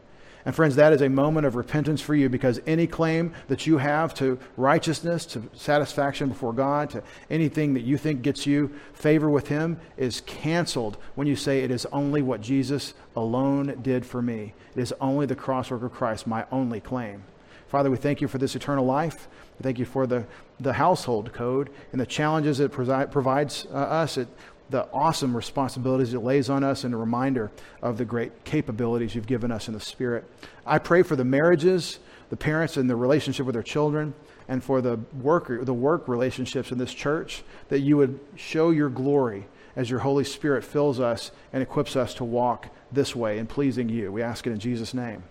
And 0.48 0.56
friends, 0.56 0.78
that 0.78 0.94
is 0.94 1.02
a 1.02 1.10
moment 1.10 1.46
of 1.46 1.58
repentance 1.58 2.00
for 2.00 2.16
you 2.16 2.30
because 2.30 2.62
any 2.66 2.88
claim 2.88 3.34
that 3.50 3.68
you 3.68 3.80
have 3.80 4.14
to 4.14 4.40
righteousness, 4.56 5.26
to 5.26 5.44
satisfaction 5.52 6.30
before 6.30 6.54
God, 6.54 6.90
to 6.92 7.04
anything 7.30 7.74
that 7.74 7.82
you 7.82 7.98
think 7.98 8.22
gets 8.22 8.46
you 8.46 8.74
favor 8.94 9.30
with 9.30 9.50
Him 9.50 9.78
is 9.98 10.22
canceled 10.22 10.96
when 11.16 11.28
you 11.28 11.36
say 11.36 11.60
it 11.60 11.72
is 11.72 11.86
only 11.88 12.22
what 12.22 12.40
Jesus 12.40 12.94
alone 13.14 13.78
did 13.82 14.06
for 14.06 14.22
me. 14.22 14.54
It 14.74 14.80
is 14.80 14.94
only 15.02 15.26
the 15.26 15.36
cross 15.36 15.70
work 15.70 15.84
of 15.84 15.92
Christ, 15.92 16.26
my 16.26 16.46
only 16.50 16.80
claim. 16.80 17.26
Father, 17.68 17.92
we 17.92 17.98
thank 17.98 18.22
you 18.22 18.30
for 18.30 18.38
this 18.38 18.56
eternal 18.56 18.86
life. 18.86 19.28
We 19.60 19.64
thank 19.64 19.80
you 19.80 19.86
for 19.86 20.06
the, 20.06 20.26
the 20.60 20.74
household 20.74 21.34
code 21.34 21.70
and 21.92 22.00
the 22.00 22.06
challenges 22.06 22.60
it 22.60 22.72
provides 22.72 23.68
uh, 23.72 23.76
us, 23.76 24.18
it, 24.18 24.28
the 24.70 24.88
awesome 24.92 25.36
responsibilities 25.36 26.14
it 26.14 26.20
lays 26.20 26.50
on 26.50 26.64
us, 26.64 26.84
and 26.84 26.94
a 26.94 26.98
reminder 26.98 27.52
of 27.82 27.98
the 27.98 28.06
great 28.06 28.44
capabilities 28.44 29.16
you've 29.16 29.28
given 29.28 29.52
us 29.52 29.68
in 29.68 29.74
the 29.74 29.80
Spirit. 29.80 30.26
I 30.66 30.78
pray 30.78 31.04
for 31.04 31.16
the 31.16 31.26
marriages, 31.26 32.00
the 32.30 32.38
parents, 32.38 32.78
and 32.78 32.90
the 32.90 32.96
relationship 32.96 33.46
with 33.46 33.54
their 33.54 33.64
children, 33.64 34.14
and 34.48 34.64
for 34.64 34.82
the 34.82 35.00
work, 35.22 35.66
the 35.66 35.74
work 35.74 36.08
relationships 36.08 36.72
in 36.72 36.78
this 36.78 36.94
church, 36.94 37.44
that 37.70 37.80
you 37.80 37.98
would 37.98 38.20
show 38.36 38.72
your 38.72 38.90
glory 38.90 39.48
as 39.76 39.90
your 39.90 40.00
Holy 40.00 40.24
Spirit 40.24 40.64
fills 40.64 41.00
us 41.00 41.32
and 41.54 41.62
equips 41.62 41.96
us 41.96 42.14
to 42.16 42.24
walk 42.24 42.68
this 42.92 43.16
way 43.16 43.38
in 43.38 43.48
pleasing 43.48 43.90
you. 43.90 44.12
We 44.12 44.22
ask 44.22 44.46
it 44.48 44.52
in 44.52 44.60
Jesus' 44.60 44.94
name. 44.94 45.24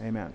Amen. 0.00 0.32